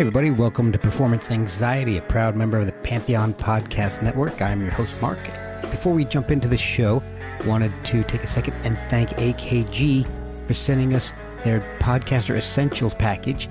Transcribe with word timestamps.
Hey 0.00 0.06
everybody, 0.06 0.30
welcome 0.30 0.72
to 0.72 0.78
Performance 0.78 1.30
Anxiety, 1.30 1.98
a 1.98 2.00
proud 2.00 2.34
member 2.34 2.56
of 2.56 2.64
the 2.64 2.72
Pantheon 2.72 3.34
Podcast 3.34 4.02
Network. 4.02 4.40
I'm 4.40 4.62
your 4.62 4.70
host, 4.70 4.98
Mark. 5.02 5.18
Before 5.60 5.92
we 5.92 6.06
jump 6.06 6.30
into 6.30 6.48
the 6.48 6.56
show, 6.56 7.02
wanted 7.44 7.70
to 7.84 8.02
take 8.04 8.24
a 8.24 8.26
second 8.26 8.54
and 8.64 8.78
thank 8.88 9.10
AKG 9.10 10.06
for 10.46 10.54
sending 10.54 10.94
us 10.94 11.12
their 11.44 11.60
Podcaster 11.80 12.34
Essentials 12.34 12.94
package. 12.94 13.50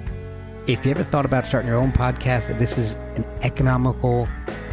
If 0.65 0.83
you 0.83 0.89
ever 0.89 1.03
thought 1.03 1.23
about 1.23 1.45
starting 1.45 1.69
your 1.69 1.77
own 1.77 1.91
podcast, 1.91 2.57
this 2.57 2.79
is 2.79 2.93
an 3.15 3.25
economical 3.43 4.27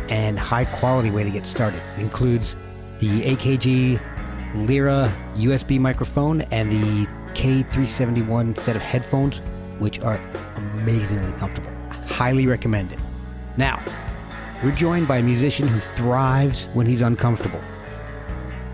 and 0.09 0.38
high 0.38 0.65
quality 0.65 1.11
way 1.11 1.24
to 1.24 1.30
get 1.30 1.47
started. 1.47 1.83
It 1.99 2.01
includes 2.01 2.57
the 3.01 3.21
AKG 3.21 4.01
Lyra 4.66 5.13
USB 5.35 5.79
microphone 5.79 6.40
and 6.40 6.73
the 6.73 7.07
K371 7.35 8.59
set 8.61 8.77
of 8.77 8.80
headphones, 8.80 9.43
which 9.79 10.01
are 10.01 10.21
amazingly 10.57 11.32
comfortable. 11.38 11.71
Highly 12.07 12.46
recommend 12.46 12.93
it. 12.93 12.99
Now, 13.57 13.83
we're 14.63 14.73
joined 14.73 15.07
by 15.07 15.18
a 15.18 15.23
musician 15.23 15.68
who 15.68 15.79
thrives 15.79 16.65
when 16.74 16.87
he's 16.87 17.02
uncomfortable. 17.02 17.60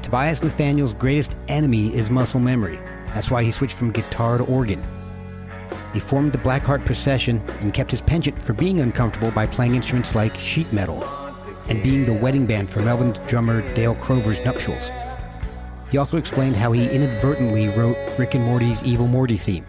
Tobias 0.02 0.42
Nathaniel's 0.42 0.92
greatest 0.92 1.34
enemy 1.48 1.94
is 1.94 2.10
muscle 2.10 2.40
memory. 2.40 2.78
That's 3.14 3.30
why 3.30 3.42
he 3.42 3.50
switched 3.50 3.76
from 3.76 3.90
guitar 3.90 4.38
to 4.38 4.44
organ. 4.44 4.82
He 5.92 6.00
formed 6.00 6.32
the 6.32 6.38
Blackheart 6.38 6.84
Procession 6.84 7.42
and 7.60 7.74
kept 7.74 7.90
his 7.90 8.00
penchant 8.00 8.40
for 8.40 8.52
being 8.52 8.80
uncomfortable 8.80 9.30
by 9.30 9.46
playing 9.46 9.74
instruments 9.74 10.14
like 10.14 10.34
sheet 10.36 10.72
metal 10.72 11.04
and 11.68 11.82
being 11.82 12.06
the 12.06 12.12
wedding 12.12 12.46
band 12.46 12.70
for 12.70 12.80
Melvins' 12.80 13.26
drummer 13.28 13.62
Dale 13.74 13.94
Crover's 13.96 14.42
nuptials. 14.44 14.90
He 15.90 15.98
also 15.98 16.16
explained 16.16 16.56
how 16.56 16.72
he 16.72 16.88
inadvertently 16.88 17.68
wrote 17.68 17.96
Rick 18.18 18.34
and 18.34 18.44
Morty's 18.44 18.82
Evil 18.82 19.06
Morty 19.06 19.36
theme. 19.36 19.66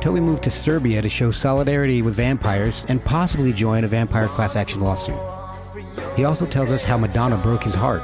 Toby 0.00 0.20
moved 0.20 0.44
to 0.44 0.50
Serbia 0.50 1.02
to 1.02 1.10
show 1.10 1.30
solidarity 1.30 2.00
with 2.00 2.14
vampires 2.14 2.84
and 2.88 3.04
possibly 3.04 3.52
join 3.52 3.84
a 3.84 3.88
vampire 3.88 4.28
class 4.28 4.56
action 4.56 4.80
lawsuit. 4.80 5.18
He 6.16 6.24
also 6.24 6.46
tells 6.46 6.72
us 6.72 6.84
how 6.84 6.96
Madonna 6.96 7.36
broke 7.36 7.64
his 7.64 7.74
heart. 7.74 8.02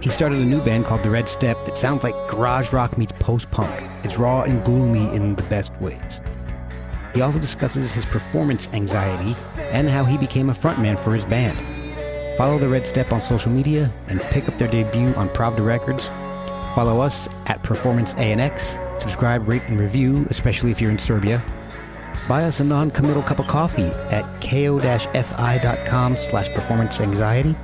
He 0.00 0.10
started 0.10 0.38
a 0.40 0.44
new 0.44 0.60
band 0.60 0.84
called 0.84 1.04
The 1.04 1.10
Red 1.10 1.28
Step 1.28 1.56
that 1.64 1.76
sounds 1.76 2.02
like 2.02 2.14
garage 2.28 2.72
rock 2.72 2.98
meets 2.98 3.12
post 3.20 3.48
punk. 3.52 3.70
It's 4.02 4.18
raw 4.18 4.42
and 4.42 4.64
gloomy 4.64 5.14
in 5.14 5.36
the 5.36 5.44
best 5.44 5.72
ways. 5.80 6.20
He 7.14 7.20
also 7.20 7.38
discusses 7.38 7.92
his 7.92 8.06
performance 8.06 8.68
anxiety 8.72 9.36
and 9.70 9.88
how 9.88 10.04
he 10.04 10.16
became 10.16 10.50
a 10.50 10.54
frontman 10.54 11.02
for 11.04 11.14
his 11.14 11.24
band. 11.24 11.56
Follow 12.36 12.58
The 12.58 12.68
Red 12.68 12.86
Step 12.86 13.12
on 13.12 13.20
social 13.20 13.50
media 13.52 13.92
and 14.08 14.20
pick 14.22 14.48
up 14.48 14.58
their 14.58 14.68
debut 14.68 15.14
on 15.14 15.28
Pravda 15.28 15.64
Records. 15.64 16.06
Follow 16.74 17.00
us 17.00 17.28
at 17.46 17.62
Performance 17.62 18.14
ANX. 18.14 18.87
Subscribe, 18.98 19.48
rate, 19.48 19.62
and 19.68 19.78
review, 19.78 20.26
especially 20.30 20.70
if 20.70 20.80
you're 20.80 20.90
in 20.90 20.98
Serbia. 20.98 21.42
Buy 22.28 22.44
us 22.44 22.60
a 22.60 22.64
non-committal 22.64 23.22
cup 23.22 23.38
of 23.38 23.46
coffee 23.46 23.90
at 24.10 24.24
ko-fi.com 24.42 26.16
slash 26.30 26.48
performance 26.50 27.00
anxiety. 27.00 27.56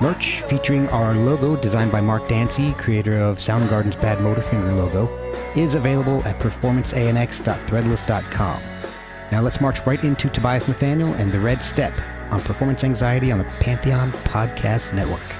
Merch 0.00 0.40
featuring 0.42 0.88
our 0.88 1.14
logo 1.14 1.56
designed 1.56 1.92
by 1.92 2.00
Mark 2.00 2.26
Dancy, 2.26 2.72
creator 2.74 3.18
of 3.18 3.38
Soundgarden's 3.38 3.96
Badmotorfinger 3.96 4.76
logo, 4.76 5.08
is 5.54 5.74
available 5.74 6.22
at 6.24 6.38
performanceanx.threadless.com. 6.38 8.62
Now 9.30 9.42
let's 9.42 9.60
march 9.60 9.86
right 9.86 10.02
into 10.02 10.30
Tobias 10.30 10.66
Nathaniel 10.66 11.12
and 11.14 11.30
The 11.30 11.40
Red 11.40 11.62
Step 11.62 11.92
on 12.30 12.40
Performance 12.40 12.82
Anxiety 12.82 13.30
on 13.30 13.38
the 13.38 13.44
Pantheon 13.44 14.12
Podcast 14.12 14.94
Network. 14.94 15.39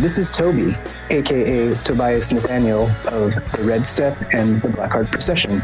This 0.00 0.16
is 0.16 0.30
Toby, 0.30 0.74
aka 1.10 1.74
Tobias 1.84 2.32
Nathaniel 2.32 2.90
of 3.08 3.34
The 3.52 3.62
Red 3.64 3.84
Step 3.84 4.16
and 4.32 4.62
the 4.62 4.68
Blackheart 4.68 5.10
Procession. 5.10 5.62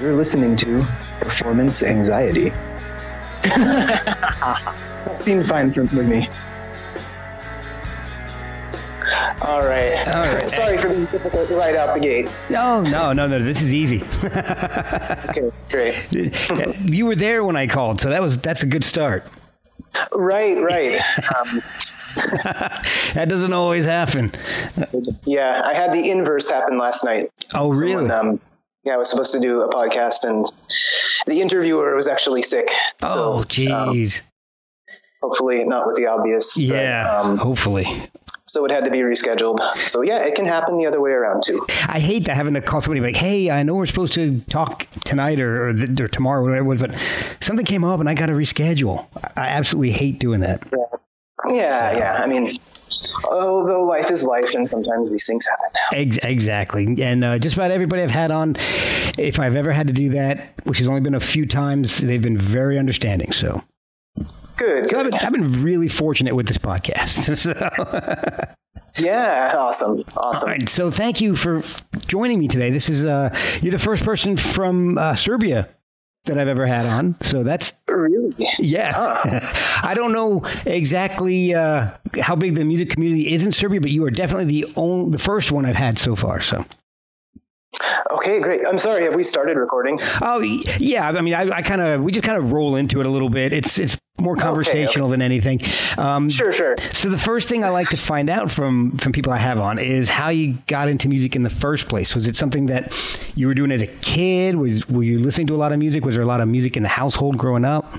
You're 0.00 0.14
listening 0.14 0.56
to 0.56 0.88
Performance 1.20 1.82
Anxiety. 1.82 2.48
that 3.42 5.12
seemed 5.12 5.46
fine 5.46 5.74
for, 5.74 5.82
with 5.82 6.08
me. 6.08 6.26
All 9.42 9.60
right. 9.60 10.08
All 10.08 10.22
right. 10.22 10.48
Sorry 10.50 10.78
for 10.78 10.88
being 10.88 11.04
difficult 11.04 11.50
right 11.50 11.74
out 11.74 11.92
the 11.92 12.00
gate. 12.00 12.30
No, 12.48 12.80
no, 12.80 13.12
no, 13.12 13.26
no. 13.26 13.44
This 13.44 13.60
is 13.60 13.74
easy. 13.74 14.02
Okay, 15.28 15.52
great. 15.68 16.90
you 16.90 17.04
were 17.04 17.14
there 17.14 17.44
when 17.44 17.56
I 17.56 17.66
called, 17.66 18.00
so 18.00 18.08
that 18.08 18.22
was 18.22 18.38
that's 18.38 18.62
a 18.62 18.66
good 18.66 18.84
start. 18.84 19.26
Right, 20.12 20.60
right. 20.60 20.94
Um, 21.38 21.60
That 23.14 23.26
doesn't 23.28 23.52
always 23.52 23.84
happen. 23.84 24.32
yeah, 25.24 25.62
I 25.64 25.74
had 25.74 25.92
the 25.92 26.10
inverse 26.10 26.50
happen 26.50 26.78
last 26.78 27.04
night. 27.04 27.30
Oh, 27.54 27.70
really? 27.70 28.08
Someone, 28.08 28.10
um, 28.10 28.40
yeah, 28.84 28.94
I 28.94 28.96
was 28.96 29.10
supposed 29.10 29.32
to 29.32 29.40
do 29.40 29.60
a 29.62 29.68
podcast, 29.68 30.24
and 30.24 30.46
the 31.26 31.40
interviewer 31.40 31.94
was 31.94 32.08
actually 32.08 32.42
sick. 32.42 32.68
oh, 33.02 33.06
so, 33.06 33.32
um, 33.38 33.44
jeez. 33.44 34.22
hopefully, 35.20 35.64
not 35.64 35.86
with 35.86 35.96
the 35.96 36.06
obvious. 36.06 36.54
but, 36.54 36.62
yeah. 36.64 37.20
um, 37.20 37.36
hopefully. 37.36 37.86
So 38.56 38.64
it 38.64 38.70
had 38.70 38.84
to 38.84 38.90
be 38.90 39.00
rescheduled. 39.00 39.58
So 39.86 40.00
yeah, 40.00 40.20
it 40.20 40.34
can 40.34 40.46
happen 40.46 40.78
the 40.78 40.86
other 40.86 40.98
way 40.98 41.10
around 41.10 41.42
too. 41.44 41.66
I 41.88 42.00
hate 42.00 42.24
that 42.24 42.36
having 42.36 42.54
to 42.54 42.62
call 42.62 42.80
somebody 42.80 43.02
like, 43.02 43.14
"Hey, 43.14 43.50
I 43.50 43.62
know 43.62 43.74
we're 43.74 43.84
supposed 43.84 44.14
to 44.14 44.40
talk 44.48 44.88
tonight 45.04 45.40
or 45.40 45.68
or, 45.68 45.74
th- 45.74 46.00
or 46.00 46.08
tomorrow, 46.08 46.42
whatever 46.42 46.64
it 46.64 46.64
was, 46.64 46.80
but 46.80 46.94
something 47.40 47.66
came 47.66 47.84
up 47.84 48.00
and 48.00 48.08
I 48.08 48.14
got 48.14 48.26
to 48.26 48.32
reschedule." 48.32 49.06
I 49.36 49.48
absolutely 49.48 49.90
hate 49.90 50.18
doing 50.18 50.40
that. 50.40 50.62
Yeah, 51.50 51.98
yeah. 51.98 52.12
I 52.14 52.26
mean, 52.26 52.46
although 53.30 53.84
life 53.84 54.10
is 54.10 54.24
life, 54.24 54.54
and 54.54 54.66
sometimes 54.66 55.12
these 55.12 55.26
things 55.26 55.46
happen. 55.46 56.18
Exactly. 56.22 57.02
And 57.02 57.24
uh, 57.24 57.38
just 57.38 57.56
about 57.56 57.70
everybody 57.70 58.02
I've 58.02 58.10
had 58.10 58.30
on, 58.30 58.56
if 59.18 59.38
I've 59.38 59.54
ever 59.54 59.70
had 59.70 59.86
to 59.88 59.92
do 59.92 60.08
that, 60.10 60.48
which 60.64 60.78
has 60.78 60.88
only 60.88 61.02
been 61.02 61.14
a 61.14 61.20
few 61.20 61.44
times, 61.44 61.98
they've 61.98 62.22
been 62.22 62.38
very 62.38 62.78
understanding. 62.78 63.32
So, 63.32 63.62
Good. 64.56 64.90
so 64.90 64.98
I've, 65.00 65.10
been, 65.10 65.14
I've 65.20 65.32
been 65.32 65.62
really 65.62 65.88
fortunate 65.88 66.34
with 66.34 66.46
this 66.46 66.58
podcast. 66.58 67.36
So, 68.96 69.04
Yeah, 69.04 69.52
awesome, 69.58 70.02
awesome. 70.16 70.48
all 70.48 70.54
right, 70.54 70.66
so 70.70 70.90
thank 70.90 71.20
you 71.20 71.36
for 71.36 71.62
joining 72.06 72.38
me 72.38 72.48
today. 72.48 72.70
This 72.70 72.88
is 72.88 73.04
uh, 73.04 73.28
you're 73.60 73.72
the 73.72 73.78
first 73.78 74.02
person 74.04 74.38
from 74.38 74.96
uh, 74.96 75.14
Serbia 75.14 75.68
that 76.24 76.38
I've 76.38 76.48
ever 76.48 76.64
had 76.66 76.86
on. 76.86 77.14
So 77.20 77.42
that's 77.42 77.74
Really? 77.88 78.34
yeah. 78.58 78.92
I 79.82 79.92
don't 79.94 80.12
know 80.12 80.46
exactly 80.64 81.54
uh, 81.54 81.90
how 82.22 82.36
big 82.36 82.54
the 82.54 82.64
music 82.64 82.88
community 82.88 83.34
is 83.34 83.44
in 83.44 83.52
Serbia, 83.52 83.82
but 83.82 83.90
you 83.90 84.02
are 84.06 84.10
definitely 84.10 84.46
the 84.62 84.72
only, 84.76 85.10
the 85.10 85.18
first 85.18 85.52
one 85.52 85.66
I've 85.66 85.76
had 85.76 85.98
so 85.98 86.16
far. 86.16 86.40
So. 86.40 86.64
Okay, 88.12 88.40
great. 88.40 88.62
I'm 88.66 88.78
sorry. 88.78 89.04
Have 89.04 89.14
we 89.14 89.22
started 89.22 89.56
recording? 89.56 89.98
Oh 90.22 90.40
yeah, 90.40 91.08
I 91.08 91.20
mean, 91.20 91.34
I, 91.34 91.50
I 91.50 91.62
kind 91.62 91.80
of 91.80 92.02
we 92.02 92.12
just 92.12 92.24
kind 92.24 92.38
of 92.38 92.52
roll 92.52 92.76
into 92.76 93.00
it 93.00 93.06
a 93.06 93.08
little 93.08 93.28
bit. 93.28 93.52
It's 93.52 93.78
it's 93.78 93.98
more 94.18 94.34
conversational 94.36 95.08
than 95.10 95.20
anything. 95.20 95.60
Um, 95.98 96.30
Sure, 96.30 96.52
sure. 96.52 96.76
So 96.92 97.10
the 97.10 97.18
first 97.18 97.48
thing 97.50 97.64
I 97.64 97.68
like 97.68 97.88
to 97.90 97.96
find 97.96 98.30
out 98.30 98.50
from 98.50 98.96
from 98.98 99.12
people 99.12 99.32
I 99.32 99.38
have 99.38 99.58
on 99.58 99.78
is 99.78 100.08
how 100.08 100.30
you 100.30 100.56
got 100.66 100.88
into 100.88 101.08
music 101.08 101.36
in 101.36 101.42
the 101.42 101.50
first 101.50 101.88
place. 101.88 102.14
Was 102.14 102.26
it 102.26 102.36
something 102.36 102.66
that 102.66 102.94
you 103.34 103.46
were 103.46 103.54
doing 103.54 103.70
as 103.72 103.82
a 103.82 103.86
kid? 103.86 104.56
Was 104.56 104.88
were 104.88 105.02
you 105.02 105.18
listening 105.18 105.46
to 105.48 105.54
a 105.54 105.56
lot 105.58 105.72
of 105.72 105.78
music? 105.78 106.04
Was 106.04 106.14
there 106.14 106.22
a 106.24 106.26
lot 106.26 106.40
of 106.40 106.48
music 106.48 106.76
in 106.76 106.82
the 106.82 106.88
household 106.88 107.36
growing 107.36 107.64
up? 107.64 107.92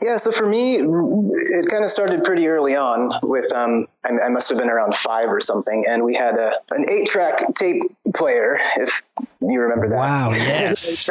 Yeah, 0.00 0.16
so 0.16 0.30
for 0.30 0.46
me, 0.46 0.76
it 0.76 1.66
kind 1.68 1.84
of 1.84 1.90
started 1.90 2.22
pretty 2.22 2.46
early 2.46 2.76
on 2.76 3.12
with, 3.22 3.52
um, 3.52 3.86
I, 4.04 4.26
I 4.26 4.28
must 4.28 4.48
have 4.48 4.58
been 4.58 4.70
around 4.70 4.94
five 4.94 5.26
or 5.26 5.40
something, 5.40 5.86
and 5.88 6.04
we 6.04 6.14
had 6.14 6.34
a, 6.38 6.52
an 6.70 6.88
eight 6.88 7.08
track 7.08 7.42
tape 7.54 7.82
player, 8.14 8.58
if 8.76 9.02
you 9.40 9.60
remember 9.60 9.88
that. 9.88 9.96
Wow, 9.96 10.30
yes. 10.32 11.10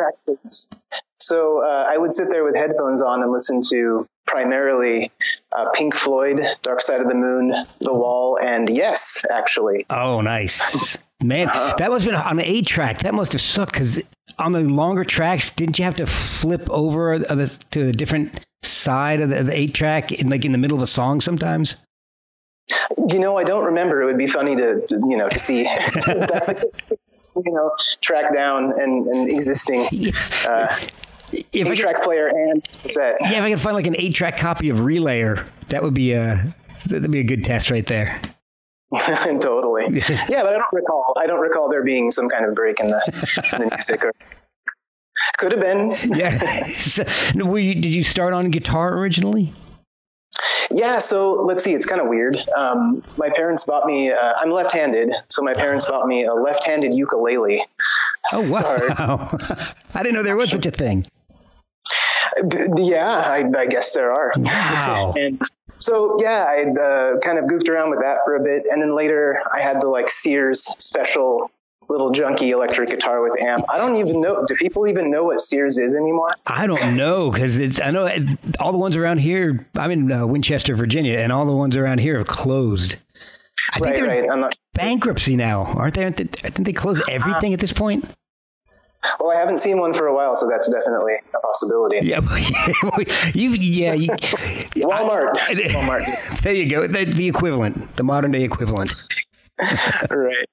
So 1.19 1.63
uh, 1.63 1.85
I 1.89 1.97
would 1.97 2.11
sit 2.11 2.29
there 2.29 2.43
with 2.43 2.55
headphones 2.55 3.01
on 3.01 3.23
and 3.23 3.31
listen 3.31 3.59
to 3.69 4.07
primarily 4.25 5.11
uh, 5.57 5.65
Pink 5.73 5.95
Floyd, 5.95 6.41
Dark 6.61 6.81
Side 6.81 7.01
of 7.01 7.07
the 7.07 7.15
Moon, 7.15 7.53
The 7.79 7.93
Wall, 7.93 8.37
and 8.41 8.69
Yes, 8.69 9.25
actually. 9.29 9.85
Oh, 9.89 10.21
nice. 10.21 10.97
Man, 11.23 11.49
uh-huh. 11.49 11.75
that 11.79 11.89
must 11.89 12.05
have 12.05 12.13
been 12.13 12.21
on 12.21 12.35
the 12.37 12.49
eight 12.49 12.67
track. 12.67 12.99
That 12.99 13.15
must 13.15 13.33
have 13.33 13.41
sucked 13.41 13.73
because 13.73 14.01
on 14.37 14.51
the 14.51 14.61
longer 14.61 15.03
tracks, 15.03 15.49
didn't 15.49 15.79
you 15.79 15.85
have 15.85 15.95
to 15.95 16.05
flip 16.05 16.69
over 16.69 17.17
to 17.19 17.83
the 17.83 17.91
different 17.91 18.45
side 18.63 19.21
of 19.21 19.29
the, 19.29 19.43
the 19.43 19.57
eight 19.57 19.73
track 19.73 20.11
in 20.11 20.29
like 20.29 20.45
in 20.45 20.51
the 20.51 20.57
middle 20.57 20.77
of 20.77 20.83
a 20.83 20.87
song 20.87 21.21
sometimes? 21.21 21.77
You 23.09 23.19
know, 23.19 23.37
I 23.37 23.43
don't 23.43 23.65
remember. 23.65 24.01
It 24.01 24.05
would 24.05 24.17
be 24.17 24.27
funny 24.27 24.55
to 24.55 24.85
you 24.89 25.17
know 25.17 25.29
to 25.29 25.39
see. 25.39 25.63
That's 26.05 26.49
you 26.49 27.51
know 27.51 27.71
track 28.01 28.33
down 28.33 28.73
and, 28.79 29.07
and 29.07 29.31
existing. 29.31 29.87
Uh, 30.47 30.77
if 31.31 31.67
eight 31.67 31.77
track 31.77 32.03
player 32.03 32.27
and 32.27 32.63
that? 32.95 33.15
Yeah, 33.21 33.39
if 33.39 33.43
I 33.43 33.49
could 33.51 33.61
find 33.61 33.75
like 33.75 33.87
an 33.87 33.95
eight 33.97 34.15
track 34.15 34.37
copy 34.37 34.69
of 34.69 34.77
Relayer, 34.77 35.45
that 35.69 35.83
would 35.83 35.93
be 35.93 36.13
a 36.13 36.53
that'd 36.85 37.11
be 37.11 37.19
a 37.19 37.23
good 37.23 37.43
test 37.43 37.69
right 37.71 37.85
there. 37.85 38.21
totally. 39.41 39.83
yeah, 40.29 40.43
but 40.43 40.53
I 40.53 40.57
don't 40.57 40.73
recall. 40.73 41.13
I 41.17 41.27
don't 41.27 41.39
recall 41.39 41.69
there 41.69 41.83
being 41.83 42.11
some 42.11 42.29
kind 42.29 42.45
of 42.45 42.55
break 42.55 42.79
in 42.79 42.87
the, 42.87 43.49
in 43.53 43.67
the 43.67 43.75
music. 43.75 44.03
Or, 44.03 44.13
could 45.37 45.51
have 45.51 45.61
been. 45.61 45.95
yeah. 46.17 46.37
So, 46.37 47.03
you, 47.55 47.75
did 47.75 47.93
you 47.93 48.03
start 48.03 48.33
on 48.33 48.49
guitar 48.49 48.97
originally? 48.97 49.53
Yeah, 50.69 50.99
so 50.99 51.33
let's 51.33 51.63
see. 51.63 51.73
It's 51.73 51.85
kind 51.85 52.01
of 52.01 52.07
weird. 52.07 52.37
Um, 52.55 53.01
my 53.17 53.29
parents 53.29 53.63
bought 53.63 53.85
me. 53.85 54.11
Uh, 54.11 54.33
I'm 54.39 54.51
left-handed, 54.51 55.13
so 55.29 55.41
my 55.41 55.53
parents 55.53 55.85
bought 55.85 56.07
me 56.07 56.25
a 56.25 56.33
left-handed 56.33 56.93
ukulele. 56.93 57.65
Oh 58.33 58.51
wow! 58.51 59.29
I 59.95 60.03
didn't 60.03 60.15
know 60.15 60.23
there 60.23 60.35
was 60.35 60.51
such 60.51 60.65
a 60.65 60.71
thing. 60.71 61.05
Yeah, 62.75 63.07
I, 63.07 63.45
I 63.57 63.65
guess 63.65 63.93
there 63.93 64.11
are. 64.11 64.33
Wow. 64.35 65.13
and 65.17 65.41
so 65.79 66.17
yeah, 66.21 66.45
I 66.47 66.63
uh, 66.63 67.19
kind 67.19 67.37
of 67.37 67.47
goofed 67.47 67.69
around 67.69 67.89
with 67.89 67.99
that 68.01 68.17
for 68.25 68.35
a 68.35 68.43
bit, 68.43 68.65
and 68.69 68.81
then 68.81 68.95
later 68.95 69.41
I 69.53 69.61
had 69.61 69.81
the 69.81 69.87
like 69.87 70.09
Sears 70.09 70.63
special 70.77 71.49
little 71.89 72.11
junky 72.11 72.49
electric 72.49 72.89
guitar 72.89 73.21
with 73.21 73.39
amp. 73.41 73.65
I 73.69 73.77
don't 73.77 73.95
even 73.95 74.21
know. 74.21 74.45
Do 74.45 74.55
people 74.55 74.87
even 74.87 75.09
know 75.09 75.23
what 75.23 75.39
Sears 75.39 75.77
is 75.77 75.95
anymore? 75.95 76.35
I 76.45 76.67
don't 76.67 76.95
know 76.95 77.31
because 77.31 77.59
it's. 77.59 77.81
I 77.81 77.91
know 77.91 78.09
all 78.59 78.71
the 78.71 78.77
ones 78.77 78.95
around 78.95 79.19
here. 79.19 79.67
I'm 79.75 79.91
in 79.91 80.11
uh, 80.11 80.25
Winchester, 80.25 80.75
Virginia, 80.75 81.19
and 81.19 81.31
all 81.31 81.45
the 81.45 81.55
ones 81.55 81.77
around 81.77 81.99
here 81.99 82.17
have 82.17 82.27
closed. 82.27 82.95
I 83.73 83.79
right, 83.79 83.95
think 83.95 84.07
they're 84.07 84.27
right. 84.29 84.39
Not, 84.39 84.55
bankruptcy 84.73 85.35
now, 85.35 85.63
aren't 85.63 85.95
they? 85.95 86.05
I 86.05 86.11
think 86.11 86.65
they 86.65 86.73
close 86.73 87.01
everything 87.09 87.51
uh, 87.51 87.55
at 87.55 87.59
this 87.59 87.73
point. 87.73 88.05
Well, 89.19 89.31
I 89.31 89.39
haven't 89.39 89.59
seen 89.59 89.79
one 89.79 89.93
for 89.93 90.07
a 90.07 90.13
while, 90.13 90.35
so 90.35 90.47
that's 90.47 90.69
definitely 90.69 91.13
a 91.33 91.39
possibility. 91.39 91.99
Yeah, 92.05 92.19
you 93.33 93.51
yeah, 93.51 93.93
you, 93.93 94.09
Walmart. 94.09 95.37
I, 95.37 95.53
Walmart. 95.53 96.41
there 96.41 96.53
you 96.53 96.69
go. 96.69 96.87
The, 96.87 97.05
the 97.05 97.27
equivalent, 97.27 97.95
the 97.95 98.03
modern 98.03 98.31
day 98.31 98.43
equivalent. 98.43 98.91
right. 100.09 100.45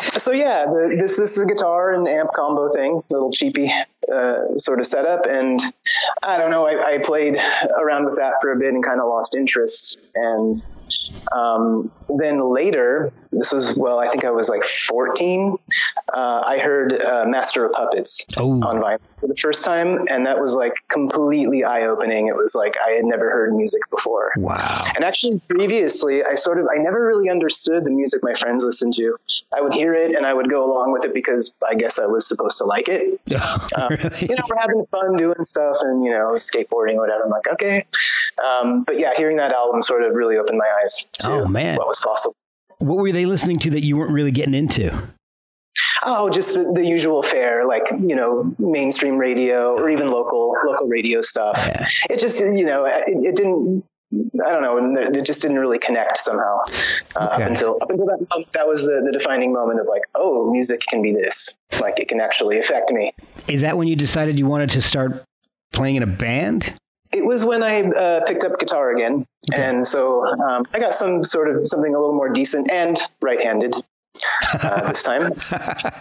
So 0.00 0.32
yeah, 0.32 0.64
the, 0.64 0.96
this 1.00 1.16
this 1.16 1.36
is 1.36 1.44
a 1.44 1.46
guitar 1.46 1.92
and 1.92 2.08
amp 2.08 2.30
combo 2.34 2.68
thing, 2.70 3.02
little 3.10 3.30
cheapy 3.30 3.72
uh, 4.12 4.56
sort 4.56 4.80
of 4.80 4.86
setup, 4.86 5.26
and 5.26 5.60
I 6.22 6.38
don't 6.38 6.50
know. 6.50 6.66
I, 6.66 6.94
I 6.94 6.98
played 6.98 7.36
around 7.78 8.04
with 8.06 8.16
that 8.16 8.34
for 8.40 8.52
a 8.52 8.58
bit 8.58 8.72
and 8.72 8.84
kind 8.84 9.00
of 9.00 9.06
lost 9.08 9.34
interest, 9.34 9.98
and 10.14 10.54
um, 11.32 11.90
then 12.18 12.52
later, 12.52 13.12
this 13.32 13.52
was, 13.52 13.74
well, 13.76 13.98
I 13.98 14.08
think 14.08 14.24
I 14.24 14.30
was 14.30 14.48
like 14.48 14.64
14, 14.64 15.56
uh, 16.12 16.42
I 16.44 16.58
heard 16.58 17.00
uh, 17.00 17.24
Master 17.26 17.66
of 17.66 17.72
Puppets 17.72 18.24
oh. 18.36 18.52
on 18.62 18.80
vinyl 18.80 18.98
for 19.20 19.28
the 19.28 19.36
first 19.36 19.64
time. 19.64 20.06
And 20.08 20.26
that 20.26 20.40
was 20.40 20.54
like 20.54 20.72
completely 20.88 21.62
eye 21.62 21.86
opening. 21.86 22.28
It 22.28 22.36
was 22.36 22.54
like 22.54 22.76
I 22.84 22.92
had 22.92 23.04
never 23.04 23.30
heard 23.30 23.54
music 23.54 23.82
before. 23.90 24.32
Wow. 24.36 24.84
And 24.94 25.04
actually, 25.04 25.40
previously, 25.48 26.24
I 26.24 26.34
sort 26.34 26.58
of, 26.58 26.66
I 26.74 26.82
never 26.82 27.06
really 27.06 27.30
understood 27.30 27.84
the 27.84 27.90
music 27.90 28.22
my 28.22 28.34
friends 28.34 28.64
listened 28.64 28.94
to. 28.94 29.16
I 29.54 29.60
would 29.60 29.74
hear 29.74 29.94
it 29.94 30.16
and 30.16 30.26
I 30.26 30.34
would 30.34 30.50
go 30.50 30.64
along 30.64 30.92
with 30.92 31.04
it 31.04 31.14
because 31.14 31.52
I 31.68 31.74
guess 31.74 31.98
I 31.98 32.06
was 32.06 32.26
supposed 32.26 32.58
to 32.58 32.64
like 32.64 32.88
it. 32.88 33.20
uh, 33.76 33.88
really? 33.90 34.28
You 34.28 34.34
know, 34.34 34.42
we're 34.48 34.60
having 34.60 34.86
fun 34.90 35.16
doing 35.16 35.42
stuff 35.42 35.76
and, 35.80 36.04
you 36.04 36.10
know, 36.10 36.32
skateboarding 36.32 36.94
or 36.94 37.00
whatever. 37.00 37.24
I'm 37.24 37.30
like, 37.30 37.48
okay. 37.52 37.86
Um, 38.44 38.82
but 38.84 38.98
yeah, 38.98 39.10
hearing 39.16 39.36
that 39.36 39.52
album 39.52 39.82
sort 39.82 40.02
of 40.02 40.14
really 40.14 40.36
opened 40.36 40.58
my 40.58 40.68
eyes 40.82 41.06
to 41.12 41.30
oh, 41.30 41.46
man. 41.46 41.76
what 41.76 41.86
was 41.86 41.99
possible. 42.02 42.36
What 42.78 42.98
were 42.98 43.12
they 43.12 43.26
listening 43.26 43.58
to 43.60 43.70
that 43.70 43.84
you 43.84 43.96
weren't 43.96 44.12
really 44.12 44.30
getting 44.30 44.54
into? 44.54 44.90
Oh, 46.02 46.30
just 46.30 46.54
the, 46.54 46.70
the, 46.74 46.86
usual 46.86 47.22
fare, 47.22 47.66
like 47.66 47.90
you 47.90 48.16
know, 48.16 48.54
mainstream 48.58 49.18
radio 49.18 49.74
or 49.74 49.90
even 49.90 50.08
local 50.08 50.54
local 50.64 50.86
radio 50.86 51.20
stuff. 51.20 51.62
Yeah. 51.66 51.86
It 52.08 52.18
just 52.18 52.40
you 52.40 52.64
know, 52.64 52.86
it, 52.86 53.04
it, 53.06 53.36
didn't. 53.36 53.84
I 54.44 54.50
don't 54.50 54.62
know. 54.62 55.00
It 55.14 55.24
just 55.24 55.42
didn't 55.42 55.58
really 55.58 55.78
connect 55.78 56.16
somehow 56.16 56.60
uh, 57.16 57.28
okay. 57.32 57.42
up 57.42 57.50
until 57.50 57.78
up 57.80 57.90
until 57.90 58.06
that 58.06 58.26
moment. 58.30 58.52
That 58.52 58.66
was 58.66 58.86
the, 58.86 59.02
the 59.04 59.12
defining 59.12 59.52
moment 59.52 59.80
of 59.80 59.86
like, 59.88 60.02
oh, 60.14 60.50
music 60.50 60.80
can 60.88 61.02
be 61.02 61.12
this. 61.12 61.54
Like 61.80 62.00
it 62.00 62.08
can 62.08 62.20
actually 62.20 62.58
affect 62.58 62.92
me. 62.92 63.12
Is 63.46 63.60
that 63.60 63.76
when 63.76 63.86
you 63.86 63.96
decided 63.96 64.38
you 64.38 64.46
wanted 64.46 64.70
to 64.70 64.82
start 64.82 65.22
playing 65.72 65.96
in 65.96 66.02
a 66.02 66.06
band? 66.06 66.74
It 67.12 67.24
was 67.24 67.44
when 67.44 67.62
I 67.62 67.82
uh, 67.82 68.24
picked 68.24 68.44
up 68.44 68.58
guitar 68.60 68.94
again, 68.94 69.26
okay. 69.52 69.62
and 69.62 69.84
so 69.86 70.24
um, 70.26 70.64
I 70.72 70.78
got 70.78 70.94
some 70.94 71.24
sort 71.24 71.54
of 71.54 71.66
something 71.66 71.94
a 71.94 71.98
little 71.98 72.14
more 72.14 72.28
decent 72.28 72.70
and 72.70 72.96
right-handed 73.20 73.74
uh, 74.62 74.88
this 74.88 75.02
time. 75.02 75.32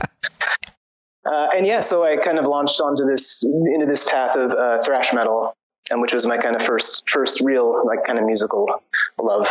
Uh, 1.25 1.49
and 1.55 1.65
yeah, 1.65 1.81
so 1.81 2.03
I 2.03 2.17
kind 2.17 2.39
of 2.39 2.45
launched 2.45 2.79
onto 2.81 3.05
this 3.05 3.43
into 3.43 3.85
this 3.85 4.07
path 4.07 4.35
of 4.35 4.51
uh, 4.51 4.79
thrash 4.81 5.13
metal, 5.13 5.53
and 5.91 6.01
which 6.01 6.13
was 6.13 6.25
my 6.25 6.37
kind 6.37 6.55
of 6.55 6.63
first 6.63 7.07
first 7.07 7.41
real 7.41 7.85
like 7.85 8.05
kind 8.05 8.17
of 8.17 8.25
musical 8.25 8.81
love. 9.21 9.47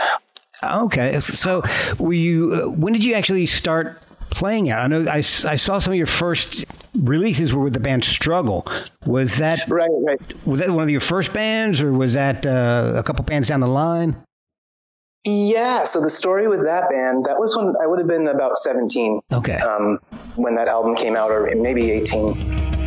Okay, 0.63 1.21
so 1.21 1.63
were 1.99 2.15
you? 2.15 2.55
Uh, 2.55 2.69
when 2.71 2.93
did 2.95 3.05
you 3.05 3.15
actually 3.15 3.47
start 3.47 4.03
playing 4.31 4.71
out? 4.71 4.85
I 4.85 4.87
know 4.87 5.11
I, 5.11 5.19
I 5.19 5.21
saw 5.21 5.79
some 5.79 5.93
of 5.93 5.97
your 5.97 6.07
first 6.07 6.65
releases 6.99 7.53
were 7.55 7.63
with 7.63 7.75
the 7.75 7.81
band 7.81 8.05
Struggle. 8.05 8.67
Was 9.07 9.39
that 9.39 9.69
right? 9.69 9.89
Right. 10.07 10.47
Was 10.47 10.61
that 10.61 10.71
one 10.71 10.83
of 10.83 10.91
your 10.91 11.01
first 11.01 11.33
bands, 11.33 11.81
or 11.81 11.93
was 11.93 12.15
that 12.15 12.47
uh, 12.47 12.95
a 12.97 13.03
couple 13.03 13.25
bands 13.25 13.49
down 13.49 13.61
the 13.61 13.67
line? 13.67 14.17
Yeah. 15.25 15.85
So 15.85 16.01
the 16.01 16.11
story 16.11 16.49
with 16.49 16.65
that 16.65 16.89
band, 16.89 17.27
that 17.27 17.39
was 17.39 17.57
when 17.57 17.75
I 17.83 17.87
would 17.87 17.99
have 17.99 18.09
been 18.09 18.29
about 18.29 18.57
seventeen. 18.59 19.21
Okay. 19.33 19.57
Um, 19.57 19.99
when 20.37 20.55
that 20.55 20.69
album 20.69 20.95
came 20.95 21.17
out, 21.17 21.31
or 21.31 21.53
maybe 21.57 21.91
eighteen. 21.91 22.78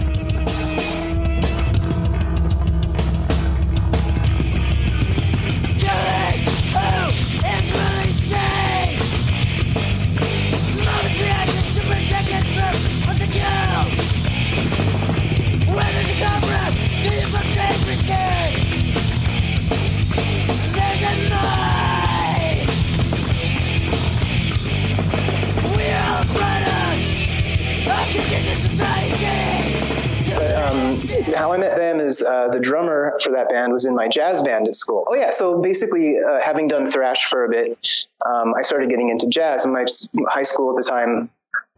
How 31.36 31.52
I 31.52 31.58
met 31.58 31.76
them 31.76 32.00
is 32.00 32.22
uh, 32.22 32.48
the 32.50 32.60
drummer 32.60 33.18
for 33.24 33.32
that 33.32 33.50
band 33.50 33.74
was 33.74 33.86
in 33.86 33.96
my 33.96 34.08
jazz 34.08 34.42
band 34.42 34.68
at 34.68 34.76
school. 34.76 35.06
Oh 35.08 35.16
yeah, 35.16 35.30
so 35.32 35.62
basically, 35.62 36.18
uh, 36.20 36.40
having 36.42 36.68
done 36.68 36.88
thrash 36.88 37.26
for 37.26 37.46
a 37.46 37.50
bit, 37.50 37.78
um, 38.26 38.54
I 38.58 38.62
started 38.62 38.90
getting 38.90 39.10
into 39.10 39.28
jazz. 39.28 39.66
In 39.66 39.74
my 39.74 39.86
high 40.30 40.44
school 40.44 40.72
at 40.72 40.76
the 40.76 40.90
time, 40.90 41.30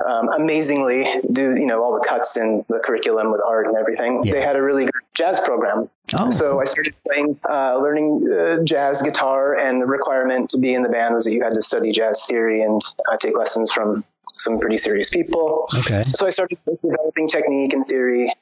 um, 0.05 0.29
amazingly, 0.29 1.07
do 1.31 1.55
you 1.55 1.65
know 1.65 1.83
all 1.83 1.93
the 1.93 2.05
cuts 2.05 2.35
in 2.37 2.65
the 2.67 2.79
curriculum 2.79 3.31
with 3.31 3.41
art 3.45 3.67
and 3.67 3.77
everything. 3.77 4.21
Yeah. 4.23 4.33
They 4.33 4.41
had 4.41 4.55
a 4.55 4.61
really 4.61 4.85
good 4.85 5.01
jazz 5.13 5.39
program. 5.39 5.89
Oh. 6.17 6.31
So 6.31 6.59
I 6.59 6.65
started 6.65 6.93
playing, 7.07 7.39
uh, 7.49 7.77
learning 7.77 8.27
uh, 8.29 8.63
jazz 8.63 9.01
guitar, 9.01 9.55
and 9.55 9.81
the 9.81 9.85
requirement 9.85 10.49
to 10.51 10.57
be 10.57 10.73
in 10.73 10.83
the 10.83 10.89
band 10.89 11.15
was 11.15 11.25
that 11.25 11.33
you 11.33 11.43
had 11.43 11.53
to 11.53 11.61
study 11.61 11.91
jazz 11.91 12.25
theory 12.25 12.61
and 12.61 12.81
uh, 13.11 13.17
take 13.17 13.37
lessons 13.37 13.71
from 13.71 14.03
some 14.35 14.59
pretty 14.59 14.77
serious 14.77 15.09
people. 15.09 15.65
Okay. 15.79 16.03
So 16.15 16.27
I 16.27 16.29
started 16.31 16.57
developing 16.65 17.27
technique 17.27 17.73
and 17.73 17.85
theory. 17.85 18.33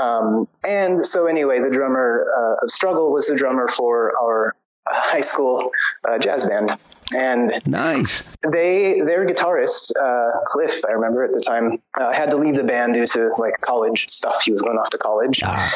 Um, 0.00 0.48
and 0.64 1.04
so 1.04 1.26
anyway, 1.26 1.60
the 1.60 1.70
drummer 1.70 2.26
uh, 2.36 2.64
of 2.64 2.70
Struggle 2.70 3.12
was 3.12 3.26
the 3.26 3.36
drummer 3.36 3.68
for 3.68 4.12
our 4.20 4.54
high 4.86 5.20
school 5.20 5.70
uh, 6.08 6.18
jazz 6.18 6.44
band. 6.44 6.76
And 7.14 7.52
nice. 7.66 8.22
They 8.42 9.00
their 9.00 9.26
guitarist 9.26 9.92
uh, 10.00 10.44
Cliff, 10.46 10.82
I 10.88 10.92
remember 10.92 11.24
at 11.24 11.32
the 11.32 11.40
time, 11.40 11.82
uh, 12.00 12.12
had 12.12 12.30
to 12.30 12.36
leave 12.36 12.54
the 12.54 12.64
band 12.64 12.94
due 12.94 13.06
to 13.06 13.32
like 13.36 13.60
college 13.60 14.08
stuff. 14.08 14.42
He 14.42 14.52
was 14.52 14.62
going 14.62 14.78
off 14.78 14.90
to 14.90 14.98
college, 14.98 15.42
ah. 15.44 15.70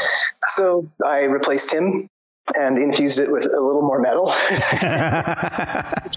so 0.47 0.89
I 1.05 1.25
replaced 1.25 1.73
him 1.73 2.09
and 2.55 2.79
infused 2.79 3.19
it 3.19 3.31
with 3.31 3.47
a 3.47 3.61
little 3.61 3.83
more 3.83 3.99
metal. 4.01 4.27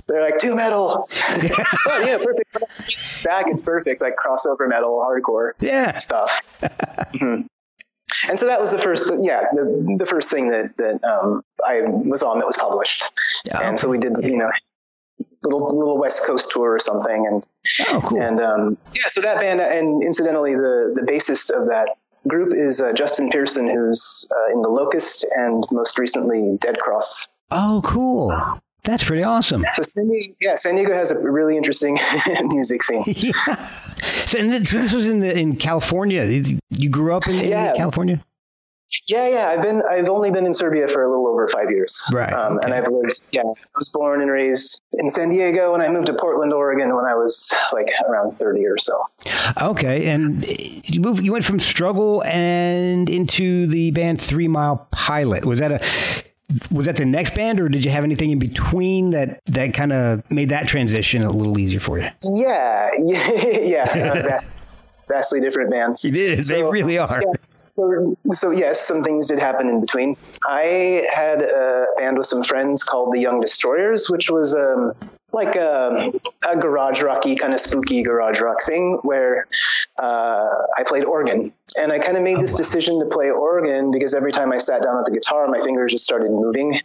They're 0.07 0.21
like, 0.21 0.38
too 0.38 0.55
metal. 0.55 1.07
oh, 1.12 2.03
yeah, 2.05 2.17
perfect. 2.17 3.24
Back, 3.24 3.45
it's 3.48 3.63
perfect, 3.63 4.01
like 4.01 4.15
crossover 4.15 4.67
metal, 4.67 5.03
hardcore 5.03 5.53
yeah. 5.59 5.98
stuff. 5.98 6.41
Mm-hmm. 6.62 7.48
And 8.29 8.39
so 8.39 8.48
that 8.48 8.59
was 8.59 8.71
the 8.71 8.77
first, 8.77 9.12
yeah, 9.21 9.45
the, 9.53 9.95
the 9.98 10.05
first 10.05 10.31
thing 10.31 10.50
that, 10.50 10.75
that 10.77 11.03
um, 11.03 11.43
I 11.65 11.81
was 11.86 12.21
on 12.21 12.39
that 12.39 12.45
was 12.45 12.57
published. 12.57 13.09
Yeah. 13.48 13.62
And 13.62 13.79
so 13.79 13.89
we 13.89 13.98
did, 13.98 14.17
you 14.21 14.38
know, 14.38 14.51
little 15.43 15.77
little 15.77 15.98
West 15.98 16.25
Coast 16.25 16.51
tour 16.51 16.74
or 16.74 16.79
something. 16.79 17.27
And 17.27 17.45
oh, 17.89 18.01
cool. 18.03 18.21
And 18.21 18.41
um, 18.41 18.77
yeah, 18.93 19.07
so 19.07 19.21
that 19.21 19.39
band, 19.39 19.62
and 19.62 20.03
incidentally, 20.03 20.55
the 20.55 20.93
the 20.95 21.01
bassist 21.01 21.50
of 21.51 21.67
that 21.67 21.89
group 22.29 22.53
is 22.53 22.79
uh, 22.79 22.93
Justin 22.93 23.29
Pearson, 23.29 23.67
who's 23.67 24.27
uh, 24.31 24.53
in 24.53 24.62
the 24.62 24.69
Locust 24.69 25.25
and 25.36 25.65
most 25.71 26.00
recently 26.00 26.57
Dead 26.62 26.77
Cross. 26.79 27.27
Oh, 27.51 27.81
cool. 27.83 28.62
That's 28.83 29.03
pretty 29.03 29.24
awesome. 29.24 29.65
So 29.74 29.83
San 29.83 30.07
Diego, 30.09 30.33
yeah, 30.39 30.55
San 30.55 30.75
Diego 30.75 30.93
has 30.93 31.12
a 31.12 31.19
really 31.19 31.57
interesting 31.57 32.00
music 32.43 32.81
scene. 32.81 33.03
yeah. 33.07 33.55
So, 34.25 34.39
and 34.39 34.53
this, 34.53 34.69
so 34.69 34.77
this 34.77 34.93
was 34.93 35.07
in 35.07 35.19
the 35.19 35.38
in 35.38 35.57
California. 35.57 36.24
You 36.69 36.89
grew 36.89 37.13
up 37.13 37.27
in, 37.27 37.36
in 37.36 37.50
yeah. 37.50 37.74
California. 37.75 38.24
Yeah, 39.08 39.27
yeah. 39.27 39.48
I've 39.50 39.62
been. 39.62 39.81
I've 39.89 40.10
only 40.10 40.31
been 40.31 40.46
in 40.46 40.53
Serbia 40.53 40.88
for 40.88 41.03
a 41.03 41.10
little 41.10 41.27
over 41.27 41.48
five 41.48 41.69
years. 41.69 42.03
Right. 42.12 42.34
Um, 42.34 42.58
okay. 42.58 42.65
And 42.65 42.74
I've 42.74 42.88
lived. 42.88 43.22
Yeah, 43.31 43.41
I 43.41 43.77
was 43.77 43.89
born 43.89 44.22
and 44.22 44.31
raised 44.31 44.81
in 44.93 45.10
San 45.10 45.29
Diego, 45.29 45.74
and 45.74 45.84
I 45.84 45.89
moved 45.89 46.08
to 46.08 46.13
Portland, 46.13 46.53
Oregon, 46.53 46.96
when 46.96 47.05
I 47.05 47.13
was 47.13 47.53
like 47.72 47.89
around 48.08 48.31
thirty 48.31 48.65
or 48.65 48.77
so. 48.77 49.03
Okay, 49.62 50.08
and 50.08 50.46
you 50.89 51.01
moved. 51.01 51.24
You 51.24 51.31
went 51.31 51.46
from 51.46 51.60
struggle 51.60 52.24
and 52.24 53.10
into 53.10 53.67
the 53.67 53.91
band 53.91 54.19
Three 54.19 54.48
Mile 54.48 54.88
Pilot. 54.91 55.46
Was 55.46 55.60
that 55.60 55.72
a 55.72 56.24
was 56.72 56.88
that 56.88 56.96
the 56.96 57.05
next 57.05 57.36
band 57.36 57.60
or 57.60 57.69
did 57.69 57.86
you 57.86 57.91
have 57.91 58.03
anything 58.03 58.31
in 58.31 58.39
between 58.39 59.12
that 59.12 59.39
that 59.46 59.74
kind 59.74 59.93
of 59.93 60.29
made 60.31 60.50
that 60.50 60.67
transition 60.67 61.22
a 61.22 61.29
little 61.29 61.60
easier 61.60 61.79
for 61.79 62.00
you 62.00 62.10
yeah 62.24 62.89
yeah 62.98 63.84
uh, 64.34 64.39
vastly 65.08 65.39
different 65.39 65.69
bands 65.69 66.03
you 66.03 66.12
did 66.12 66.43
so, 66.43 66.55
they 66.55 66.63
really 66.63 66.98
are 66.98 67.22
yeah, 67.24 67.39
so 67.79 68.17
so 68.31 68.51
yes 68.51 68.86
some 68.86 69.03
things 69.03 69.27
did 69.27 69.39
happen 69.39 69.69
in 69.69 69.79
between 69.79 70.17
i 70.43 71.07
had 71.13 71.41
a 71.41 71.86
band 71.98 72.17
with 72.17 72.27
some 72.27 72.43
friends 72.43 72.83
called 72.83 73.13
the 73.13 73.19
young 73.19 73.39
destroyers 73.39 74.09
which 74.09 74.29
was 74.29 74.53
um 74.53 74.93
like 75.31 75.55
a, 75.55 76.12
a 76.48 76.57
garage 76.57 77.01
rocky 77.01 77.36
kind 77.36 77.53
of 77.53 77.59
spooky 77.59 78.01
garage 78.03 78.41
rock 78.41 78.63
thing 78.65 79.00
where 79.03 79.48
uh, 80.00 80.48
I 80.77 80.83
played 80.88 81.05
organ, 81.05 81.53
and 81.77 81.91
I 81.91 82.00
kind 82.00 82.17
of 82.17 82.24
made 82.24 82.38
oh, 82.38 82.41
this 82.41 82.53
wow. 82.53 82.57
decision 82.57 83.00
to 83.00 83.05
play 83.05 83.29
organ 83.29 83.91
because 83.91 84.15
every 84.15 84.31
time 84.31 84.51
I 84.51 84.57
sat 84.57 84.81
down 84.81 84.98
at 84.98 85.05
the 85.05 85.12
guitar, 85.12 85.48
my 85.48 85.62
fingers 85.62 85.91
just 85.91 86.03
started 86.03 86.31
moving 86.31 86.81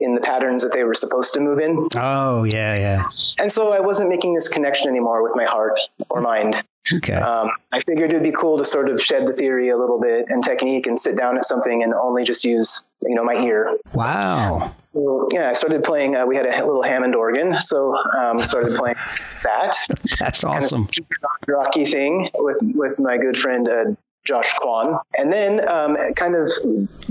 in 0.00 0.14
the 0.14 0.20
patterns 0.20 0.62
that 0.62 0.72
they 0.72 0.84
were 0.84 0.94
supposed 0.94 1.34
to 1.34 1.40
move 1.40 1.60
in. 1.60 1.88
Oh 1.96 2.44
yeah, 2.44 2.76
yeah. 2.76 3.08
And 3.38 3.50
so 3.50 3.72
I 3.72 3.80
wasn't 3.80 4.08
making 4.08 4.34
this 4.34 4.48
connection 4.48 4.88
anymore 4.88 5.22
with 5.22 5.32
my 5.36 5.44
heart 5.44 5.78
or 6.08 6.20
mind. 6.20 6.62
Okay. 6.92 7.14
Um, 7.14 7.50
I 7.70 7.80
figured 7.82 8.10
it'd 8.10 8.22
be 8.22 8.32
cool 8.32 8.58
to 8.58 8.64
sort 8.64 8.88
of 8.88 9.00
shed 9.00 9.26
the 9.26 9.32
theory 9.32 9.70
a 9.70 9.76
little 9.76 10.00
bit 10.00 10.26
and 10.28 10.42
technique 10.42 10.86
and 10.86 10.98
sit 10.98 11.16
down 11.16 11.36
at 11.36 11.44
something 11.44 11.82
and 11.82 11.94
only 11.94 12.24
just 12.24 12.44
use, 12.44 12.84
you 13.02 13.14
know, 13.14 13.24
my 13.24 13.34
ear. 13.34 13.76
Wow. 13.94 14.74
So 14.78 15.28
yeah, 15.30 15.50
I 15.50 15.52
started 15.52 15.84
playing. 15.84 16.16
Uh, 16.16 16.26
we 16.26 16.36
had 16.36 16.46
a 16.46 16.66
little 16.66 16.82
Hammond 16.82 17.14
organ, 17.14 17.58
so 17.58 17.96
um, 18.18 18.44
started 18.44 18.74
playing 18.74 18.96
that. 19.44 19.76
That's 20.18 20.42
awesome. 20.42 20.86
Kind 20.86 21.06
of 21.22 21.48
rocky 21.48 21.86
thing 21.86 22.30
with 22.34 22.60
with 22.74 23.00
my 23.00 23.16
good 23.16 23.38
friend 23.38 23.68
uh, 23.68 23.84
Josh 24.24 24.52
Kwan. 24.54 24.98
And 25.18 25.32
then, 25.32 25.68
um, 25.68 25.96
kind 26.14 26.36
of 26.36 26.50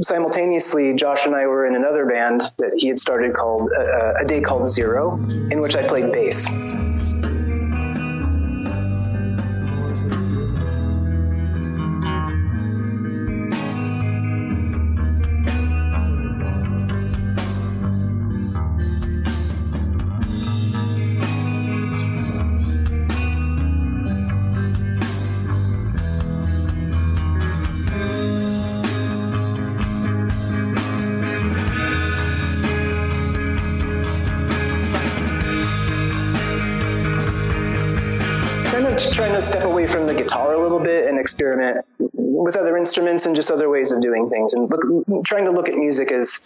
simultaneously, 0.01 0.93
Josh 0.95 1.25
and 1.25 1.35
I 1.35 1.45
were 1.45 1.65
in 1.65 1.75
another 1.75 2.05
band 2.05 2.41
that 2.57 2.73
he 2.77 2.87
had 2.87 2.99
started 2.99 3.33
called 3.33 3.69
uh, 3.77 3.81
uh 3.81 4.13
A 4.21 4.25
Day 4.25 4.41
Called 4.41 4.67
Zero, 4.69 5.15
in 5.15 5.59
which 5.59 5.75
I 5.75 5.87
played 5.87 6.11
bass. 6.11 6.47
To 39.41 39.47
step 39.47 39.63
away 39.63 39.87
from 39.87 40.05
the 40.05 40.13
guitar 40.13 40.53
a 40.53 40.61
little 40.61 40.79
bit 40.79 41.07
and 41.07 41.19
experiment 41.19 41.83
with 41.97 42.55
other 42.55 42.77
instruments 42.77 43.25
and 43.25 43.35
just 43.35 43.49
other 43.49 43.69
ways 43.69 43.91
of 43.91 44.01
doing 44.01 44.29
things 44.29 44.53
and 44.53 44.69
look, 44.69 45.25
trying 45.25 45.45
to 45.45 45.51
look 45.51 45.67
at 45.67 45.75
music 45.75 46.11
as 46.11 46.39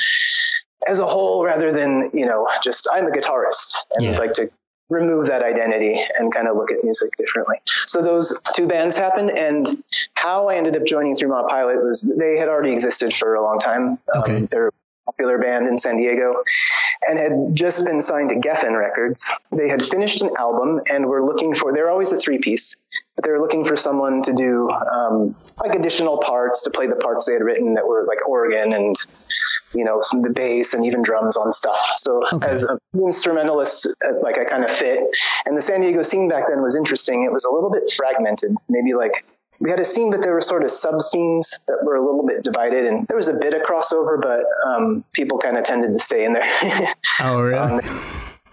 as 0.88 1.00
a 1.00 1.06
whole 1.06 1.44
rather 1.44 1.74
than 1.74 2.10
you 2.14 2.26
know 2.26 2.48
just 2.64 2.88
i'm 2.94 3.06
a 3.08 3.12
guitarist 3.12 3.76
and 3.96 4.06
yeah. 4.06 4.18
like 4.18 4.34
to 4.34 4.50
remove 4.90 5.26
that 5.26 5.42
identity 5.42 6.00
and 6.18 6.34
kind 6.34 6.48
of 6.48 6.56
look 6.56 6.72
at 6.72 6.84
music 6.84 7.10
differently 7.18 7.58
so 7.66 8.02
those 8.02 8.40
two 8.54 8.68
bands 8.68 8.96
happened 8.96 9.32
and 9.32 9.84
how 10.14 10.48
i 10.48 10.56
ended 10.56 10.76
up 10.76 10.86
joining 10.86 11.14
Three 11.16 11.28
Mile 11.28 11.48
Pilot 11.50 11.84
was 11.84 12.10
they 12.18 12.38
had 12.38 12.48
already 12.48 12.72
existed 12.72 13.14
for 13.14 13.36
a 13.36 13.44
long 13.44 13.60
time 13.60 13.98
okay. 14.16 14.38
Um, 14.38 14.46
they're 14.46 14.72
popular 15.06 15.38
band 15.38 15.68
in 15.68 15.78
San 15.78 15.98
Diego, 15.98 16.34
and 17.08 17.20
had 17.20 17.56
just 17.56 17.86
been 17.86 18.02
signed 18.02 18.30
to 18.30 18.36
Geffen 18.36 18.78
Records. 18.78 19.32
They 19.52 19.70
had 19.70 19.86
finished 19.86 20.22
an 20.22 20.32
album 20.38 20.82
and 20.92 21.06
were 21.06 21.24
looking 21.24 21.54
for, 21.54 21.74
they're 21.74 21.90
always 21.90 22.12
a 22.12 22.18
three 22.18 22.40
piece, 22.40 22.76
but 23.16 23.24
they 23.24 23.32
were 23.32 23.40
looking 23.40 23.66
for 23.66 23.76
someone 23.76 24.22
to 24.24 24.34
do 24.34 24.70
um, 24.70 25.36
like 25.64 25.76
additional 25.76 26.18
parts 26.18 26.64
to 26.64 26.72
play 26.72 26.88
the 26.88 26.96
parts 26.96 27.26
they 27.26 27.34
had 27.34 27.44
written 27.44 27.76
that 27.76 27.86
were 27.88 28.06
like 28.08 28.28
organ 28.28 28.74
and, 28.74 28.96
you 29.74 29.84
know, 29.84 30.00
some 30.02 30.22
the 30.22 30.30
bass 30.30 30.74
and 30.74 30.86
even 30.86 31.02
drums 31.02 31.38
on 31.38 31.52
stuff. 31.52 31.80
So 31.98 32.22
okay. 32.34 32.48
as 32.48 32.64
an 32.64 32.78
instrumentalist, 32.96 33.88
uh, 33.88 34.14
like 34.22 34.38
I 34.38 34.46
kind 34.46 34.64
of 34.64 34.72
fit. 34.72 35.00
And 35.46 35.56
the 35.56 35.62
San 35.62 35.82
Diego 35.82 36.02
scene 36.02 36.28
back 36.28 36.46
then 36.50 36.62
was 36.62 36.76
interesting. 36.76 37.24
It 37.24 37.32
was 37.32 37.46
a 37.46 37.52
little 37.52 37.70
bit 37.70 37.92
fragmented, 37.92 38.56
maybe 38.70 38.94
like 38.94 39.26
we 39.66 39.72
had 39.72 39.80
a 39.80 39.86
scene, 39.86 40.12
but 40.12 40.22
there 40.22 40.32
were 40.32 40.42
sort 40.42 40.64
of 40.64 40.70
sub 40.70 41.02
scenes 41.02 41.60
that 41.66 41.80
were 41.84 41.96
a 41.96 42.06
little 42.06 42.24
bit 42.24 42.44
divided, 42.44 42.86
and 42.86 43.08
there 43.08 43.18
was 43.18 43.30
a 43.30 43.34
bit 43.34 43.56
of 43.56 43.64
crossover, 43.64 44.22
but 44.22 44.42
um, 44.64 45.04
people 45.12 45.40
kind 45.40 45.58
of 45.58 45.64
tended 45.64 45.92
to 45.92 45.98
stay 45.98 46.24
in 46.24 46.34
there. 46.34 46.44
oh, 47.22 47.42
really? 47.42 47.58
Um, 47.58 47.82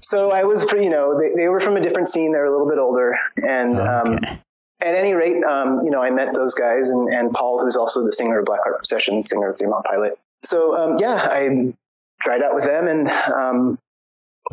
so 0.00 0.31
I 0.31 0.45
was, 0.45 0.73
you 0.73 0.88
know, 0.88 1.21
they, 1.21 1.35
they 1.37 1.49
were 1.49 1.61
from 1.61 1.76
a 1.76 1.83
different 1.83 2.09
scene. 2.09 2.33
They're 2.33 2.47
a 2.47 2.50
little 2.50 2.66
bit 2.66 2.78
older, 2.78 3.19
and 3.37 3.78
um, 3.78 4.14
okay. 4.14 4.26
um, 4.26 4.38
at 4.81 4.95
any 4.95 5.12
rate, 5.12 5.45
um, 5.45 5.83
you 5.85 5.90
know, 5.90 6.02
I 6.02 6.09
met 6.09 6.33
those 6.33 6.54
guys, 6.54 6.88
and, 6.88 7.12
and 7.12 7.31
Paul, 7.31 7.61
who's 7.61 7.76
also 7.76 8.02
the 8.07 8.12
singer 8.12 8.38
of 8.38 8.47
Blackheart 8.47 8.78
Procession, 8.78 9.23
singer 9.23 9.50
of 9.50 9.57
Mile 9.69 9.83
Pilot. 9.87 10.19
So 10.42 10.75
um, 10.75 10.97
yeah, 10.99 11.28
I 11.31 11.75
tried 12.23 12.42
out 12.42 12.54
with 12.54 12.64
them, 12.64 12.88
and 12.88 13.07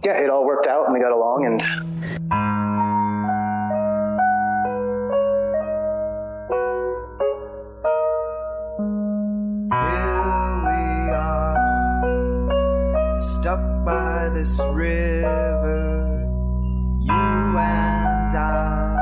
yeah, 0.03 0.17
it 0.17 0.29
all 0.29 0.45
worked 0.45 0.67
out, 0.67 0.87
and 0.87 0.93
we 0.93 0.99
got 0.99 1.13
along, 1.13 1.45
and. 1.45 2.48
Stuck 13.19 13.59
by 13.85 14.29
this 14.33 14.61
river, 14.73 16.21
you 17.01 17.57
and 17.57 18.35
I, 18.35 18.95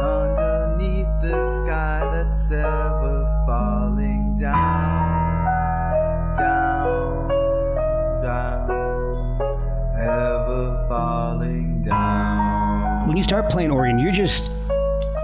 underneath 0.00 1.08
the 1.20 1.42
sky 1.42 2.08
that's 2.12 2.50
ever 2.50 3.44
falling 3.46 4.36
down, 4.40 6.34
down, 6.36 7.28
down, 8.22 8.70
ever 10.00 10.86
falling 10.88 11.82
down. 11.82 13.08
When 13.08 13.16
you 13.16 13.22
start 13.22 13.50
playing 13.50 13.70
organ, 13.70 13.98
you're 13.98 14.12
just 14.12 14.50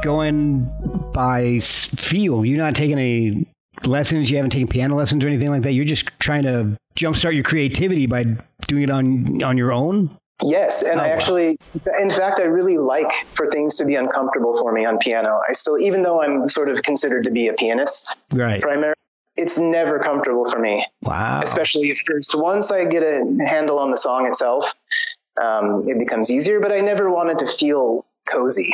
going 0.03 0.71
by 1.13 1.61
feel. 1.61 2.45
You're 2.45 2.59
not 2.59 2.75
taking 2.75 2.99
any 2.99 3.47
lessons. 3.87 4.31
You 4.31 4.37
haven't 4.37 4.51
taken 4.51 4.69
piano 4.69 4.95
lessons 4.97 5.25
or 5.25 5.29
anything 5.29 5.51
like 5.51 5.63
that. 5.63 5.73
You're 5.73 5.85
just 5.85 6.09
trying 6.19 6.43
to 6.45 6.77
jumpstart 6.97 7.35
your 7.35 7.45
creativity 7.45 8.07
by 8.07 8.25
doing 8.67 8.83
it 8.83 8.91
on 8.91 9.43
on 9.43 9.57
your 9.57 9.73
own. 9.73 10.17
Yes, 10.43 10.83
and 10.83 11.01
oh, 11.01 11.03
I 11.03 11.09
actually, 11.09 11.59
wow. 11.85 11.95
in 12.01 12.11
fact, 12.11 12.39
I 12.39 12.45
really 12.45 12.79
like 12.79 13.11
for 13.35 13.45
things 13.47 13.75
to 13.77 13.85
be 13.85 13.97
uncomfortable 13.97 14.57
for 14.57 14.73
me 14.73 14.85
on 14.85 14.99
piano. 14.99 15.41
I 15.49 15.53
still, 15.53 15.81
even 15.81 16.03
though 16.03 16.23
I'm 16.23 16.47
sort 16.47 16.69
of 16.69 16.81
considered 16.83 17.25
to 17.25 17.33
be 17.33 17.49
a 17.49 17.55
pianist, 17.55 18.17
right? 18.33 18.63
Primarily, 18.63 18.95
it's 19.37 19.59
never 19.59 19.99
comfortable 19.99 20.49
for 20.49 20.61
me. 20.61 20.87
Wow. 21.03 21.41
Especially 21.43 21.91
if 21.91 21.99
first, 22.07 22.35
once 22.37 22.71
I 22.71 22.85
get 22.85 23.03
a 23.03 23.25
handle 23.49 23.81
on 23.81 23.91
the 23.91 23.97
song 23.97 24.27
itself, 24.27 24.75
um, 25.43 25.83
it 25.87 25.99
becomes 25.99 26.31
easier. 26.31 26.61
But 26.61 26.71
I 26.71 26.81
never 26.81 27.11
wanted 27.11 27.39
to 27.41 27.47
feel 27.47 28.05
cozy. 28.31 28.73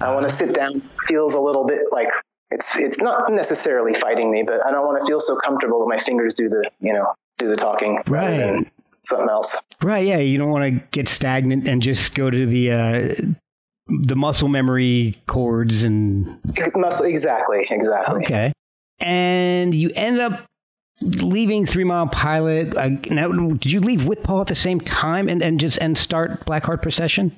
I 0.00 0.14
want 0.14 0.28
to 0.28 0.34
sit 0.34 0.54
down. 0.54 0.80
Feels 1.08 1.34
a 1.34 1.40
little 1.40 1.64
bit 1.64 1.80
like 1.90 2.08
it's 2.52 2.76
it's 2.76 2.98
not 2.98 3.32
necessarily 3.32 3.94
fighting 3.94 4.30
me, 4.30 4.42
but 4.42 4.64
I 4.64 4.70
don't 4.70 4.86
want 4.86 5.00
to 5.00 5.06
feel 5.06 5.20
so 5.20 5.36
comfortable 5.36 5.80
that 5.80 5.88
my 5.88 5.98
fingers 5.98 6.34
do 6.34 6.48
the 6.48 6.70
you 6.80 6.92
know 6.92 7.12
do 7.38 7.48
the 7.48 7.56
talking 7.56 8.02
right. 8.06 8.62
something 9.02 9.28
else. 9.28 9.60
Right. 9.82 10.06
Yeah. 10.06 10.18
You 10.18 10.38
don't 10.38 10.50
want 10.50 10.64
to 10.64 10.86
get 10.90 11.08
stagnant 11.08 11.66
and 11.66 11.82
just 11.82 12.14
go 12.14 12.30
to 12.30 12.46
the 12.46 12.70
uh, 12.70 13.14
the 13.86 14.16
muscle 14.16 14.48
memory 14.48 15.16
chords 15.26 15.84
and 15.84 16.38
muscle. 16.74 17.06
Exactly. 17.06 17.66
Exactly. 17.70 18.22
Okay. 18.22 18.52
And 19.00 19.74
you 19.74 19.90
end 19.96 20.20
up 20.20 20.46
leaving 21.00 21.66
Three 21.66 21.84
Mile 21.84 22.06
Pilot. 22.06 22.76
Uh, 22.76 22.90
now, 23.10 23.28
did 23.32 23.72
you 23.72 23.80
leave 23.80 24.06
with 24.06 24.22
Paul 24.22 24.42
at 24.42 24.46
the 24.46 24.54
same 24.54 24.80
time 24.80 25.28
and, 25.28 25.42
and 25.42 25.58
just 25.58 25.78
and 25.82 25.98
start 25.98 26.44
Blackheart 26.46 26.82
Procession? 26.82 27.32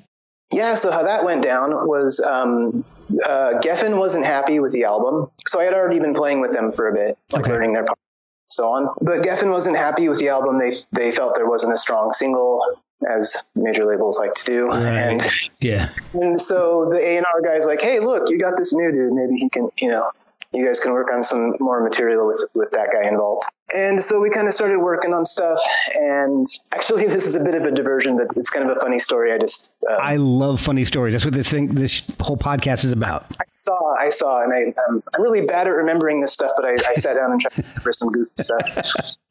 Yeah, 0.51 0.73
so 0.75 0.91
how 0.91 1.03
that 1.03 1.25
went 1.25 1.43
down 1.43 1.71
was 1.87 2.19
um, 2.21 2.85
uh, 3.25 3.53
Geffen 3.61 3.97
wasn't 3.97 4.25
happy 4.25 4.59
with 4.59 4.71
the 4.71 4.83
album. 4.83 5.29
So 5.47 5.59
I 5.59 5.63
had 5.63 5.73
already 5.73 5.99
been 5.99 6.13
playing 6.13 6.39
with 6.41 6.51
them 6.51 6.71
for 6.71 6.87
a 6.87 6.93
bit, 6.93 7.17
like 7.31 7.43
Okay. 7.43 7.51
learning 7.51 7.73
their 7.73 7.83
parts 7.83 7.99
and 7.99 8.51
so 8.51 8.69
on. 8.69 8.89
But 9.01 9.21
Geffen 9.21 9.49
wasn't 9.51 9.75
happy 9.77 10.07
with 10.07 10.19
the 10.19 10.29
album. 10.29 10.59
They 10.59 10.71
they 10.91 11.11
felt 11.11 11.35
there 11.35 11.49
wasn't 11.49 11.73
a 11.73 11.77
strong 11.77 12.13
single, 12.13 12.61
as 13.09 13.43
major 13.55 13.85
labels 13.85 14.19
like 14.19 14.33
to 14.35 14.45
do. 14.45 14.71
And, 14.71 15.21
Yeah. 15.59 15.89
and 16.13 16.39
so 16.41 16.87
the 16.89 16.99
A 16.99 17.17
and 17.17 17.25
R 17.25 17.41
guy's 17.41 17.65
like, 17.65 17.81
"Hey, 17.81 17.99
look, 17.99 18.29
you 18.29 18.37
got 18.39 18.55
this 18.55 18.73
new 18.73 18.91
dude. 18.91 19.13
Maybe 19.13 19.35
he 19.37 19.49
can, 19.49 19.69
you 19.77 19.89
know, 19.89 20.09
you 20.53 20.65
guys 20.65 20.79
can 20.79 20.93
work 20.93 21.07
on 21.11 21.23
some 21.23 21.55
more 21.59 21.81
material 21.83 22.27
with 22.27 22.43
with 22.53 22.71
that 22.71 22.89
guy 22.93 23.07
involved." 23.07 23.43
And 23.75 24.01
so 24.01 24.21
we 24.21 24.29
kind 24.29 24.47
of 24.47 24.53
started 24.53 24.79
working 24.79 25.13
on 25.13 25.25
stuff. 25.25 25.59
And 25.93 26.45
actually, 26.71 27.05
this 27.07 27.27
is 27.27 27.35
a 27.35 27.43
bit 27.43 27.55
of 27.55 27.63
a 27.63 27.71
diversion, 27.71 28.17
but 28.17 28.27
it's 28.37 28.49
kind 28.49 28.69
of 28.69 28.75
a 28.75 28.79
funny 28.79 28.99
story. 28.99 29.33
I 29.33 29.37
just 29.37 29.73
uh, 29.89 29.95
I 29.95 30.15
love 30.15 30.61
funny 30.61 30.85
stories. 30.85 31.13
That's 31.13 31.25
what 31.25 31.33
this 31.33 31.49
thing, 31.49 31.75
this 31.75 32.03
whole 32.21 32.37
podcast 32.37 32.85
is 32.85 32.91
about. 32.91 33.25
I 33.39 33.43
saw, 33.47 33.95
I 33.99 34.09
saw, 34.09 34.41
and 34.43 34.53
I, 34.53 34.81
um, 34.87 35.03
I'm 35.13 35.21
really 35.21 35.41
bad 35.41 35.67
at 35.67 35.71
remembering 35.71 36.21
this 36.21 36.31
stuff, 36.31 36.51
but 36.55 36.65
I, 36.65 36.73
I 36.73 36.93
sat 36.95 37.15
down 37.15 37.31
and 37.31 37.41
tried 37.41 37.51
to 37.51 37.61
remember 37.69 37.93
some 37.93 38.11
goofy 38.11 38.31
stuff. 38.39 38.79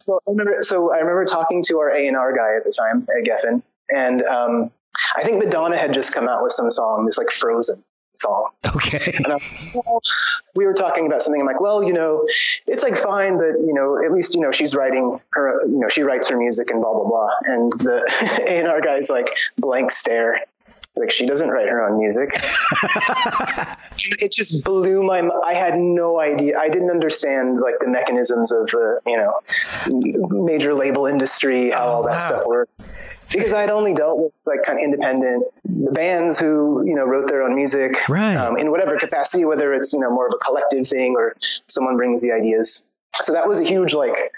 So 0.01 0.21
I 0.27 0.31
remember, 0.31 0.59
so 0.63 0.93
I 0.93 0.99
remember 0.99 1.25
talking 1.25 1.63
to 1.69 1.79
our 1.79 1.91
A 1.91 2.07
and 2.07 2.17
R 2.17 2.37
guy 2.37 2.57
at 2.57 2.65
the 2.65 2.73
time 2.73 3.07
Geffen, 3.25 3.63
and 3.89 4.23
um, 4.23 4.71
I 5.17 5.23
think 5.23 5.43
Madonna 5.43 5.77
had 5.77 5.95
just 5.95 6.13
come 6.13 6.29
out 6.29 6.43
with 6.43 6.53
some 6.53 6.71
song, 6.71 7.07
this 7.07 7.19
like 7.19 7.31
Frozen 7.31 7.83
song. 8.17 8.51
Okay. 8.67 9.13
And 9.17 9.27
I 9.27 9.35
was 9.35 9.73
well, 9.75 10.01
we 10.55 10.67
were 10.67 10.75
talking 10.75 11.07
about 11.07 11.23
something. 11.23 11.41
I'm 11.41 11.47
like, 11.47 11.61
well, 11.61 11.83
you 11.85 11.93
know, 11.93 12.27
it's 12.67 12.83
like 12.83 12.97
fine, 12.97 13.37
but 13.37 13.61
you 13.67 13.73
know, 13.75 14.05
at 14.05 14.13
least 14.13 14.35
you 14.35 14.41
know 14.41 14.51
she's 14.51 14.75
writing 14.75 15.21
her, 15.31 15.63
you 15.67 15.79
know, 15.79 15.89
she 15.89 16.03
writes 16.03 16.29
her 16.29 16.37
music 16.37 16.71
and 16.71 16.81
blah 16.81 16.93
blah 16.93 17.09
blah. 17.09 17.29
And 17.45 17.73
the 17.73 18.43
A 18.47 18.59
and 18.59 18.69
R 18.69 18.81
guy's 18.81 19.11
like 19.11 19.31
blank 19.59 19.91
stare, 19.93 20.41
like 20.97 21.11
she 21.11 21.27
doesn't 21.27 21.49
write 21.49 21.69
her 21.69 21.85
own 21.85 21.99
music. 21.99 22.31
it 24.21 24.33
just 24.33 24.63
blew 24.63 25.03
my. 25.03 25.29
I 25.45 25.55
had 25.55 25.77
no 25.77 26.21
idea. 26.21 26.59
I 26.59 26.69
didn't 26.69 26.91
understand 26.91 27.61
like 27.61 27.81
the 27.81 27.89
mechanisms 27.89 28.53
of 28.53 28.69
the 28.69 29.01
you 29.07 29.17
know 29.17 29.41
major 30.45 30.73
label 30.73 31.07
industry, 31.07 31.71
how 31.71 31.85
oh, 31.85 31.89
all 31.89 32.03
that 32.05 32.13
wow. 32.13 32.27
stuff 32.27 32.47
works. 32.47 32.79
Because 33.35 33.53
I 33.53 33.61
had 33.61 33.71
only 33.71 33.93
dealt 33.95 34.19
with 34.19 34.33
like 34.47 34.63
kind 34.65 34.79
of 34.79 34.85
independent 34.85 35.45
bands 35.95 36.39
who 36.39 36.85
you 36.87 36.95
know 36.95 37.05
wrote 37.05 37.29
their 37.29 37.43
own 37.43 37.55
music, 37.55 38.09
Right. 38.09 38.37
Um, 38.37 38.57
in 38.57 38.71
whatever 38.71 38.99
capacity, 38.99 39.45
whether 39.45 39.75
it's 39.75 39.93
you 39.93 40.01
know 40.01 40.11
more 40.11 40.27
of 40.27 40.33
a 40.35 40.45
collective 40.45 40.87
thing 40.87 41.15
or 41.17 41.37
someone 41.69 41.97
brings 41.97 42.23
the 42.23 42.33
ideas. 42.33 42.85
So 43.23 43.33
that 43.33 43.47
was 43.47 43.61
a 43.61 43.65
huge 43.65 43.95
like 43.95 44.33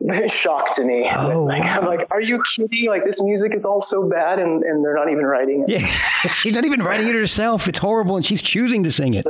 shock 0.28 0.74
to 0.76 0.84
me. 0.84 1.08
Oh, 1.14 1.44
like, 1.44 1.62
I'm 1.64 1.84
like, 1.86 2.06
are 2.10 2.20
you 2.20 2.42
kidding? 2.42 2.88
Like 2.88 3.04
this 3.04 3.22
music 3.22 3.54
is 3.54 3.64
all 3.64 3.80
so 3.80 4.08
bad, 4.08 4.38
and, 4.38 4.62
and 4.62 4.84
they're 4.84 4.94
not 4.94 5.10
even 5.10 5.24
writing 5.24 5.64
it. 5.66 5.70
Yeah. 5.70 5.86
she's 5.86 6.54
not 6.54 6.64
even 6.64 6.82
writing 6.82 7.08
it 7.08 7.14
herself. 7.14 7.68
It's 7.68 7.78
horrible, 7.78 8.16
and 8.16 8.24
she's 8.24 8.42
choosing 8.42 8.84
to 8.84 8.92
sing 8.92 9.14
it. 9.14 9.26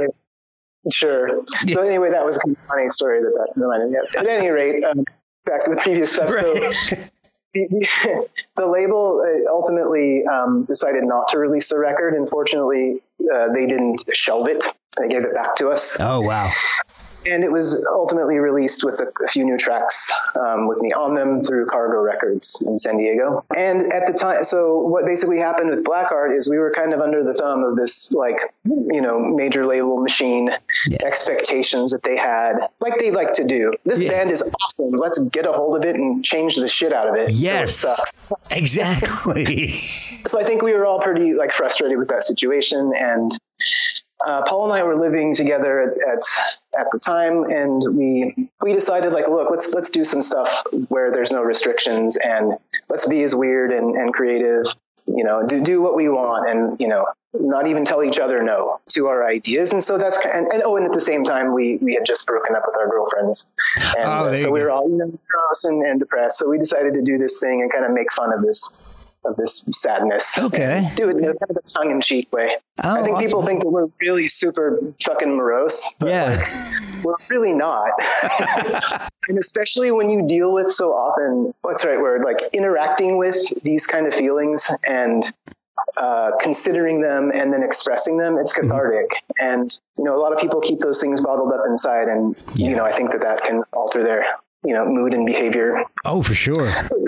Sure. 0.93 1.45
So 1.69 1.83
anyway, 1.83 2.11
that 2.11 2.25
was 2.25 2.37
a 2.37 2.41
funny 2.67 2.89
story 2.91 3.21
that 3.21 3.33
that 3.55 3.61
reminded 3.61 3.91
me 3.91 3.99
of. 3.99 4.15
At 4.15 4.27
any 4.27 4.49
rate, 4.49 4.83
um, 4.85 5.05
back 5.45 5.65
to 5.65 5.71
the 5.71 5.77
previous 5.77 6.13
stuff. 6.13 6.29
So 6.31 6.55
Right. 6.55 6.61
the, 6.61 7.11
the, 7.55 8.27
label 8.67 9.23
uh, 9.25 9.51
ultimately 9.51 10.23
um, 10.27 10.65
decided 10.65 11.05
not 11.05 11.29
to 11.29 11.39
release 11.39 11.71
the 11.71 11.79
record. 11.79 12.15
Unfortunately, 12.15 13.03
uh, 13.21 13.53
they 13.53 13.67
didn't 13.67 14.05
shelve 14.13 14.49
it. 14.49 14.65
They 14.99 15.09
gave 15.09 15.25
it 15.25 15.35
back 15.35 15.57
to 15.57 15.69
us. 15.69 15.99
Oh 16.01 16.21
wow. 16.21 16.51
And 17.31 17.45
it 17.45 17.53
was 17.53 17.85
ultimately 17.93 18.39
released 18.39 18.85
with 18.85 19.01
a, 19.01 19.25
a 19.25 19.29
few 19.29 19.45
new 19.45 19.57
tracks 19.57 20.11
um, 20.39 20.67
with 20.69 20.81
me 20.81 20.93
on 20.93 21.15
them 21.15 21.41
through 21.41 21.67
Cargo 21.67 21.99
Records 22.01 22.63
in 22.67 22.79
San 22.79 22.97
Diego. 22.99 23.45
And 23.55 23.93
at 23.93 24.07
the 24.07 24.13
time, 24.13 24.45
so 24.45 24.79
what 24.79 25.05
basically 25.05 25.39
happened 25.39 25.71
with 25.71 25.85
Black 25.85 26.11
Art 26.13 26.35
is 26.37 26.49
we 26.49 26.59
were 26.59 26.73
kind 26.73 26.93
of 26.95 27.01
under 27.01 27.23
the 27.25 27.35
thumb 27.35 27.65
of 27.65 27.77
this, 27.77 28.11
like, 28.13 28.55
you 28.65 29.01
know, 29.01 29.19
major 29.19 29.67
label 29.67 29.99
machine 30.01 30.51
Yeah. 30.87 30.99
expectations 31.05 31.93
that 31.93 32.03
they 32.03 32.17
had, 32.17 32.55
like 32.81 32.99
they 32.99 33.11
like 33.11 33.33
to 33.35 33.45
do. 33.45 33.73
This 33.85 34.01
Yeah. 34.01 34.11
band 34.11 34.31
is 34.31 34.43
awesome. 34.65 34.91
Let's 34.93 35.19
get 35.19 35.47
a 35.47 35.53
hold 35.53 35.77
of 35.77 35.85
it 35.85 35.97
and 35.97 36.25
change 36.25 36.57
the 36.57 36.69
shit 36.69 36.93
out 36.93 37.09
of 37.09 37.15
it. 37.17 37.29
so 37.29 37.33
Yes. 37.35 37.71
it 37.71 37.73
sucks. 37.75 38.21
Exactly. 38.51 39.75
So 40.27 40.39
I 40.39 40.45
think 40.45 40.61
we 40.63 40.73
were 40.75 40.85
all 40.85 41.01
pretty 41.01 41.33
like 41.33 41.53
frustrated 41.53 41.97
with 41.97 42.09
that 42.09 42.23
situation, 42.23 42.93
and 42.99 43.31
uh, 44.27 44.43
Paul 44.47 44.65
and 44.65 44.73
I 44.73 44.83
were 44.83 44.97
living 44.97 45.35
together 45.35 45.81
at, 45.81 45.99
at 45.99 46.23
at 46.79 46.87
the 46.93 46.99
time, 46.99 47.45
and 47.45 47.83
we 47.97 48.51
we 48.61 48.73
decided 48.73 49.13
like, 49.13 49.29
look, 49.29 49.51
let's 49.51 49.75
let's 49.75 49.91
do 49.91 50.05
some 50.05 50.23
stuff 50.23 50.65
where 50.89 51.11
there's 51.11 51.33
no 51.33 51.43
restrictions, 51.43 52.17
and 52.17 52.55
let's 52.89 53.09
be 53.09 53.23
as 53.23 53.35
weird 53.35 53.73
and, 53.73 53.95
and 53.95 54.13
creative, 54.13 54.65
you 55.07 55.25
know, 55.25 55.47
do 55.47 55.63
do 55.63 55.81
what 55.81 55.95
we 55.95 56.09
want, 56.09 56.49
and 56.51 56.81
you 56.81 56.89
know, 56.89 57.07
not 57.33 57.69
even 57.69 57.85
tell 57.85 58.03
each 58.03 58.19
other 58.19 58.43
no 58.43 58.81
to 58.89 59.07
our 59.07 59.27
ideas, 59.27 59.73
and 59.73 59.83
so 59.83 59.99
that's 59.99 60.19
and, 60.27 60.49
and 60.49 60.63
oh, 60.65 60.77
and 60.77 60.87
at 60.87 60.93
the 60.93 61.01
same 61.01 61.23
time, 61.23 61.55
we 61.55 61.77
we 61.77 61.95
had 61.95 62.05
just 62.05 62.27
broken 62.27 62.57
up 62.57 62.65
with 62.67 62.77
our 62.79 62.89
girlfriends, 62.89 63.47
and 63.97 64.05
Oh, 64.05 64.33
uh, 64.33 64.37
so 64.37 64.51
we 64.51 64.61
were 64.63 64.71
all 64.71 64.89
you 64.91 64.97
know, 64.97 65.19
gross 65.29 65.65
and, 65.65 65.87
and 65.87 66.01
depressed, 66.01 66.39
so 66.39 66.49
we 66.49 66.59
decided 66.59 66.95
to 66.95 67.03
do 67.03 67.19
this 67.19 67.41
thing 67.41 67.63
and 67.63 67.73
kind 67.73 67.85
of 67.85 67.93
make 67.93 68.13
fun 68.13 68.33
of 68.33 68.43
this 68.43 68.69
of 69.25 69.37
this 69.37 69.65
sadness. 69.73 70.39
Okay. 70.39 70.91
Do 70.95 71.09
it 71.09 71.17
in 71.17 71.25
a 71.25 71.35
kind 71.35 71.51
of 71.51 71.57
a 71.57 71.63
tongue 71.63 71.91
in 71.91 72.01
cheek 72.01 72.33
way. 72.33 72.57
Oh, 72.83 72.97
I 72.97 73.03
think 73.03 73.19
people 73.19 73.43
think 73.43 73.63
that 73.63 73.69
we're 73.69 73.89
really 74.01 74.29
super 74.29 74.79
fucking 75.05 75.35
morose. 75.37 75.85
But 75.99 76.09
Yeah. 76.09 76.25
like, 76.31 76.41
we're 77.05 77.15
really 77.37 77.55
not. 77.55 77.91
and 79.29 79.39
especially 79.39 79.91
when 79.91 80.11
you 80.11 80.27
deal 80.27 80.53
with 80.53 80.69
so 80.69 80.91
often, 80.93 81.53
what's 81.63 81.83
the 81.83 81.91
right 81.91 82.01
word? 82.01 82.25
Like 82.25 82.39
interacting 82.53 83.17
with 83.19 83.37
these 83.63 83.87
kind 83.87 84.07
of 84.07 84.15
feelings 84.15 84.71
and 84.87 85.31
uh, 85.97 86.31
considering 86.41 87.01
them 87.01 87.31
and 87.35 87.53
then 87.53 87.63
expressing 87.63 88.17
them, 88.19 88.37
it's 88.39 88.53
cathartic. 88.53 89.11
And, 89.41 89.77
you 89.97 90.05
know, 90.05 90.17
a 90.17 90.21
lot 90.21 90.33
of 90.33 90.39
people 90.39 90.61
keep 90.61 90.81
those 90.81 91.01
things 91.01 91.21
bottled 91.21 91.53
up 91.53 91.61
inside. 91.69 92.09
And, 92.09 92.37
Yeah. 92.55 92.71
you 92.71 92.77
know, 92.77 92.85
I 92.85 92.93
think 92.93 93.11
that 93.13 93.21
that 93.23 93.43
can 93.43 93.63
alter 93.73 94.05
their, 94.05 94.25
you 94.65 94.75
know, 94.75 94.87
mood 94.87 95.15
and 95.15 95.27
behavior. 95.27 95.83
Oh, 96.05 96.23
for 96.23 96.35
sure. 96.35 96.69
So 96.87 97.07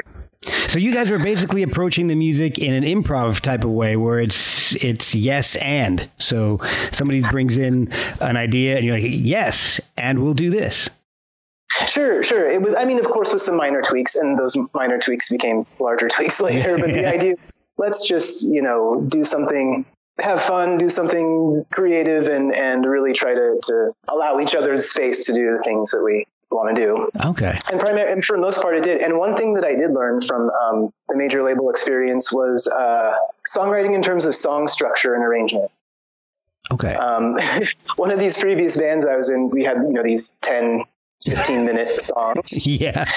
you 0.80 0.92
guys 0.92 1.10
were 1.10 1.18
basically 1.18 1.62
approaching 1.62 2.06
the 2.06 2.14
music 2.14 2.58
in 2.58 2.72
an 2.72 2.84
improv 2.84 3.40
type 3.40 3.64
of 3.64 3.70
way, 3.70 3.96
where 3.96 4.18
it's 4.18 4.74
it's 4.82 5.14
yes 5.14 5.56
and. 5.56 6.08
So 6.18 6.60
somebody 6.92 7.22
brings 7.22 7.56
in 7.56 7.92
an 8.20 8.36
idea, 8.36 8.76
and 8.76 8.84
you're 8.84 8.94
like, 8.94 9.04
yes, 9.06 9.80
and 9.96 10.22
we'll 10.22 10.34
do 10.34 10.50
this. 10.50 10.88
Sure, 11.86 12.22
sure. 12.22 12.50
It 12.50 12.60
was, 12.60 12.74
I 12.74 12.84
mean, 12.84 12.98
of 12.98 13.06
course, 13.06 13.32
with 13.32 13.42
some 13.42 13.56
minor 13.56 13.82
tweaks, 13.82 14.16
and 14.16 14.38
those 14.38 14.56
minor 14.74 14.98
tweaks 14.98 15.28
became 15.28 15.66
larger 15.78 16.08
tweaks 16.14 16.40
later. 16.40 16.78
But 16.78 16.88
the 16.88 17.06
idea 17.14 17.34
is 17.46 17.58
let's 17.78 18.06
just, 18.06 18.42
you 18.42 18.62
know, 18.62 19.04
do 19.08 19.24
something, 19.24 19.84
have 20.18 20.42
fun, 20.42 20.78
do 20.78 20.88
something 20.88 21.64
creative, 21.70 22.28
and, 22.28 22.54
and 22.54 22.84
really 22.84 23.12
try 23.12 23.34
to, 23.34 23.60
to 23.64 23.92
allow 24.08 24.40
each 24.40 24.54
other 24.54 24.74
the 24.74 24.82
space 24.82 25.26
to 25.26 25.34
do 25.34 25.52
the 25.56 25.62
things 25.62 25.90
that 25.90 26.02
we 26.02 26.26
want 26.50 26.74
to 26.74 26.82
do. 26.82 27.10
Okay. 27.30 27.56
And 27.70 27.80
primarily, 27.80 28.12
and 28.12 28.24
for 28.24 28.36
the 28.36 28.42
most 28.42 28.60
part, 28.60 28.76
it 28.76 28.84
did. 28.84 29.00
And 29.00 29.18
one 29.18 29.36
thing 29.36 29.54
that 29.54 29.64
I 29.64 29.74
did 29.74 29.92
learn 29.92 30.20
from 30.20 30.50
um, 30.50 30.92
the 31.08 31.16
major 31.16 31.42
label 31.42 31.70
experience 31.70 32.32
was 32.32 32.66
uh, 32.66 33.14
songwriting 33.46 33.94
in 33.94 34.02
terms 34.02 34.26
of 34.26 34.34
song 34.34 34.68
structure 34.68 35.14
and 35.14 35.24
arrangement. 35.24 35.70
Okay. 36.72 36.94
Um, 36.94 37.38
one 37.96 38.10
of 38.10 38.18
these 38.18 38.36
previous 38.36 38.76
bands 38.76 39.06
I 39.06 39.16
was 39.16 39.30
in, 39.30 39.50
we 39.50 39.64
had, 39.64 39.76
you 39.76 39.92
know, 39.92 40.02
these 40.02 40.34
10, 40.42 40.84
15 41.26 41.66
minute 41.66 41.88
songs. 41.88 42.66
yeah. 42.66 43.10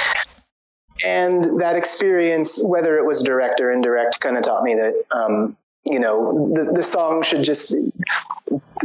And 1.04 1.60
that 1.62 1.76
experience, 1.76 2.64
whether 2.64 2.98
it 2.98 3.06
was 3.06 3.24
direct 3.24 3.60
or 3.60 3.72
indirect, 3.72 4.20
kind 4.20 4.38
of 4.38 4.44
taught 4.44 4.64
me 4.64 4.76
that, 4.76 5.04
um, 5.12 5.58
you 5.86 6.00
know, 6.00 6.54
the, 6.54 6.72
the 6.72 6.84
song 6.84 7.24
should 7.24 7.44
just 7.44 7.76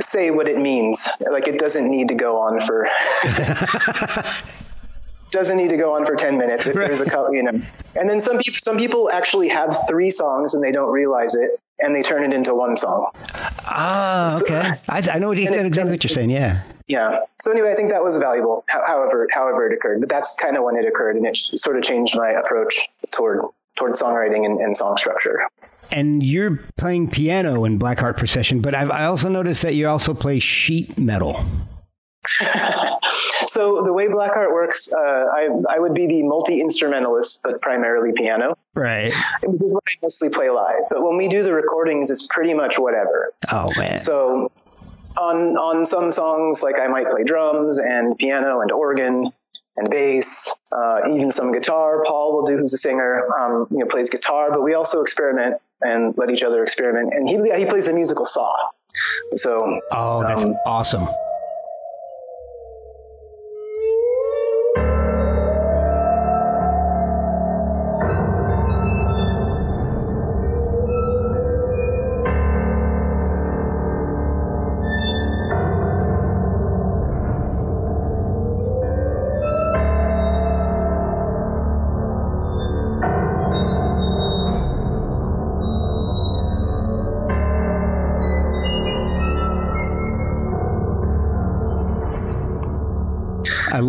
say 0.00 0.30
what 0.30 0.48
it 0.48 0.58
means. 0.58 1.08
Like 1.30 1.48
it 1.48 1.58
doesn't 1.58 1.90
need 1.90 2.08
to 2.08 2.14
go 2.14 2.38
on 2.38 2.60
for, 2.60 2.88
doesn't 5.30 5.56
need 5.56 5.70
to 5.70 5.76
go 5.76 5.94
on 5.94 6.06
for 6.06 6.16
10 6.16 6.38
minutes 6.38 6.66
if 6.66 6.74
there's 6.74 7.00
a 7.00 7.08
couple, 7.08 7.34
you 7.34 7.42
know. 7.42 7.60
And 7.96 8.08
then 8.08 8.20
some 8.20 8.38
people, 8.38 8.58
some 8.58 8.78
people 8.78 9.10
actually 9.10 9.48
have 9.48 9.76
three 9.88 10.10
songs 10.10 10.54
and 10.54 10.62
they 10.62 10.72
don't 10.72 10.90
realize 10.90 11.34
it 11.34 11.60
and 11.78 11.94
they 11.94 12.02
turn 12.02 12.24
it 12.24 12.34
into 12.34 12.54
one 12.54 12.76
song. 12.76 13.10
Ah, 13.34 14.38
okay. 14.42 14.72
I, 14.88 15.02
I 15.12 15.18
know 15.18 15.28
what, 15.28 15.38
it 15.38 15.52
exactly 15.52 15.92
what 15.92 16.04
you're 16.04 16.08
saying. 16.08 16.30
Yeah. 16.30 16.62
Yeah. 16.88 17.20
So 17.38 17.52
anyway, 17.52 17.70
I 17.70 17.74
think 17.74 17.90
that 17.90 18.02
was 18.02 18.16
valuable. 18.16 18.64
However, 18.66 19.28
however 19.30 19.70
it 19.70 19.74
occurred, 19.74 20.00
but 20.00 20.08
that's 20.08 20.34
kind 20.34 20.56
of 20.56 20.64
when 20.64 20.76
it 20.76 20.86
occurred, 20.86 21.16
and 21.16 21.26
it 21.26 21.36
sort 21.36 21.76
of 21.76 21.82
changed 21.82 22.16
my 22.16 22.30
approach 22.30 22.88
toward 23.12 23.42
toward 23.78 23.92
songwriting 23.92 24.44
and, 24.44 24.60
and 24.60 24.76
song 24.76 24.96
structure. 24.96 25.40
And 25.90 26.22
you're 26.22 26.58
playing 26.76 27.08
piano 27.10 27.64
in 27.64 27.78
Blackheart 27.78 28.18
Procession, 28.18 28.60
but 28.60 28.74
I've, 28.74 28.90
I 28.90 29.04
also 29.06 29.28
noticed 29.30 29.62
that 29.62 29.74
you 29.74 29.88
also 29.88 30.12
play 30.12 30.38
sheet 30.38 30.98
metal. 30.98 31.42
so 33.46 33.82
the 33.84 33.92
way 33.92 34.06
Blackheart 34.08 34.52
works, 34.52 34.90
uh, 34.92 34.96
I 34.98 35.48
I 35.70 35.78
would 35.78 35.94
be 35.94 36.06
the 36.06 36.22
multi 36.22 36.60
instrumentalist, 36.60 37.40
but 37.42 37.60
primarily 37.62 38.12
piano, 38.14 38.56
Right. 38.74 39.12
which 39.44 39.62
is 39.62 39.72
what 39.72 39.82
I 39.86 39.92
mostly 40.02 40.28
play 40.28 40.50
live. 40.50 40.82
But 40.90 41.02
when 41.02 41.16
we 41.16 41.28
do 41.28 41.42
the 41.42 41.54
recordings, 41.54 42.10
it's 42.10 42.26
pretty 42.26 42.54
much 42.54 42.78
whatever. 42.78 43.32
Oh 43.52 43.66
man. 43.78 43.98
So 43.98 44.50
on 45.16 45.56
on 45.56 45.84
some 45.84 46.10
songs, 46.10 46.62
like 46.62 46.78
I 46.78 46.86
might 46.88 47.08
play 47.10 47.24
drums 47.24 47.78
and 47.78 48.16
piano 48.18 48.60
and 48.60 48.70
organ, 48.70 49.32
and 49.78 49.90
bass, 49.90 50.54
uh, 50.72 51.00
even 51.10 51.30
some 51.30 51.52
guitar. 51.52 52.02
Paul 52.04 52.34
will 52.34 52.44
do, 52.44 52.56
who's 52.56 52.74
a 52.74 52.78
singer, 52.78 53.26
um, 53.38 53.66
you 53.70 53.78
know, 53.78 53.86
plays 53.86 54.10
guitar, 54.10 54.50
but 54.50 54.62
we 54.62 54.74
also 54.74 55.00
experiment 55.02 55.56
and 55.80 56.16
let 56.18 56.30
each 56.30 56.42
other 56.42 56.62
experiment. 56.62 57.12
And 57.14 57.28
he, 57.28 57.36
he 57.56 57.64
plays 57.64 57.88
a 57.88 57.92
musical 57.92 58.24
saw. 58.24 58.54
So, 59.36 59.80
oh, 59.92 60.24
that's 60.26 60.44
um, 60.44 60.56
awesome. 60.66 61.06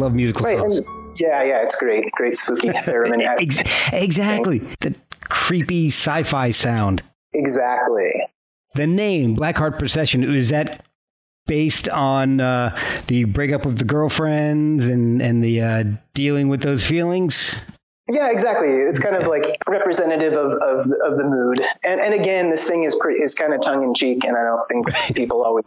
Love 0.10 0.15
musical 0.15 0.45
right, 0.45 0.58
songs. 0.58 0.82
yeah, 1.19 1.43
yeah, 1.43 1.63
it's 1.63 1.76
great. 1.76 2.12
Great 2.12 2.36
spooky 2.38 2.69
theremin 2.86 3.93
Exactly. 3.93 4.60
The 4.80 4.95
creepy 5.22 5.88
sci-fi 5.88 6.52
sound. 6.52 7.04
Exactly. 7.34 8.12
The 8.76 8.88
name 8.88 9.36
Blackheart 9.36 9.80
Procession 9.80 10.24
is 10.24 10.50
that 10.50 10.86
based 11.48 11.89
on 11.89 12.39
uh, 12.39 12.78
the 13.08 13.24
breakup 13.26 13.65
of 13.65 13.80
the 13.80 13.86
girlfriends 13.86 14.86
and 14.86 15.22
and 15.22 15.43
the 15.43 15.62
uh, 15.62 15.84
dealing 16.13 16.50
with 16.50 16.62
those 16.62 16.86
feelings? 16.86 17.62
Yeah, 18.12 18.32
exactly. 18.32 18.69
It's 18.69 19.00
kind 19.00 19.15
of 19.15 19.28
like 19.28 19.58
representative 19.67 20.34
of, 20.34 20.54
of, 20.54 20.80
of 21.06 21.17
the 21.17 21.24
mood. 21.24 21.62
And, 21.84 22.02
and 22.02 22.13
again, 22.13 22.50
this 22.50 22.67
thing 22.67 22.84
is 22.84 22.95
pretty, 22.95 23.22
is 23.22 23.36
kind 23.36 23.54
of 23.54 23.62
tongue 23.62 23.84
in 23.84 23.93
cheek, 23.93 24.24
and 24.24 24.36
I 24.36 24.43
don't 24.43 24.67
think 24.67 25.15
people 25.15 25.43
always 25.43 25.65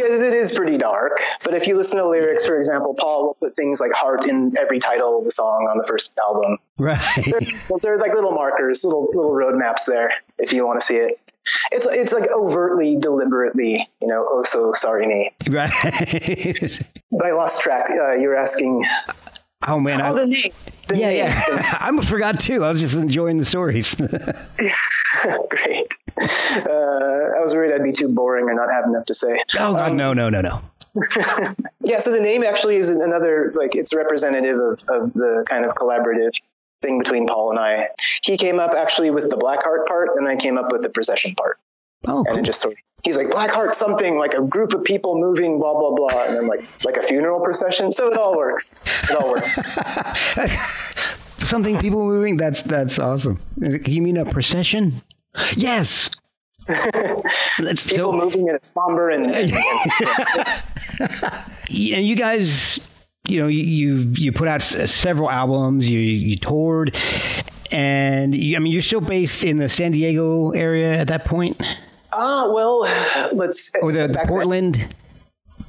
because 0.00 0.22
it 0.22 0.32
is 0.32 0.52
pretty 0.52 0.78
dark. 0.78 1.20
But 1.44 1.54
if 1.54 1.66
you 1.66 1.76
listen 1.76 1.98
to 1.98 2.08
lyrics, 2.08 2.46
for 2.46 2.58
example, 2.58 2.94
Paul 2.98 3.26
will 3.26 3.34
put 3.34 3.56
things 3.56 3.80
like 3.80 3.92
heart 3.92 4.24
in 4.26 4.56
every 4.58 4.78
title 4.78 5.18
of 5.18 5.24
the 5.24 5.30
song 5.30 5.68
on 5.70 5.76
the 5.76 5.84
first 5.84 6.12
album. 6.18 6.58
Right. 6.78 6.98
There's, 7.16 7.70
there's 7.82 8.00
like 8.00 8.14
little 8.14 8.32
markers, 8.32 8.84
little 8.84 9.08
little 9.12 9.32
roadmaps 9.32 9.84
there 9.86 10.14
if 10.38 10.52
you 10.54 10.66
want 10.66 10.80
to 10.80 10.86
see 10.86 10.96
it. 10.96 11.20
It's 11.72 11.86
it's 11.86 12.12
like 12.12 12.30
overtly, 12.30 12.96
deliberately, 12.96 13.88
you 14.00 14.08
know. 14.08 14.26
Oh, 14.28 14.42
so 14.42 14.72
sorry, 14.72 15.06
me. 15.06 15.32
Right. 15.48 15.72
I 17.24 17.32
lost 17.32 17.60
track. 17.60 17.90
Uh, 17.90 18.12
you're 18.14 18.36
asking. 18.36 18.84
Oh 19.68 19.78
man! 19.78 20.00
Oh, 20.00 20.16
I, 20.16 20.20
the 20.20 20.26
name. 20.26 20.52
The 20.88 20.96
yeah, 20.96 21.08
name. 21.08 21.16
yeah. 21.16 21.76
I 21.80 21.86
almost 21.86 22.08
forgot 22.08 22.40
too. 22.40 22.64
I 22.64 22.70
was 22.70 22.80
just 22.80 22.96
enjoying 22.96 23.36
the 23.36 23.44
stories. 23.44 23.94
Great. 25.50 25.94
Uh, 26.16 27.36
I 27.36 27.40
was 27.40 27.54
worried 27.54 27.74
I'd 27.74 27.84
be 27.84 27.92
too 27.92 28.08
boring 28.08 28.46
or 28.46 28.54
not 28.54 28.70
have 28.70 28.86
enough 28.86 29.04
to 29.06 29.14
say. 29.14 29.42
Oh 29.58 29.74
God, 29.74 29.90
um, 29.90 29.96
no, 29.96 30.14
no, 30.14 30.30
no, 30.30 30.40
no. 30.40 30.62
yeah, 31.84 31.98
so 31.98 32.10
the 32.10 32.20
name 32.20 32.42
actually 32.42 32.76
is 32.76 32.88
another 32.88 33.52
like 33.54 33.74
it's 33.74 33.94
representative 33.94 34.58
of, 34.58 34.82
of 34.88 35.12
the 35.12 35.44
kind 35.46 35.66
of 35.66 35.74
collaborative 35.74 36.32
thing 36.80 36.98
between 36.98 37.26
Paul 37.26 37.50
and 37.50 37.58
I. 37.58 37.88
He 38.22 38.38
came 38.38 38.58
up 38.58 38.72
actually 38.72 39.10
with 39.10 39.28
the 39.28 39.36
Blackheart 39.36 39.86
part, 39.86 40.16
and 40.16 40.26
I 40.26 40.36
came 40.36 40.56
up 40.56 40.72
with 40.72 40.82
the 40.82 40.90
procession 40.90 41.34
part. 41.34 41.58
Oh, 42.06 42.24
and 42.28 42.38
it 42.38 42.44
just 42.44 42.60
sort 42.60 42.74
of 42.74 42.78
he's 43.04 43.16
like 43.16 43.28
Blackheart 43.28 43.72
something 43.72 44.18
like 44.18 44.34
a 44.34 44.42
group 44.42 44.74
of 44.74 44.84
people 44.84 45.18
moving 45.18 45.58
blah 45.58 45.78
blah 45.78 45.94
blah 45.94 46.24
and 46.24 46.36
then 46.36 46.48
like 46.48 46.60
like 46.84 46.96
a 46.96 47.02
funeral 47.02 47.40
procession. 47.40 47.92
So 47.92 48.10
it 48.10 48.18
all 48.18 48.36
works. 48.36 48.74
It 49.04 49.16
all 49.16 49.32
works. 49.32 51.16
Something 51.38 51.78
people 51.78 52.04
moving? 52.04 52.36
That's 52.36 52.62
that's 52.62 52.98
awesome. 52.98 53.40
You 53.58 54.02
mean 54.02 54.16
a 54.16 54.24
procession? 54.24 55.02
Yes. 55.56 56.10
That's 56.66 57.82
people 57.86 58.12
so, 58.12 58.12
moving 58.12 58.46
in 58.46 58.54
a 58.54 58.62
somber 58.62 59.10
and, 59.10 59.26
and, 59.34 59.52
and 61.70 62.06
you 62.06 62.14
guys 62.14 62.78
you 63.26 63.40
know 63.40 63.48
you 63.48 64.12
you 64.12 64.32
put 64.32 64.46
out 64.46 64.62
several 64.62 65.30
albums 65.30 65.88
you 65.88 65.98
you 65.98 66.36
toured 66.36 66.96
and 67.72 68.34
you, 68.34 68.56
i 68.56 68.58
mean 68.58 68.72
you're 68.72 68.82
still 68.82 69.00
based 69.00 69.42
in 69.44 69.56
the 69.56 69.68
san 69.68 69.92
diego 69.92 70.50
area 70.50 70.98
at 70.98 71.08
that 71.08 71.24
point 71.24 71.60
Ah, 72.12 72.44
uh, 72.44 72.52
well, 72.52 72.80
let's. 73.32 73.72
Or 73.82 73.92
the, 73.92 74.08
the 74.08 74.24
Portland. 74.26 74.74
Then. 74.76 74.88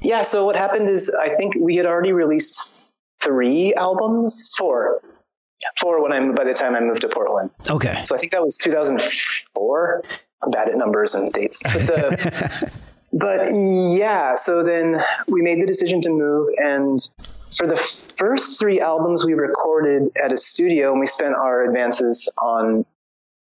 Yeah. 0.00 0.22
So 0.22 0.44
what 0.44 0.56
happened 0.56 0.88
is, 0.88 1.10
I 1.10 1.34
think 1.36 1.54
we 1.58 1.76
had 1.76 1.86
already 1.86 2.12
released 2.12 2.94
three 3.20 3.74
albums, 3.74 4.54
four, 4.58 5.00
four 5.78 6.02
when 6.02 6.12
I'm 6.12 6.34
by 6.34 6.44
the 6.44 6.54
time 6.54 6.74
I 6.74 6.80
moved 6.80 7.02
to 7.02 7.08
Portland. 7.08 7.50
Okay. 7.70 8.02
So 8.04 8.14
I 8.14 8.18
think 8.18 8.32
that 8.32 8.42
was 8.42 8.58
2004. 8.58 10.02
I'm 10.42 10.50
bad 10.50 10.68
at 10.68 10.76
numbers 10.76 11.14
and 11.14 11.32
dates, 11.32 11.62
but 11.62 11.86
the. 11.86 12.72
but 13.12 13.46
yeah, 13.52 14.34
so 14.34 14.64
then 14.64 15.02
we 15.28 15.42
made 15.42 15.60
the 15.60 15.66
decision 15.66 16.00
to 16.00 16.10
move, 16.10 16.48
and 16.56 16.98
for 17.56 17.66
the 17.66 17.76
first 17.76 18.58
three 18.58 18.80
albums 18.80 19.24
we 19.24 19.34
recorded 19.34 20.08
at 20.22 20.32
a 20.32 20.36
studio, 20.36 20.90
and 20.90 21.00
we 21.00 21.06
spent 21.06 21.34
our 21.34 21.64
advances 21.64 22.28
on 22.38 22.84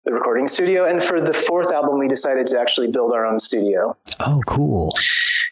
the 0.04 0.12
recording 0.12 0.48
studio. 0.48 0.84
And 0.84 1.02
for 1.02 1.20
the 1.20 1.32
fourth 1.32 1.72
album, 1.72 1.98
we 1.98 2.08
decided 2.08 2.46
to 2.48 2.60
actually 2.60 2.88
build 2.90 3.12
our 3.12 3.26
own 3.26 3.38
studio. 3.38 3.96
Oh, 4.20 4.40
cool. 4.46 4.94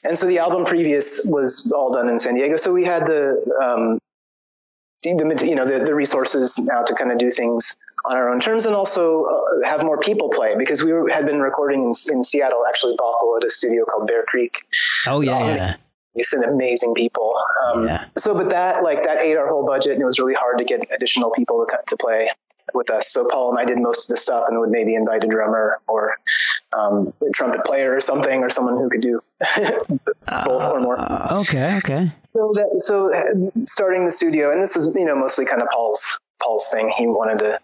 And 0.02 0.16
so 0.16 0.26
the 0.26 0.38
album 0.38 0.64
previous 0.64 1.26
was 1.26 1.70
all 1.74 1.92
done 1.92 2.08
in 2.08 2.18
San 2.18 2.34
Diego. 2.34 2.56
So 2.56 2.72
we 2.72 2.84
had 2.84 3.06
the, 3.06 3.36
um, 3.62 3.98
the 5.02 5.46
you 5.46 5.54
know, 5.54 5.66
the, 5.66 5.80
the 5.80 5.94
resources 5.94 6.58
now 6.58 6.82
to 6.82 6.94
kind 6.94 7.12
of 7.12 7.18
do 7.18 7.30
things 7.30 7.76
on 8.04 8.16
our 8.16 8.30
own 8.30 8.40
terms 8.40 8.66
and 8.66 8.74
also 8.74 9.24
uh, 9.24 9.68
have 9.68 9.82
more 9.82 9.98
people 9.98 10.30
play 10.30 10.54
because 10.56 10.82
we 10.82 10.92
were, 10.92 11.08
had 11.08 11.26
been 11.26 11.40
recording 11.40 11.84
in, 11.84 11.92
in 12.12 12.22
Seattle, 12.22 12.64
actually 12.68 12.96
Bothell 12.96 13.36
at 13.40 13.46
a 13.46 13.50
studio 13.50 13.84
called 13.84 14.06
Bear 14.06 14.24
Creek. 14.26 14.56
Oh 15.06 15.20
yeah, 15.20 15.36
um, 15.36 15.56
yeah. 15.56 15.72
It's 16.14 16.32
an 16.32 16.42
amazing 16.44 16.94
people. 16.94 17.34
Um, 17.66 17.86
yeah. 17.86 18.06
So, 18.16 18.34
but 18.34 18.50
that 18.50 18.82
like 18.82 19.04
that 19.04 19.20
ate 19.20 19.36
our 19.36 19.48
whole 19.48 19.64
budget, 19.64 19.92
and 19.92 20.02
it 20.02 20.04
was 20.04 20.18
really 20.18 20.34
hard 20.34 20.58
to 20.58 20.64
get 20.64 20.80
additional 20.94 21.30
people 21.30 21.64
to 21.64 21.78
to 21.86 21.96
play 21.96 22.30
with 22.74 22.90
us. 22.90 23.12
So 23.12 23.26
Paul 23.28 23.50
and 23.50 23.59
I 23.59 23.64
did 23.64 23.78
most 23.78 24.11
of 24.11 24.14
the 24.14 24.16
stuff 24.16 24.44
and 24.48 24.59
would 24.61 24.70
maybe 24.70 24.94
invite 24.94 25.24
a 25.24 25.26
drummer 25.26 25.80
or 25.88 26.16
um, 26.72 27.12
a 27.26 27.30
trumpet 27.33 27.64
player 27.64 27.94
or 27.94 28.00
something, 28.00 28.42
or 28.42 28.50
someone 28.50 28.76
who 28.76 28.88
could 28.88 29.00
do 29.00 29.20
both 30.44 30.62
or 30.62 30.80
more. 30.80 30.98
Uh, 30.98 31.40
okay, 31.40 31.78
okay. 31.78 32.12
So 32.22 32.52
that 32.54 32.80
so 32.80 33.11
starting 33.66 34.04
the 34.04 34.11
studio, 34.11 34.52
and 34.52 34.62
this 34.62 34.76
was 34.76 34.92
you 34.94 35.04
know 35.04 35.16
mostly 35.16 35.46
kind 35.46 35.62
of 35.62 35.68
Paul's 35.68 36.18
Paul's 36.42 36.68
thing. 36.70 36.92
He 36.96 37.06
wanted 37.06 37.38
to 37.40 37.61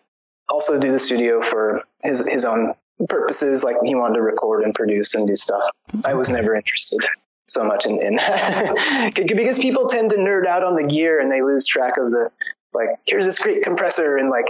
also 0.48 0.78
do 0.78 0.92
the 0.92 0.98
studio 0.98 1.42
for 1.42 1.82
his 2.04 2.24
his 2.26 2.44
own 2.44 2.74
purposes, 3.08 3.64
like 3.64 3.76
he 3.84 3.94
wanted 3.94 4.14
to 4.14 4.22
record 4.22 4.62
and 4.64 4.74
produce 4.74 5.14
and 5.14 5.26
do 5.26 5.34
stuff. 5.34 5.70
I 6.04 6.14
was 6.14 6.30
never 6.30 6.54
interested 6.54 7.00
so 7.46 7.64
much 7.64 7.86
in, 7.86 8.00
in 8.02 8.16
because 9.14 9.58
people 9.58 9.86
tend 9.86 10.10
to 10.10 10.16
nerd 10.16 10.46
out 10.46 10.64
on 10.64 10.74
the 10.74 10.82
gear 10.82 11.20
and 11.20 11.30
they 11.30 11.42
lose 11.42 11.64
track 11.64 11.94
of 11.96 12.10
the 12.10 12.30
like 12.74 12.88
here's 13.06 13.24
this 13.24 13.38
great 13.38 13.62
compressor 13.62 14.16
and 14.16 14.30
like 14.30 14.46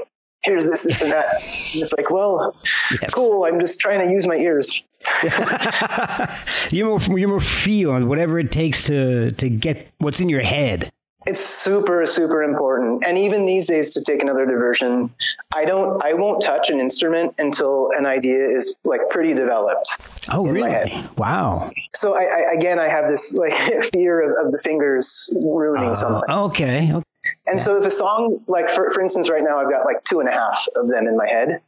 here's 0.47 0.69
this, 0.69 0.85
this, 0.85 1.03
and 1.03 1.13
that. 1.13 1.27
And 1.75 1.83
it's 1.83 1.93
like, 1.93 2.11
well, 2.11 2.57
yes. 3.03 3.13
cool. 3.13 3.45
I'm 3.45 3.61
just 3.61 3.81
trying 3.81 4.07
to 4.07 4.11
use 4.11 4.27
my 4.27 4.37
ears. 4.37 4.83
you 6.71 6.85
more 6.85 7.19
you 7.19 7.29
more 7.29 7.41
feel 7.41 7.95
and 7.95 8.09
whatever 8.09 8.39
it 8.39 8.51
takes 8.51 8.87
to 8.87 9.31
to 9.33 9.49
get 9.49 9.89
what's 9.99 10.21
in 10.21 10.29
your 10.29 10.43
head. 10.43 10.91
It's 11.27 11.41
super 11.41 12.07
super 12.07 12.43
important. 12.43 13.05
And 13.07 13.19
even 13.19 13.45
these 13.45 13.67
days, 13.67 13.91
to 13.91 14.03
take 14.03 14.23
another 14.23 14.47
diversion, 14.47 15.11
I 15.55 15.65
don't 15.65 16.03
I 16.03 16.15
won't 16.15 16.43
touch 16.43 16.71
an 16.71 16.81
instrument 16.81 17.35
until 17.39 17.91
an 17.97 18.07
idea 18.07 18.49
is 18.49 18.75
like 18.85 19.01
pretty 19.11 19.35
developed. 19.35 19.91
Oh 20.33 20.47
really? 20.47 20.93
Wow. 21.19 21.71
So 21.95 22.17
I, 22.17 22.23
I, 22.23 22.55
again 22.55 22.79
I 22.79 22.89
have 22.89 23.09
this 23.09 23.35
like 23.35 23.55
fear 23.93 24.23
of, 24.23 24.47
of 24.47 24.53
the 24.53 24.59
fingers 24.59 25.31
ruining 25.43 25.91
uh, 25.91 25.95
something. 25.95 26.31
Okay. 26.31 26.93
okay. 26.93 27.03
And 27.47 27.59
yeah. 27.59 27.65
so 27.65 27.79
if 27.79 27.87
a 27.87 27.91
song, 27.91 28.41
like 28.47 28.69
for, 28.69 28.91
for 28.91 29.01
instance, 29.01 29.31
right 29.31 29.43
now 29.43 29.59
I've 29.59 29.71
got 29.71 29.85
like 29.85 30.05
two 30.05 30.21
and 30.21 30.29
a 30.29 30.33
half 30.33 30.67
of 30.77 30.89
them 30.89 31.07
in 31.07 31.17
my 31.17 31.27
head. 31.29 31.61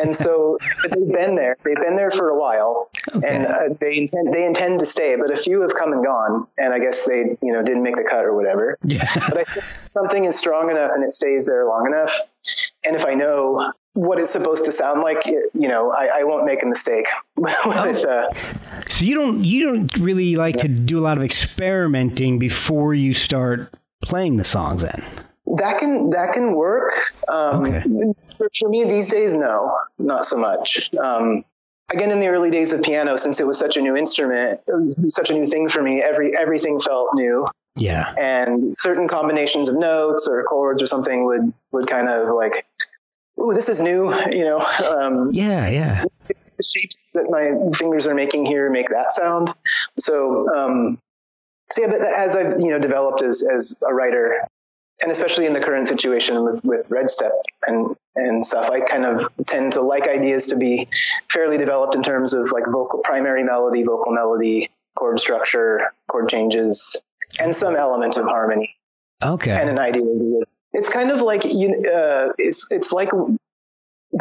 And 0.00 0.14
so 0.14 0.58
they've 0.88 1.12
been 1.12 1.36
there. 1.36 1.56
They've 1.64 1.76
been 1.76 1.96
there 1.96 2.10
for 2.10 2.28
a 2.28 2.38
while, 2.38 2.90
okay. 3.14 3.26
and 3.26 3.46
uh, 3.46 3.74
they 3.80 3.98
intend 3.98 4.32
they 4.32 4.44
intend 4.44 4.80
to 4.80 4.86
stay. 4.86 5.16
But 5.16 5.30
a 5.30 5.36
few 5.36 5.60
have 5.60 5.74
come 5.74 5.92
and 5.92 6.04
gone, 6.04 6.46
and 6.58 6.74
I 6.74 6.78
guess 6.78 7.06
they 7.06 7.36
you 7.40 7.52
know 7.52 7.62
didn't 7.62 7.82
make 7.82 7.96
the 7.96 8.04
cut 8.04 8.24
or 8.24 8.34
whatever. 8.34 8.78
Yeah. 8.82 9.04
but 9.28 9.38
I 9.38 9.44
think 9.44 9.48
something 9.48 10.24
is 10.24 10.36
strong 10.36 10.70
enough 10.70 10.90
and 10.92 11.04
it 11.04 11.12
stays 11.12 11.46
there 11.46 11.66
long 11.66 11.86
enough. 11.86 12.18
And 12.84 12.96
if 12.96 13.06
I 13.06 13.14
know 13.14 13.72
what 13.94 14.18
it's 14.18 14.30
supposed 14.30 14.64
to 14.64 14.72
sound 14.72 15.02
like, 15.02 15.24
you 15.24 15.68
know, 15.68 15.92
I, 15.92 16.20
I 16.20 16.24
won't 16.24 16.44
make 16.44 16.62
a 16.62 16.66
mistake. 16.66 17.06
with, 17.36 18.04
uh, 18.04 18.26
so 18.86 19.04
you 19.04 19.14
don't 19.14 19.44
you 19.44 19.64
don't 19.64 19.96
really 19.98 20.34
like 20.34 20.56
to 20.58 20.68
do 20.68 20.98
a 20.98 21.02
lot 21.02 21.16
of 21.16 21.24
experimenting 21.24 22.38
before 22.38 22.92
you 22.92 23.14
start 23.14 23.72
playing 24.04 24.36
the 24.36 24.44
songs 24.44 24.82
in? 24.82 25.02
That 25.56 25.78
can 25.78 26.10
that 26.10 26.32
can 26.32 26.54
work. 26.54 26.92
Um, 27.28 27.64
okay. 27.64 27.82
for, 28.60 28.68
me 28.68 28.84
these 28.84 29.08
days, 29.08 29.34
no, 29.34 29.76
not 29.98 30.24
so 30.24 30.36
much. 30.36 30.90
Um, 30.96 31.44
again, 31.90 32.10
in 32.10 32.18
the 32.20 32.28
early 32.28 32.50
days 32.50 32.72
of 32.72 32.82
piano, 32.82 33.16
since 33.16 33.40
it 33.40 33.46
was 33.46 33.58
such 33.58 33.76
a 33.76 33.82
new 33.82 33.94
instrument, 33.96 34.60
it 34.66 34.72
was 34.72 34.94
such 35.08 35.30
a 35.30 35.34
new 35.34 35.46
thing 35.46 35.68
for 35.68 35.82
me. 35.82 36.02
Every 36.02 36.36
everything 36.36 36.80
felt 36.80 37.10
new. 37.14 37.46
Yeah. 37.76 38.14
and 38.16 38.72
certain 38.76 39.08
combinations 39.08 39.68
of 39.68 39.76
notes 39.76 40.28
or 40.28 40.44
chords 40.44 40.80
or 40.80 40.86
something 40.86 41.24
would 41.24 41.52
would 41.72 41.88
kind 41.88 42.08
of 42.08 42.32
like, 42.34 42.64
ooh, 43.40 43.52
this 43.52 43.68
is 43.68 43.80
new, 43.80 44.14
you 44.30 44.44
know. 44.44 44.60
Um, 44.60 45.30
Yeah, 45.32 45.68
yeah. 45.68 46.04
the 46.28 46.62
shapes 46.62 47.10
that 47.14 47.24
my 47.28 47.76
fingers 47.76 48.06
are 48.06 48.14
making 48.14 48.46
here 48.46 48.70
make 48.70 48.88
that 48.90 49.10
sound. 49.12 49.52
So, 49.98 50.48
um, 50.54 50.98
so 51.74 51.82
yeah, 51.82 51.88
but 51.88 52.02
as 52.02 52.36
I've 52.36 52.60
you 52.60 52.70
know 52.70 52.78
developed 52.78 53.22
as 53.22 53.42
as 53.42 53.76
a 53.84 53.92
writer, 53.92 54.46
and 55.02 55.10
especially 55.10 55.46
in 55.46 55.52
the 55.54 55.60
current 55.60 55.88
situation 55.88 56.44
with 56.44 56.60
with 56.64 56.88
Red 56.92 57.10
Step 57.10 57.32
and 57.66 57.96
and 58.14 58.44
stuff, 58.44 58.70
I 58.70 58.78
kind 58.80 59.04
of 59.04 59.28
tend 59.46 59.72
to 59.72 59.82
like 59.82 60.06
ideas 60.06 60.46
to 60.48 60.56
be 60.56 60.86
fairly 61.28 61.58
developed 61.58 61.96
in 61.96 62.04
terms 62.04 62.32
of 62.32 62.52
like 62.52 62.64
vocal 62.66 63.00
primary 63.00 63.42
melody, 63.42 63.82
vocal 63.82 64.12
melody, 64.12 64.70
chord 64.96 65.18
structure, 65.18 65.92
chord 66.08 66.28
changes, 66.28 67.02
and 67.40 67.52
some 67.54 67.74
element 67.74 68.16
of 68.16 68.26
harmony 68.26 68.76
Okay. 69.24 69.50
and 69.50 69.68
an 69.68 69.78
idea. 69.80 70.04
It's 70.72 70.88
kind 70.88 71.10
of 71.10 71.22
like 71.22 71.44
you. 71.44 71.70
Uh, 71.92 72.32
it's 72.38 72.68
it's 72.70 72.92
like 72.92 73.10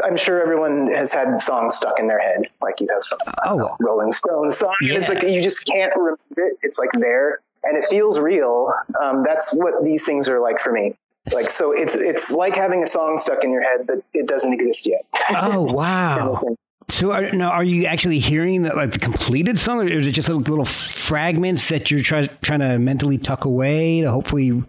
I'm 0.03 0.17
sure 0.17 0.41
everyone 0.41 0.91
has 0.93 1.13
had 1.13 1.35
songs 1.35 1.75
stuck 1.75 1.99
in 1.99 2.07
their 2.07 2.19
head. 2.19 2.43
Like 2.61 2.79
you 2.79 2.87
have 2.91 3.03
some 3.03 3.19
oh, 3.45 3.75
Rolling 3.79 4.11
Stones 4.11 4.57
song. 4.57 4.75
and 4.81 4.91
It's 4.91 5.09
like 5.09 5.23
you 5.23 5.41
just 5.41 5.65
can't 5.65 5.93
remove 5.95 6.19
it. 6.37 6.57
It's 6.61 6.79
like 6.79 6.91
there, 6.93 7.39
and 7.63 7.77
it 7.77 7.85
feels 7.85 8.19
real. 8.19 8.73
Um, 9.01 9.23
that's 9.23 9.53
what 9.53 9.83
these 9.83 10.05
things 10.05 10.29
are 10.29 10.39
like 10.39 10.59
for 10.59 10.71
me. 10.71 10.95
Like 11.31 11.49
so, 11.49 11.71
it's 11.71 11.95
it's 11.95 12.31
like 12.31 12.55
having 12.55 12.83
a 12.83 12.87
song 12.87 13.17
stuck 13.17 13.43
in 13.43 13.51
your 13.51 13.61
head, 13.63 13.87
but 13.87 14.03
it 14.13 14.27
doesn't 14.27 14.51
exist 14.53 14.87
yet. 14.87 15.05
oh, 15.35 15.61
wow. 15.73 16.41
So 16.89 17.11
are, 17.13 17.31
now, 17.31 17.51
are 17.51 17.63
you 17.63 17.85
actually 17.85 18.19
hearing 18.19 18.63
that 18.63 18.75
like 18.75 18.91
the 18.91 18.99
completed 18.99 19.57
song, 19.57 19.79
or 19.79 19.87
is 19.87 20.05
it 20.05 20.11
just 20.11 20.27
little, 20.27 20.43
little 20.43 20.65
fragments 20.65 21.69
that 21.69 21.89
you're 21.89 22.01
try, 22.01 22.27
trying 22.41 22.59
to 22.59 22.77
mentally 22.77 23.17
tuck 23.17 23.45
away 23.45 24.01
to 24.01 24.11
hopefully 24.11 24.63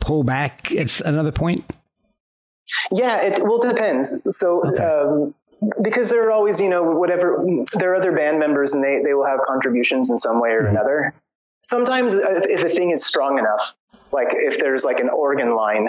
pull 0.00 0.24
back 0.24 0.72
at 0.72 0.84
s- 0.84 1.06
another 1.06 1.30
point? 1.30 1.64
Yeah, 2.92 3.20
it 3.22 3.42
well 3.42 3.60
it 3.62 3.68
depends. 3.74 4.18
So 4.36 4.62
Okay. 4.66 4.82
um, 4.82 5.34
because 5.80 6.10
there 6.10 6.26
are 6.26 6.32
always 6.32 6.60
you 6.60 6.68
know 6.68 6.82
whatever 6.82 7.44
there 7.74 7.92
are 7.92 7.96
other 7.96 8.12
band 8.12 8.38
members 8.38 8.74
and 8.74 8.82
they 8.82 9.00
they 9.00 9.14
will 9.14 9.26
have 9.26 9.40
contributions 9.46 10.10
in 10.10 10.16
some 10.18 10.40
way 10.40 10.50
or 10.50 10.62
Mhm. 10.62 10.70
another. 10.70 11.14
Sometimes 11.62 12.12
if, 12.14 12.46
if 12.46 12.64
a 12.64 12.68
thing 12.68 12.90
is 12.90 13.04
strong 13.06 13.38
enough, 13.38 13.74
like 14.10 14.28
if 14.32 14.58
there's 14.58 14.84
like 14.84 14.98
an 15.00 15.08
organ 15.08 15.54
line, 15.54 15.88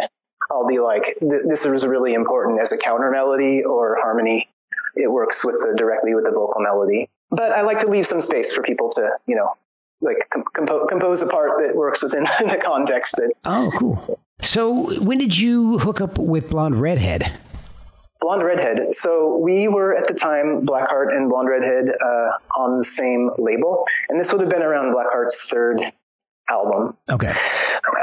I'll 0.52 0.68
be 0.68 0.80
like 0.80 1.18
this 1.22 1.66
is 1.66 1.86
really 1.88 2.14
important 2.14 2.62
as 2.62 2.72
a 2.72 2.78
counter 2.78 3.10
melody 3.10 3.64
or 3.64 3.98
harmony. 4.02 4.50
It 4.96 5.08
works 5.12 5.44
with 5.44 5.56
the 5.64 5.74
directly 5.76 6.14
with 6.14 6.26
the 6.26 6.32
vocal 6.32 6.62
melody. 6.62 7.10
But 7.32 7.52
I 7.54 7.62
like 7.64 7.80
to 7.80 7.88
leave 7.88 8.06
some 8.06 8.22
space 8.22 8.54
for 8.54 8.62
people 8.62 8.90
to 8.92 9.10
you 9.26 9.36
know 9.36 9.56
like 10.02 10.18
com- 10.32 10.44
compo- 10.54 10.86
compose 10.86 11.24
a 11.24 11.28
part 11.28 11.52
that 11.66 11.76
works 11.76 12.04
within 12.04 12.24
the 12.40 12.60
context 12.64 13.16
that 13.18 13.32
Oh, 13.46 13.72
cool. 13.76 14.20
So 14.42 15.00
when 15.02 15.18
did 15.20 15.38
you 15.38 15.78
hook 15.80 16.02
up 16.02 16.18
with 16.18 16.50
Blonde 16.50 16.80
Redhead? 16.82 17.32
Blonde 18.20 18.44
Redhead. 18.44 18.94
So 18.96 19.38
we 19.38 19.68
were 19.68 19.96
at 19.96 20.08
the 20.08 20.14
time 20.14 20.66
Blackheart 20.66 21.16
and 21.16 21.30
Blonde 21.30 21.50
Redhead 21.50 21.90
uh, 21.90 22.60
on 22.60 22.78
the 22.78 22.84
same 22.84 23.30
label, 23.38 23.86
and 24.10 24.20
this 24.20 24.32
would 24.32 24.42
have 24.42 24.50
been 24.50 24.62
around 24.64 24.94
Blackheart's 24.94 25.50
third 25.50 25.82
album. 26.50 26.96
Okay. 27.10 27.34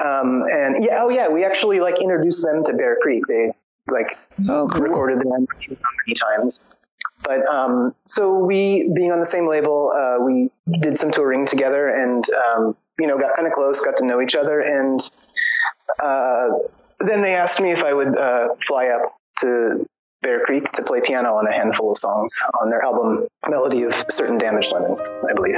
Um, 0.04 0.44
and 0.52 0.84
yeah, 0.84 0.98
oh 1.02 1.08
yeah, 1.08 1.28
we 1.28 1.44
actually 1.44 1.80
like 1.80 2.00
introduced 2.00 2.44
them 2.44 2.62
to 2.64 2.74
Bear 2.74 2.96
Creek. 3.02 3.24
They 3.26 3.52
like 3.90 4.18
Oh, 4.48 4.68
cool. 4.70 4.82
recorded 4.82 5.20
them 5.20 5.30
many 5.30 6.14
times. 6.14 6.60
But 7.22 7.44
um, 7.46 7.94
so 8.04 8.32
we, 8.38 8.90
being 8.94 9.12
on 9.12 9.20
the 9.20 9.26
same 9.26 9.46
label, 9.48 9.92
uh, 9.94 10.22
we 10.24 10.50
did 10.80 10.96
some 10.96 11.10
touring 11.10 11.44
together, 11.44 11.88
and 11.88 12.24
um, 12.30 12.76
you 12.98 13.06
know, 13.06 13.18
got 13.18 13.36
kind 13.36 13.46
of 13.46 13.52
close, 13.52 13.80
got 13.80 13.96
to 13.98 14.06
know 14.06 14.20
each 14.22 14.34
other, 14.34 14.60
and 14.60 15.00
uh, 16.02 16.48
then 17.00 17.22
they 17.22 17.34
asked 17.34 17.60
me 17.60 17.72
if 17.72 17.82
I 17.82 17.92
would 17.92 18.16
uh, 18.16 18.48
fly 18.66 18.88
up 18.88 19.14
to 19.40 19.86
Bear 20.22 20.44
Creek 20.44 20.70
to 20.72 20.82
play 20.82 21.00
piano 21.00 21.34
on 21.34 21.46
a 21.46 21.52
handful 21.52 21.92
of 21.92 21.98
songs 21.98 22.38
on 22.60 22.70
their 22.70 22.82
album 22.82 23.26
"Melody 23.48 23.84
of 23.84 23.94
Certain 24.10 24.38
Damaged 24.38 24.72
Lemons," 24.72 25.08
I 25.28 25.32
believe. 25.32 25.56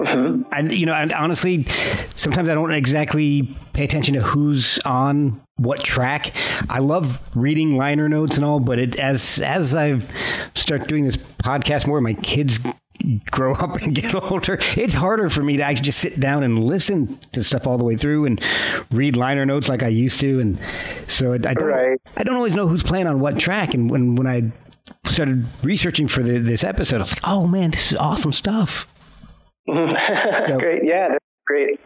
Mm-hmm. 0.00 0.42
but 0.42 0.54
I, 0.54 0.60
you 0.60 0.86
know, 0.86 0.94
and 0.94 1.12
honestly, 1.12 1.64
sometimes 2.16 2.48
I 2.48 2.54
don't 2.54 2.72
exactly 2.72 3.54
pay 3.72 3.84
attention 3.84 4.14
to 4.14 4.20
who's 4.20 4.78
on 4.84 5.40
what 5.56 5.82
track. 5.82 6.32
I 6.68 6.78
love 6.78 7.22
reading 7.36 7.76
liner 7.76 8.08
notes 8.08 8.36
and 8.36 8.44
all, 8.44 8.60
but 8.60 8.78
it, 8.78 8.96
as 8.96 9.40
as 9.40 9.74
I 9.74 9.98
start 10.54 10.88
doing 10.88 11.04
this 11.04 11.16
podcast 11.16 11.86
more, 11.86 12.00
my 12.00 12.14
kids 12.14 12.58
grow 13.30 13.54
up 13.54 13.76
and 13.76 13.94
get 13.94 14.14
older. 14.30 14.58
It's 14.76 14.94
harder 14.94 15.30
for 15.30 15.42
me 15.42 15.56
to 15.58 15.62
actually 15.62 15.84
just 15.84 15.98
sit 15.98 16.18
down 16.20 16.42
and 16.42 16.58
listen 16.58 17.18
to 17.32 17.42
stuff 17.44 17.66
all 17.66 17.78
the 17.78 17.84
way 17.84 17.96
through 17.96 18.26
and 18.26 18.40
read 18.90 19.16
liner 19.16 19.44
notes 19.46 19.68
like 19.68 19.82
I 19.82 19.88
used 19.88 20.20
to, 20.20 20.40
and 20.40 20.60
so 21.08 21.32
I, 21.32 21.36
I 21.36 21.38
don't 21.54 21.64
Right. 21.64 22.00
I 22.16 22.22
don't 22.22 22.36
always 22.36 22.54
know 22.54 22.68
who's 22.68 22.82
playing 22.82 23.06
on 23.06 23.20
what 23.20 23.38
track. 23.38 23.74
And 23.74 23.90
when 23.90 24.16
when 24.16 24.26
I 24.26 24.50
started 25.06 25.46
researching 25.62 26.08
for 26.08 26.22
the, 26.22 26.38
this 26.38 26.64
episode, 26.64 26.96
I 26.96 27.02
was 27.02 27.12
like, 27.12 27.22
oh 27.24 27.46
man, 27.46 27.70
this 27.70 27.92
is 27.92 27.98
awesome 27.98 28.32
stuff. 28.32 28.86
great, 30.58 30.84
yeah, 30.84 31.16
great. 31.46 31.80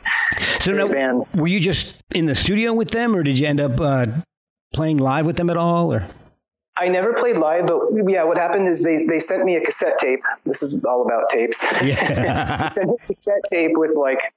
So 0.60 0.72
Great 0.72 0.76
now, 0.76 0.88
band. 0.88 1.26
were 1.34 1.46
you 1.46 1.60
just 1.60 2.00
in 2.14 2.26
the 2.26 2.34
studio 2.34 2.72
with 2.72 2.90
them, 2.90 3.14
or 3.14 3.22
did 3.22 3.38
you 3.38 3.46
end 3.46 3.60
up 3.60 3.80
uh, 3.80 4.06
playing 4.72 4.98
live 4.98 5.26
with 5.26 5.36
them 5.36 5.50
at 5.50 5.56
all? 5.56 5.92
Or 5.92 6.06
I 6.76 6.88
never 6.88 7.12
played 7.12 7.36
live, 7.36 7.66
but 7.66 7.80
yeah, 8.08 8.24
what 8.24 8.36
happened 8.36 8.66
is 8.68 8.82
they, 8.82 9.04
they 9.04 9.20
sent 9.20 9.44
me 9.44 9.56
a 9.56 9.60
cassette 9.60 9.98
tape. 9.98 10.24
This 10.44 10.62
is 10.62 10.84
all 10.84 11.02
about 11.04 11.30
tapes. 11.30 11.64
yeah, 11.82 12.68
sent 12.70 12.88
me 12.90 12.96
a 13.02 13.06
cassette 13.06 13.42
tape 13.48 13.72
with 13.76 13.94
like 13.96 14.32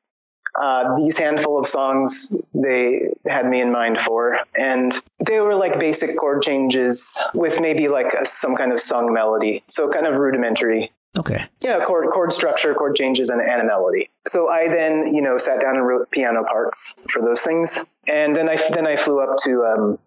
uh, 0.60 0.96
these 0.98 1.18
handful 1.18 1.60
of 1.60 1.66
songs 1.66 2.32
they 2.54 3.14
had 3.28 3.48
me 3.48 3.62
in 3.62 3.72
mind 3.72 4.00
for, 4.02 4.40
and 4.56 4.92
they 5.26 5.40
were 5.40 5.56
like 5.56 5.80
basic 5.80 6.18
chord 6.18 6.42
changes 6.42 7.20
with 7.34 7.60
maybe 7.62 7.88
like 7.88 8.14
a, 8.14 8.26
some 8.26 8.56
kind 8.56 8.72
of 8.72 8.80
sung 8.80 9.14
melody, 9.14 9.64
so 9.68 9.90
kind 9.90 10.06
of 10.06 10.16
rudimentary. 10.20 10.92
Okay, 11.16 11.46
Yeah, 11.64 11.84
chord 11.86 12.10
chord 12.10 12.34
structure, 12.34 12.74
chord 12.74 12.96
changes, 12.96 13.30
and, 13.30 13.42
and 13.42 13.62
a 13.62 13.66
melody. 13.66 14.10
So 14.28 14.50
I 14.50 14.68
then 14.68 15.14
you 15.14 15.22
know 15.22 15.38
sat 15.38 15.62
down 15.62 15.76
and 15.76 15.86
wrote 15.86 16.10
piano 16.12 16.44
parts 16.44 16.96
for 17.10 17.22
those 17.22 17.42
things, 17.42 17.84
and 18.08 18.36
then 18.36 18.50
I 18.50 18.58
then 18.74 18.88
I 18.88 18.96
flew 18.96 19.22
up 19.22 19.38
to 19.44 19.64
um, 19.64 20.00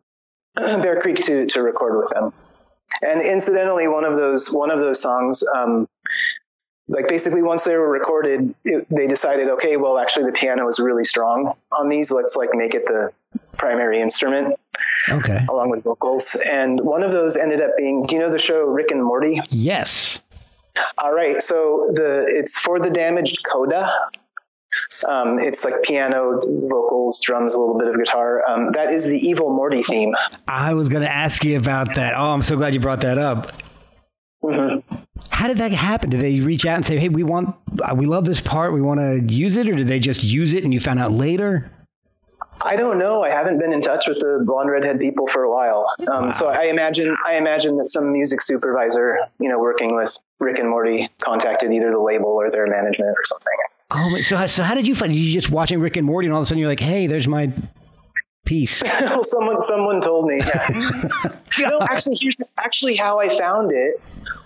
Bear 0.83 1.01
Creek 1.01 1.17
to 1.17 1.47
to 1.47 1.63
record 1.63 1.99
with 1.99 2.11
them. 2.11 2.33
And 3.03 3.23
incidentally, 3.23 3.89
one 3.89 4.05
of 4.05 4.17
those 4.17 4.51
one 4.51 4.71
of 4.71 4.81
those 4.81 5.01
songs, 5.01 5.43
um, 5.55 5.89
like 6.89 7.09
basically 7.09 7.43
once 7.43 7.65
they 7.65 7.77
were 7.77 7.89
recorded, 7.89 8.55
it, 8.65 8.87
they 8.91 9.07
decided, 9.07 9.49
okay, 9.51 9.77
well 9.77 9.97
actually 9.97 10.27
the 10.27 10.33
piano 10.33 10.67
is 10.69 10.81
really 10.81 11.05
strong 11.05 11.55
on 11.71 11.89
these. 11.89 12.11
Let's 12.11 12.37
like 12.37 12.51
make 12.53 12.75
it 12.75 12.87
the 12.87 13.13
primary 13.57 14.01
instrument 14.01 14.59
okay, 15.09 15.45
along 15.49 15.71
with 15.71 15.85
vocals. 15.85 16.35
And 16.35 16.81
one 16.81 17.03
of 17.03 17.13
those 17.13 17.37
ended 17.37 17.61
up 17.61 17.71
being, 17.77 18.07
do 18.07 18.17
you 18.17 18.23
know 18.23 18.31
the 18.31 18.39
show 18.39 18.61
Rick 18.63 18.91
and 18.91 19.03
Morty? 19.03 19.41
yes, 19.51 20.21
All 20.99 21.13
right, 21.13 21.41
so 21.43 21.91
the 21.93 22.25
it's 22.29 22.59
for 22.59 22.79
the 22.79 22.91
damaged 22.91 23.45
coda. 23.45 23.93
Um, 25.09 25.39
it's 25.41 25.65
like 25.65 25.83
piano, 25.83 26.41
vocals, 26.69 27.21
drums, 27.21 27.55
a 27.55 27.61
little 27.61 27.77
bit 27.79 27.89
of 27.89 27.97
guitar. 27.97 28.49
Um, 28.49 28.71
that 28.73 28.93
is 28.93 29.09
the 29.09 29.19
Evil 29.19 29.51
Morty 29.51 29.83
theme. 29.83 30.15
I 30.47 30.75
was 30.75 30.89
going 30.89 31.03
to 31.03 31.11
ask 31.13 31.43
you 31.45 31.57
about 31.57 31.97
that. 31.97 32.15
Oh, 32.17 32.31
I'm 32.31 32.43
so 32.43 32.57
glad 32.57 32.73
you 32.75 32.81
brought 32.81 33.01
that 33.01 33.19
up. 33.19 33.51
Mhm. 34.45 34.83
How 35.31 35.49
did 35.49 35.59
that 35.59 35.73
happen? 35.73 36.11
Did 36.11 36.21
they 36.21 36.41
reach 36.41 36.65
out 36.67 36.77
and 36.77 36.87
say, 36.87 36.99
"Hey, 36.99 37.09
we 37.09 37.23
want, 37.25 37.55
uh, 37.83 37.95
we 37.97 38.07
love 38.07 38.25
this 38.25 38.41
part, 38.41 38.73
we 38.73 38.81
want 38.81 39.01
to 39.01 39.35
use 39.35 39.57
it," 39.57 39.69
or 39.69 39.75
did 39.75 39.89
they 39.89 39.99
just 39.99 40.23
use 40.23 40.55
it 40.55 40.65
and 40.65 40.73
you 40.73 40.81
found 40.81 41.01
out 41.01 41.13
later? 41.13 41.71
I 42.63 42.77
don't 42.77 42.99
know. 42.99 43.23
I 43.23 43.31
haven't 43.31 43.59
been 43.59 43.73
in 43.73 43.81
touch 43.81 44.07
with 44.09 44.19
the 44.21 44.43
blonde 44.45 44.71
redhead 44.71 45.01
people 45.01 45.27
for 45.27 45.45
a 45.45 45.51
while. 45.51 45.87
Um, 46.11 46.31
So 46.31 46.49
I 46.49 46.65
imagine 46.65 47.17
I 47.27 47.35
imagine 47.37 47.77
that 47.79 47.89
some 47.89 48.13
music 48.13 48.43
supervisor, 48.43 49.19
you 49.39 49.49
know, 49.49 49.59
working 49.59 49.97
with 49.97 50.19
Rick 50.41 50.59
and 50.59 50.69
Morty, 50.69 51.09
contacted 51.23 51.73
either 51.73 51.91
the 51.91 51.99
label 52.01 52.29
or 52.29 52.51
their 52.51 52.67
management 52.67 53.11
or 53.17 53.25
something. 53.25 53.53
Oh, 53.93 54.17
so 54.19 54.37
how- 54.37 54.47
so 54.47 54.63
how 54.63 54.75
did 54.75 54.87
you 54.87 54.95
find? 54.95 55.13
Did 55.13 55.19
you 55.19 55.33
just 55.33 55.51
watching 55.51 55.81
Rick 55.81 55.97
and 55.97 56.07
Morty, 56.07 56.27
and 56.27 56.35
all 56.35 56.41
of 56.41 56.45
a 56.45 56.47
sudden 56.47 56.59
you're 56.61 56.69
like, 56.69 56.81
"Hey, 56.81 57.07
there's 57.07 57.27
my 57.27 57.51
piece? 58.45 58.83
well, 58.83 59.23
someone 59.25 59.63
someone 59.63 60.01
told 60.01 60.27
me. 60.27 60.39
Yeah. 60.39 61.69
no, 61.69 61.81
actually, 61.81 62.19
here's 62.21 62.41
actually 62.59 62.97
how 62.97 63.21
I 63.21 63.29
found 63.29 63.73
it. 63.73 64.01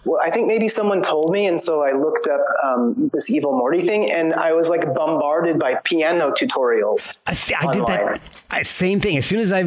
Well, 0.04 0.20
I 0.22 0.30
think 0.30 0.46
maybe 0.46 0.68
someone 0.68 1.00
told 1.00 1.32
me, 1.32 1.46
and 1.46 1.58
so 1.58 1.82
I 1.82 1.92
looked 1.92 2.28
up 2.28 2.40
um, 2.62 3.10
this 3.14 3.30
Evil 3.30 3.52
Morty 3.52 3.80
thing, 3.80 4.10
and 4.10 4.34
I 4.34 4.52
was 4.52 4.68
like 4.68 4.92
bombarded 4.94 5.58
by 5.58 5.76
piano 5.76 6.30
tutorials. 6.30 7.18
I, 7.26 7.32
see, 7.32 7.54
I 7.54 7.72
did 7.72 7.86
that 7.86 8.20
I, 8.50 8.62
same 8.62 9.00
thing. 9.00 9.16
As 9.16 9.24
soon 9.24 9.40
as 9.40 9.50
I 9.50 9.62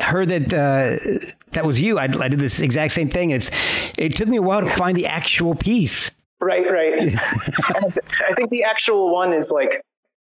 heard 0.00 0.28
that 0.28 0.52
uh, 0.52 1.34
that 1.52 1.64
was 1.64 1.80
you, 1.80 1.98
I, 1.98 2.04
I 2.04 2.28
did 2.28 2.38
this 2.38 2.60
exact 2.60 2.92
same 2.92 3.08
thing. 3.08 3.30
It's 3.30 3.50
it 3.98 4.14
took 4.14 4.28
me 4.28 4.36
a 4.36 4.42
while 4.42 4.60
to 4.60 4.70
find 4.70 4.96
the 4.96 5.06
actual 5.06 5.54
piece. 5.54 6.10
Right, 6.40 6.68
right. 6.68 6.94
I 7.02 8.34
think 8.34 8.50
the 8.50 8.64
actual 8.64 9.12
one 9.12 9.32
is 9.32 9.52
like 9.52 9.84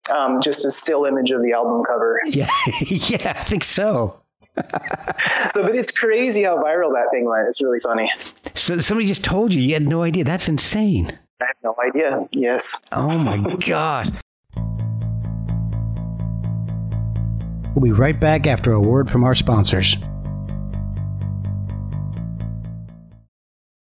um, 0.09 0.41
just 0.41 0.65
a 0.65 0.71
still 0.71 1.05
image 1.05 1.31
of 1.31 1.41
the 1.41 1.53
album 1.53 1.83
cover. 1.85 2.21
Yeah, 2.27 2.47
yeah, 2.81 3.33
I 3.37 3.43
think 3.43 3.63
so. 3.63 4.21
So, 4.41 5.61
but 5.61 5.75
it's 5.75 5.95
crazy 5.95 6.43
how 6.43 6.57
viral 6.57 6.91
that 6.93 7.09
thing 7.11 7.25
went. 7.25 7.47
It's 7.47 7.61
really 7.61 7.79
funny. 7.79 8.09
So 8.55 8.79
somebody 8.79 9.07
just 9.07 9.23
told 9.23 9.53
you 9.53 9.61
you 9.61 9.73
had 9.73 9.87
no 9.87 10.01
idea. 10.01 10.23
That's 10.23 10.49
insane. 10.49 11.11
I 11.41 11.45
have 11.45 11.55
no 11.63 11.75
idea. 11.83 12.27
Yes. 12.31 12.79
Oh 12.91 13.17
my 13.17 13.37
gosh. 13.67 14.07
We'll 17.75 17.83
be 17.83 17.91
right 17.91 18.19
back 18.19 18.47
after 18.47 18.73
a 18.73 18.79
word 18.79 19.09
from 19.09 19.23
our 19.23 19.35
sponsors. 19.35 19.95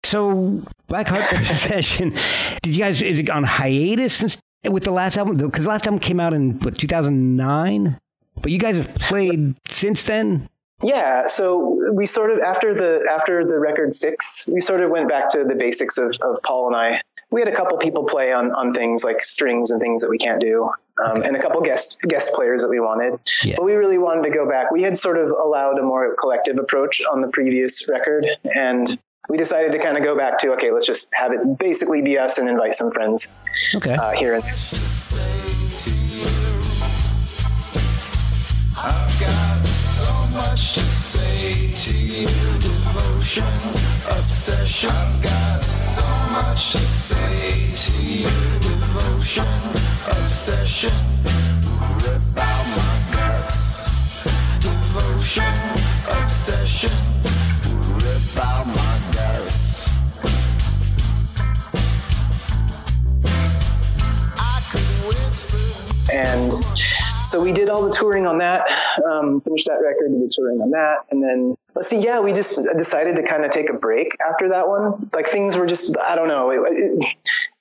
So, 0.05 0.63
Black 0.87 1.09
Heart 1.09 1.47
Session, 1.47 2.15
did 2.63 2.75
you 2.75 2.83
guys, 2.83 3.03
is 3.03 3.19
it 3.19 3.29
on 3.31 3.45
hiatus 3.45 4.15
since 4.15 4.39
with 4.73 4.85
the 4.85 4.91
last 4.91 5.17
album? 5.17 5.37
Because 5.37 5.65
the 5.65 5.71
last 5.71 5.87
album 5.87 6.01
came 6.01 6.21
out 6.21 6.35
in, 6.35 6.59
what, 6.61 6.79
2009? 6.79 7.99
But 8.41 8.53
you 8.53 8.59
guys 8.59 8.77
have 8.77 8.95
played 8.97 9.57
since 9.69 10.03
then? 10.05 10.49
Yeah, 10.83 11.27
so 11.27 11.91
we 11.93 12.07
sort 12.07 12.31
of 12.31 12.39
after 12.39 12.73
the 12.73 13.05
after 13.11 13.45
the 13.45 13.59
record 13.59 13.93
six, 13.93 14.47
we 14.47 14.61
sort 14.61 14.81
of 14.81 14.91
went 14.91 15.09
back 15.09 15.29
to 15.31 15.45
the 15.45 15.57
basics 15.57 15.99
of, 15.99 16.17
of 16.23 16.41
Paul 16.43 16.69
and 16.69 16.77
I. 16.77 17.01
We 17.31 17.41
had 17.41 17.49
a 17.49 17.55
couple 17.55 17.77
people 17.79 18.05
play 18.05 18.33
on 18.33 18.53
on 18.53 18.73
things 18.73 19.03
like 19.03 19.25
strings 19.25 19.71
and 19.71 19.81
things 19.81 20.03
that 20.03 20.09
we 20.09 20.19
can't 20.19 20.41
do, 20.41 20.71
um, 21.05 21.23
and 21.23 21.37
a 21.37 21.43
couple 21.43 21.61
guest 21.63 21.99
guest 22.03 22.33
players 22.33 22.63
that 22.63 22.69
we 22.69 22.79
wanted. 22.79 23.19
Yeah. 23.43 23.57
But 23.57 23.65
we 23.65 23.73
really 23.73 23.99
wanted 23.99 24.23
to 24.23 24.31
go 24.31 24.49
back. 24.49 24.71
We 24.71 24.85
had 24.85 24.97
sort 24.97 25.19
of 25.19 25.33
allowed 25.33 25.79
a 25.79 25.83
more 25.83 26.15
collective 26.15 26.59
approach 26.59 27.03
on 27.13 27.23
the 27.23 27.29
previous 27.29 27.89
record, 27.89 28.25
and 28.45 28.99
we 29.29 29.37
decided 29.37 29.73
to 29.73 29.79
kind 29.79 29.97
of 29.97 30.03
go 30.03 30.17
back 30.17 30.39
to 30.39 30.53
okay, 30.53 30.71
let's 30.73 30.87
just 30.87 31.09
have 31.15 31.33
it 31.33 31.59
basically 31.59 32.03
be 32.03 32.19
us 32.19 32.39
and 32.39 32.49
invite 32.49 32.75
some 32.75 32.91
friends 32.91 33.29
Okay. 33.75 33.95
uh, 33.95 34.13
here 34.13 34.35
and 34.35 34.45
I've 38.81 39.21
got 39.21 39.65
so 39.67 40.27
much 40.37 40.73
to 40.75 40.81
say 40.81 41.73
to 41.75 41.99
you. 41.99 42.27
Devotion, 42.61 43.45
obsession. 44.09 44.91
I've 44.91 45.23
got 45.23 45.63
so 45.65 46.03
much 46.33 46.71
to 46.73 46.79
say 46.79 47.75
to 47.75 48.03
you. 48.03 48.29
Devotion, 48.61 49.45
obsession. 50.07 50.93
Rip 57.99 58.37
out 58.39 58.67
my 58.67 59.08
and 66.13 66.53
so 67.25 67.41
we 67.43 67.53
did 67.53 67.69
all 67.69 67.83
the 67.83 67.91
touring 67.93 68.27
on 68.27 68.39
that 68.39 68.65
um, 69.11 69.41
finished 69.43 69.67
that 69.67 69.81
record 69.83 70.11
did 70.11 70.21
the 70.23 70.33
touring 70.35 70.61
on 70.61 70.71
that 70.71 70.99
and 71.11 71.23
then 71.23 71.57
let's 71.75 71.89
see 71.89 72.01
yeah 72.01 72.21
we 72.21 72.33
just 72.33 72.67
decided 72.77 73.17
to 73.17 73.23
kind 73.23 73.45
of 73.45 73.51
take 73.51 73.69
a 73.69 73.75
break 73.75 74.17
after 74.29 74.49
that 74.49 74.67
one 74.69 75.09
like 75.13 75.27
things 75.27 75.57
were 75.57 75.67
just 75.67 75.97
i 75.99 76.15
don't 76.15 76.29
know 76.29 76.51
it, 76.51 76.61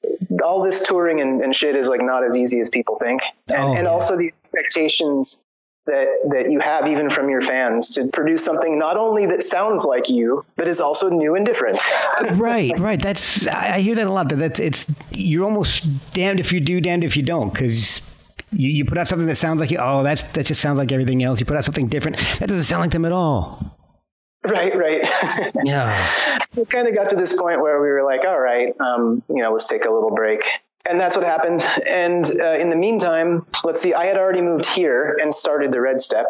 it, 0.03 0.41
all 0.41 0.61
this 0.63 0.87
touring 0.87 1.19
and, 1.19 1.41
and 1.41 1.55
shit 1.55 1.75
is 1.75 1.87
like 1.87 2.01
not 2.01 2.23
as 2.23 2.35
easy 2.37 2.59
as 2.59 2.69
people 2.69 2.97
think 2.97 3.21
and, 3.49 3.57
Oh, 3.57 3.73
and 3.73 3.83
yeah. 3.83 3.89
also 3.89 4.15
the 4.17 4.27
expectations 4.27 5.39
that 5.85 6.05
that 6.31 6.51
you 6.51 6.59
have 6.59 6.85
even 6.87 7.09
from 7.09 7.29
your 7.29 7.41
fans 7.41 7.89
to 7.89 8.07
produce 8.07 8.43
something 8.43 8.77
not 8.77 8.97
only 8.97 9.25
that 9.25 9.41
sounds 9.41 9.85
like 9.85 10.09
you 10.09 10.43
but 10.57 10.67
is 10.67 10.81
also 10.81 11.09
new 11.09 11.35
and 11.35 11.45
different 11.45 11.79
right, 12.33 12.77
right. 12.77 13.01
That's 13.01 13.47
I 13.47 13.75
I 13.75 13.79
hear 13.79 13.95
that 13.95 14.05
a 14.07 14.11
lot. 14.11 14.27
That 14.29 14.35
that's 14.35 14.59
it's 14.59 14.85
you're 15.11 15.45
almost 15.45 15.85
damned 16.11 16.39
if 16.41 16.51
you 16.51 16.59
do, 16.59 16.81
damned 16.81 17.03
if 17.05 17.15
you 17.15 17.23
don't, 17.23 17.53
because 17.53 18.01
you, 18.51 18.69
you 18.69 18.85
put 18.85 18.97
out 18.97 19.07
something 19.07 19.27
that 19.27 19.35
sounds 19.35 19.59
like 19.59 19.71
you. 19.71 19.77
Oh, 19.79 20.03
that's 20.03 20.23
that 20.33 20.45
just 20.45 20.61
sounds 20.61 20.77
like 20.77 20.91
everything 20.91 21.23
else. 21.23 21.39
You 21.39 21.45
put 21.45 21.57
out 21.57 21.65
something 21.65 21.87
different 21.87 22.17
that 22.39 22.47
doesn't 22.47 22.63
sound 22.63 22.81
like 22.81 22.91
them 22.91 23.05
at 23.05 23.11
all. 23.11 23.77
right 24.45 24.75
right 24.77 25.01
Yeah. 25.63 25.97
so 26.45 26.61
we 26.61 26.65
kind 26.65 26.87
of 26.87 26.95
got 26.95 27.09
to 27.09 27.15
this 27.15 27.33
point 27.39 27.61
where 27.61 27.81
we 27.81 27.89
were 27.89 28.03
like, 28.03 28.21
all 28.25 28.39
right, 28.39 28.73
um, 28.79 29.21
you 29.29 29.41
know, 29.43 29.51
let's 29.51 29.67
take 29.67 29.85
a 29.85 29.89
little 29.89 30.11
break. 30.15 30.41
And 30.89 30.97
that's 30.99 31.17
what 31.17 31.25
happened. 31.25 31.65
And 31.85 32.25
uh, 32.39 32.51
in 32.57 32.69
the 32.69 32.77
meantime, 32.77 33.45
let's 33.65 33.81
see, 33.81 33.93
I 33.93 34.05
had 34.05 34.15
already 34.17 34.41
moved 34.41 34.65
here 34.65 35.17
and 35.21 35.33
started 35.33 35.71
the 35.73 35.81
Red 35.81 35.99
Step. 35.99 36.25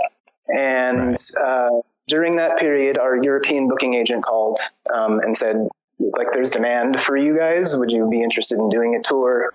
And 0.47 1.15
uh, 1.39 1.69
during 2.07 2.37
that 2.37 2.57
period, 2.57 2.97
our 2.97 3.21
European 3.21 3.67
booking 3.67 3.93
agent 3.93 4.23
called 4.23 4.57
um, 4.91 5.19
and 5.19 5.37
said, 5.37 5.67
like, 5.99 6.31
there's 6.31 6.49
demand 6.49 6.99
for 7.01 7.17
you 7.17 7.37
guys. 7.37 7.77
Would 7.77 7.91
you 7.91 8.09
be 8.09 8.23
interested 8.23 8.57
in 8.57 8.69
doing 8.69 8.95
a 8.95 9.03
tour? 9.03 9.53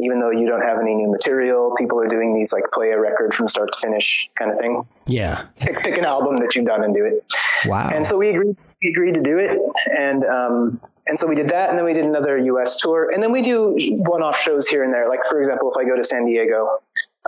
Even 0.00 0.20
though 0.20 0.30
you 0.30 0.46
don't 0.46 0.62
have 0.62 0.78
any 0.80 0.94
new 0.94 1.10
material, 1.10 1.74
people 1.78 2.00
are 2.00 2.08
doing 2.08 2.34
these 2.34 2.52
like 2.52 2.64
play 2.72 2.90
a 2.90 2.98
record 2.98 3.34
from 3.34 3.48
start 3.48 3.70
to 3.74 3.80
finish 3.80 4.28
kind 4.34 4.50
of 4.50 4.58
thing. 4.58 4.86
Yeah. 5.06 5.46
Pick, 5.60 5.78
pick 5.78 5.98
an 5.98 6.04
album 6.04 6.38
that 6.38 6.54
you've 6.54 6.66
done 6.66 6.82
and 6.82 6.94
do 6.94 7.04
it. 7.04 7.24
Wow. 7.66 7.90
And 7.92 8.04
so 8.04 8.18
we 8.18 8.30
agreed, 8.30 8.56
we 8.82 8.90
agreed 8.90 9.14
to 9.14 9.22
do 9.22 9.38
it. 9.38 9.58
And, 9.96 10.24
um, 10.24 10.80
and 11.06 11.18
so 11.18 11.26
we 11.26 11.34
did 11.34 11.50
that. 11.50 11.70
And 11.70 11.78
then 11.78 11.84
we 11.84 11.92
did 11.92 12.04
another 12.04 12.38
US 12.38 12.78
tour. 12.78 13.10
And 13.12 13.22
then 13.22 13.30
we 13.30 13.42
do 13.42 13.76
one 13.96 14.22
off 14.22 14.40
shows 14.40 14.66
here 14.66 14.82
and 14.82 14.92
there. 14.92 15.08
Like, 15.08 15.26
for 15.26 15.38
example, 15.38 15.70
if 15.70 15.76
I 15.76 15.88
go 15.88 15.96
to 15.96 16.04
San 16.04 16.26
Diego, 16.26 16.78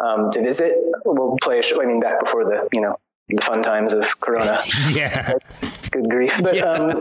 um, 0.02 0.30
to 0.30 0.42
visit, 0.42 0.74
we'll 1.04 1.36
play 1.42 1.58
a 1.58 1.62
show. 1.62 1.82
I 1.82 1.86
mean, 1.86 2.00
back 2.00 2.20
before 2.20 2.44
the, 2.44 2.68
you 2.72 2.80
know, 2.80 2.98
the 3.28 3.42
fun 3.42 3.62
times 3.62 3.92
of 3.92 4.20
Corona. 4.20 4.58
yeah. 4.90 5.32
Good 5.90 6.08
grief. 6.08 6.40
But, 6.42 6.58
um, 6.58 7.00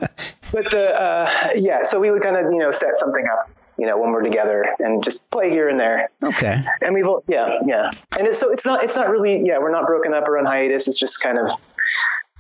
but 0.52 0.72
the, 0.72 1.00
uh, 1.00 1.50
yeah, 1.56 1.84
so 1.84 2.00
we 2.00 2.12
would 2.12 2.24
kind 2.24 2.38
of, 2.38 2.52
you 2.52 2.60
know, 2.60 2.72
set 2.72 2.98
something 2.98 3.26
up, 3.32 3.50
you 3.78 3.86
know, 3.86 3.98
when 4.00 4.12
we're 4.12 4.22
together 4.24 4.66
and 4.80 5.04
just 5.04 5.28
play 5.32 5.50
here 5.50 5.70
and 5.70 5.80
there. 5.80 6.10
Okay. 6.24 6.64
And 6.82 6.94
we've, 6.94 7.06
yeah, 7.28 7.60
yeah. 7.66 7.90
And 8.18 8.28
it's, 8.28 8.40
so 8.40 8.52
it's 8.52 8.66
not, 8.66 8.84
it's 8.84 8.96
not 8.96 9.10
really, 9.10 9.46
yeah, 9.46 9.58
we're 9.60 9.72
not 9.72 9.86
broken 9.86 10.14
up 10.14 10.28
or 10.28 10.38
on 10.38 10.46
hiatus. 10.46 10.88
It's 10.88 11.00
just 11.00 11.22
kind 11.22 11.38
of, 11.38 11.50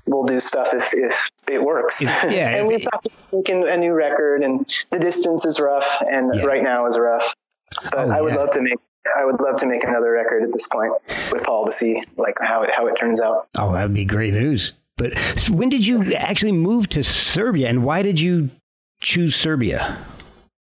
we'll 0.08 0.24
do 0.26 0.40
stuff 0.40 0.74
if, 0.74 0.94
if 0.94 1.30
it 1.48 1.64
works. 1.64 2.02
Yeah, 2.02 2.10
and 2.58 2.68
we've 2.68 2.84
talked 2.84 3.08
about 3.08 3.34
making 3.34 3.68
a 3.68 3.76
new 3.78 3.94
record 3.94 4.44
and 4.44 4.66
the 4.92 5.00
distance 5.00 5.46
is 5.46 5.60
rough 5.60 5.98
and 6.02 6.34
Yeah. 6.36 6.46
right 6.46 6.64
now 6.64 6.88
is 6.88 6.98
rough. 6.98 7.34
But 7.84 7.96
Oh, 8.10 8.12
I 8.12 8.22
would 8.22 8.34
yeah. 8.34 8.40
love 8.40 8.52
to 8.52 8.62
make, 8.62 8.78
I 9.18 9.26
would 9.26 9.40
love 9.42 9.58
to 9.58 9.66
make 9.68 9.84
another 9.84 10.12
record 10.12 10.44
at 10.44 10.52
this 10.54 10.68
point 10.68 10.94
with 11.32 11.44
Paul 11.44 11.66
to 11.66 11.72
see 11.72 12.02
like 12.18 12.36
how 12.42 12.64
it, 12.64 12.70
how 12.74 12.88
it 12.88 12.96
turns 13.00 13.20
out. 13.20 13.48
Oh, 13.56 13.74
that 13.74 13.84
would 13.84 13.94
be 13.94 14.06
great 14.06 14.34
news. 14.34 14.72
But 14.98 15.18
when 15.50 15.68
did 15.70 15.86
you 15.86 16.02
actually 16.18 16.54
move 16.54 16.88
to 16.90 17.04
Serbia, 17.04 17.68
and 17.68 17.84
why 17.84 18.02
did 18.02 18.18
you 18.20 18.50
choose 19.02 19.36
Serbia? 19.36 19.98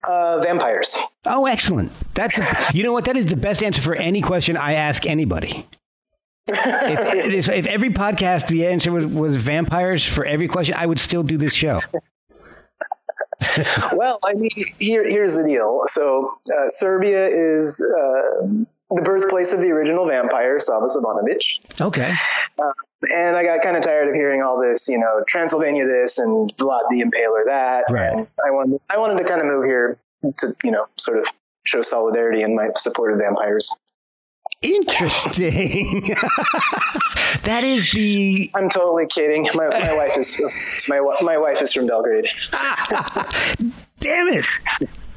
Uh, 0.05 0.41
vampires. 0.41 0.97
Oh, 1.27 1.47
excellent. 1.47 1.93
That's 2.15 2.39
you 2.75 2.83
know 2.83 2.93
what? 2.93 3.05
That 3.07 3.17
is 3.17 3.27
the 3.27 3.37
best 3.37 3.63
answer 3.63 3.83
for 3.83 3.95
any 3.97 4.23
question 4.23 4.57
I 4.57 4.75
ask 4.75 5.07
anybody. 5.07 5.67
If, 6.51 7.49
if 7.51 7.67
every 7.67 7.91
podcast 7.91 8.49
the 8.49 8.67
answer 8.67 8.91
was, 8.91 9.07
was 9.07 9.37
vampires 9.37 10.03
for 10.03 10.25
every 10.25 10.49
question, 10.49 10.77
I 10.79 10.87
would 10.87 10.99
still 10.99 11.23
do 11.23 11.37
this 11.37 11.53
show. 11.53 11.79
well, 13.95 14.19
I 14.25 14.33
mean, 14.33 14.51
here, 14.79 15.07
here's 15.07 15.37
the 15.37 15.45
deal. 15.45 15.83
So, 15.87 16.39
uh, 16.51 16.69
Serbia 16.69 17.29
is 17.29 17.87
uh, 17.87 18.47
the 18.91 19.03
birthplace 19.03 19.53
of 19.53 19.61
the 19.61 19.71
original 19.71 20.07
vampire, 20.07 20.59
Sava 20.61 20.87
Savanovic. 20.87 21.81
Okay. 21.81 22.11
Um, 22.59 22.73
and 23.15 23.37
I 23.37 23.45
got 23.45 23.63
kind 23.63 23.77
of 23.77 23.83
tired 23.83 24.09
of 24.09 24.15
hearing 24.15 24.43
all 24.43 24.61
this, 24.61 24.89
you 24.89 24.99
know, 24.99 25.23
Transylvania 25.27 25.87
this 25.87 26.19
and 26.19 26.55
Vlad 26.57 26.83
the 26.91 27.03
Impaler 27.03 27.45
that. 27.47 27.85
Right. 27.91 28.13
And 28.13 28.27
I 28.45 28.51
wanted, 28.51 28.81
I 28.91 28.99
wanted 28.99 29.19
to 29.19 29.25
kind 29.25 29.41
of 29.41 29.47
move 29.47 29.65
here 29.65 29.99
to, 30.39 30.57
you 30.65 30.71
know, 30.71 30.87
sort 30.97 31.19
of 31.19 31.27
show 31.65 31.83
solidarity 31.83 32.43
in 32.43 32.57
my 32.57 32.71
support 32.77 33.13
of 33.13 33.19
vampires. 33.19 33.75
Interesting. 34.61 36.03
that 37.45 37.61
is 37.63 37.93
the 37.93 38.51
I'm 38.57 38.69
totally 38.69 39.07
kidding. 39.07 39.49
My, 39.55 39.69
my 39.69 39.95
wife 39.95 40.17
is 40.17 40.85
my 40.89 41.01
my 41.23 41.39
wife 41.39 41.63
is 41.63 41.73
from 41.73 41.87
Belgrade. 41.87 42.27
damn 44.01 44.29
it. 44.29 44.45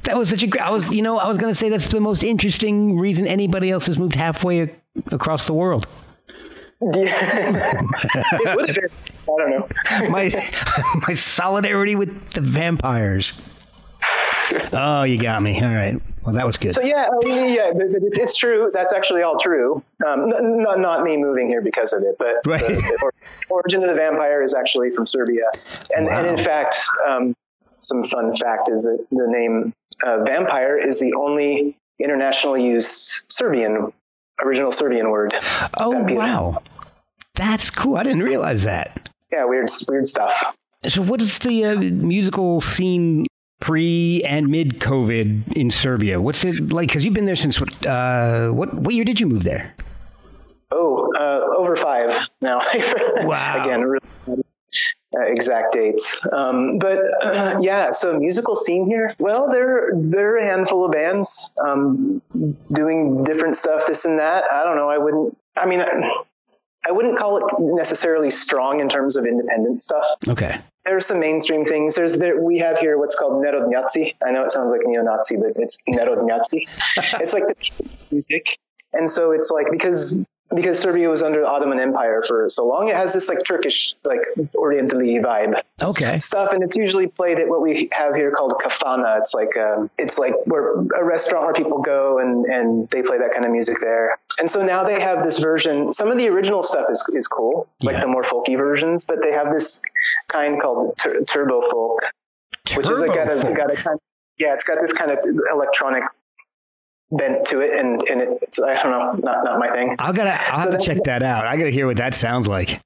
That 0.04 0.18
was 0.18 0.30
such 0.30 0.44
a 0.44 0.48
great. 0.48 0.64
I 0.66 0.72
was, 0.72 0.94
you 0.94 1.02
know, 1.02 1.18
I 1.18 1.28
was 1.28 1.38
going 1.38 1.52
to 1.52 1.58
say 1.58 1.70
that's 1.70 1.88
the 1.88 2.00
most 2.00 2.24
interesting 2.24 2.98
reason 2.98 3.28
anybody 3.28 3.70
else 3.70 3.86
has 3.88 4.00
moved 4.00 4.16
halfway 4.16 4.62
a- 4.62 4.70
across 5.12 5.46
the 5.48 5.54
world. 5.54 5.88
Yeah. 6.82 6.92
it 8.34 8.56
would 8.56 8.68
have 8.70 8.76
been. 8.76 8.90
I 9.24 9.26
don't 9.38 9.50
know. 9.52 9.68
my 10.10 10.32
my 11.08 11.14
solidarity 11.14 11.96
with 11.96 12.32
the 12.32 12.42
vampires. 12.42 13.34
Oh, 14.74 15.04
you 15.04 15.18
got 15.18 15.42
me. 15.42 15.62
All 15.62 15.74
right. 15.74 16.02
Well, 16.24 16.36
that 16.36 16.46
was 16.46 16.58
good. 16.58 16.76
So 16.76 16.82
yeah, 16.82 17.06
I 17.08 17.26
mean, 17.26 17.54
yeah, 17.54 17.72
it's, 17.74 18.36
true. 18.38 18.70
That's 18.74 18.94
actually 18.94 19.22
all 19.24 19.38
true. 19.40 19.84
Um, 20.06 20.32
n- 20.34 20.62
not 20.64 20.80
not 20.80 21.04
me 21.04 21.18
moving 21.18 21.48
here 21.48 21.62
because 21.62 21.94
of 21.94 22.04
it, 22.04 22.16
but 22.20 22.36
Right. 22.46 22.62
the, 22.62 22.74
the 22.74 23.00
or- 23.04 23.14
origin 23.58 23.84
of 23.84 23.90
the 23.90 23.96
vampire 23.96 24.44
is 24.44 24.54
actually 24.54 24.92
from 24.92 25.06
Serbia, 25.08 25.46
and 25.96 26.08
and 26.10 26.28
in 26.28 26.38
fact, 26.38 26.76
um, 27.08 27.36
some 27.82 28.04
fun 28.04 28.34
fact 28.36 28.70
is 28.70 28.84
that 28.84 29.06
the 29.10 29.28
name 29.28 29.74
uh, 30.06 30.24
vampire 30.24 30.78
is 30.78 31.00
the 31.00 31.14
only 31.14 31.78
internationally 32.00 32.66
used 32.66 33.24
Serbian 33.30 33.94
original 34.44 34.72
Serbian 34.72 35.10
word. 35.10 35.34
oh, 35.80 35.92
Vampire. 35.92 36.16
wow. 36.16 36.64
That's 37.36 37.70
cool. 37.70 37.96
I 37.96 38.04
didn't 38.04 38.24
realize 38.24 38.64
that. 38.64 39.10
Yeah, 39.32 39.46
weird 39.46 39.70
weird 39.88 40.06
stuff. 40.06 40.44
So, 40.84 41.02
what 41.02 41.22
is 41.22 41.40
the 41.40 41.66
uh, 41.66 41.76
musical 41.76 42.60
scene 42.60 43.26
pre 43.62 44.24
and 44.26 44.50
mid 44.50 44.80
COVID 44.80 45.54
in 45.54 45.72
Serbia? 45.72 46.20
What's 46.20 46.44
it 46.44 46.72
like? 46.72 46.90
Because 46.90 47.06
you've 47.06 47.14
been 47.14 47.26
there 47.26 47.36
since 47.36 47.60
what? 47.62 47.86
Uh, 47.86 48.50
what 48.50 48.74
what 48.74 48.94
year 48.94 49.06
did 49.06 49.20
you 49.20 49.28
move 49.28 49.44
there? 49.44 49.74
Oh, 50.72 51.12
uh, 51.18 51.58
over 51.58 51.76
five 51.76 52.18
now. 52.42 52.60
Wow. 53.24 53.64
Again, 53.64 53.82
really 53.84 54.44
exact 55.14 55.74
dates. 55.74 56.18
Um, 56.32 56.78
but 56.78 57.00
uh, 57.22 57.58
yeah, 57.62 57.92
so 57.92 58.18
musical 58.18 58.56
scene 58.56 58.86
here. 58.86 59.16
Well, 59.20 59.50
there 59.50 59.92
there 59.96 60.34
are 60.34 60.38
a 60.38 60.46
handful 60.46 60.86
of 60.86 60.92
bands 60.92 61.50
um, 61.66 62.22
doing 62.72 63.24
different 63.24 63.56
stuff, 63.56 63.88
this 63.88 64.06
and 64.06 64.20
that. 64.20 64.46
I 64.52 64.64
don't 64.64 64.76
know. 64.76 64.90
I 64.90 64.98
wouldn't. 64.98 65.38
I 65.56 65.66
mean. 65.66 65.82
I, 66.84 66.92
wouldn't 66.92 67.20
call 67.20 67.38
it 67.38 67.44
necessarily 67.60 68.32
strong 68.32 68.80
in 68.80 68.90
terms 68.90 69.16
of 69.16 69.24
independent 69.28 69.80
stuff. 69.80 70.04
Okay. 70.28 70.58
There 70.84 70.98
are 70.98 71.02
some 71.02 71.20
mainstream 71.20 71.64
things. 71.64 71.94
There's 71.94 72.18
there 72.18 72.42
we 72.42 72.58
have 72.58 72.80
here 72.80 72.98
what's 72.98 73.14
called 73.14 73.34
Narodnjaci. 73.34 74.16
I 74.26 74.32
know 74.32 74.44
it 74.44 74.50
sounds 74.50 74.72
like 74.72 74.82
neo-Nazi, 74.84 75.38
but 75.38 75.52
it's 75.58 75.78
Narodnjaci. 75.88 76.64
it's 77.22 77.34
like 77.34 77.44
the 77.46 78.08
music, 78.10 78.58
and 78.94 79.08
so 79.08 79.32
it's 79.32 79.52
like 79.52 79.68
because 79.72 80.26
because 80.56 80.80
Serbia 80.80 81.10
was 81.10 81.22
under 81.24 81.42
the 81.42 81.48
Ottoman 81.48 81.80
Empire 81.80 82.22
for 82.28 82.48
so 82.50 82.66
long, 82.68 82.90
it 82.90 82.96
has 82.96 83.14
this 83.14 83.30
like 83.30 83.44
Turkish 83.46 83.96
like 84.04 84.20
Orientally 84.56 85.16
vibe 85.20 85.62
Okay. 85.82 86.20
stuff, 86.20 86.52
and 86.54 86.62
it's 86.64 86.76
usually 86.76 87.08
played 87.08 87.40
at 87.40 87.48
what 87.48 87.62
we 87.62 87.90
have 87.92 88.16
here 88.16 88.32
called 88.32 88.54
kafana. 88.64 89.18
It's 89.20 89.34
like 89.34 89.56
um, 89.58 89.90
it's 89.98 90.18
like 90.20 90.34
where 90.46 90.74
a 90.74 91.04
restaurant 91.04 91.46
where 91.46 91.54
people 91.54 91.82
go 91.82 92.20
and 92.20 92.46
and 92.46 92.90
they 92.90 93.02
play 93.02 93.18
that 93.18 93.32
kind 93.32 93.46
of 93.46 93.52
music 93.52 93.78
there. 93.82 94.18
And 94.40 94.50
so 94.50 94.64
now 94.66 94.84
they 94.84 95.00
have 95.00 95.24
this 95.24 95.40
version. 95.40 95.92
Some 95.94 96.10
of 96.10 96.18
the 96.18 96.28
original 96.30 96.64
stuff 96.64 96.86
is 96.90 97.04
is 97.14 97.28
cool, 97.28 97.68
like 97.84 97.96
Yeah. 97.96 98.02
the 98.02 98.08
more 98.08 98.24
folky 98.24 98.58
versions, 98.58 99.06
but 99.06 99.18
they 99.24 99.32
have 99.32 99.52
this 99.52 99.82
kind 100.28 100.62
called 100.62 100.98
tur- 100.98 101.22
turbo 101.24 101.62
folk, 101.70 102.00
which 102.76 102.90
is 102.90 103.02
like 103.02 103.14
got 103.16 103.32
a, 103.32 103.54
got 103.54 103.72
a 103.72 103.76
kind. 103.76 104.00
Yeah, 104.38 104.54
it's 104.56 104.64
got 104.64 104.80
this 104.82 104.94
kind 104.94 105.12
of 105.12 105.20
electronic 105.52 106.04
bent 107.12 107.46
to 107.48 107.60
it, 107.60 107.78
and 107.78 108.02
and 108.04 108.22
it's 108.42 108.60
I 108.62 108.82
don't 108.82 108.92
know, 108.92 109.14
not 109.24 109.44
not 109.44 109.60
my 109.60 109.70
thing. 109.70 109.96
I've 110.00 110.16
gotta. 110.16 110.32
I'll 110.52 110.60
So 110.60 110.72
have 110.72 110.80
to 110.80 110.86
check 110.86 111.04
that 111.06 111.24
out. 111.24 111.46
I 111.46 111.58
gotta 111.58 111.70
hear 111.70 111.88
what 111.88 111.98
that 111.98 112.16
sounds 112.16 112.48
like. 112.48 112.80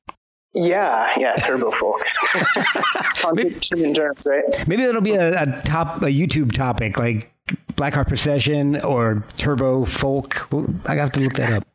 Yeah, 0.54 1.10
yeah, 1.18 1.36
turbo 1.36 1.70
folk. 1.70 1.98
Terms, 3.94 4.28
right? 4.30 4.68
Maybe 4.68 4.86
that'll 4.86 5.02
be 5.02 5.16
a, 5.16 5.42
a 5.42 5.62
top 5.64 6.02
a 6.02 6.06
YouTube 6.06 6.54
topic 6.54 6.98
like 6.98 7.30
Blackheart 7.74 8.08
Procession 8.08 8.80
or 8.82 9.24
Turbo 9.38 9.84
Folk. 9.86 10.48
I 10.88 10.96
have 10.96 11.12
to 11.14 11.20
look 11.20 11.34
that 11.34 11.52
up. 11.52 11.68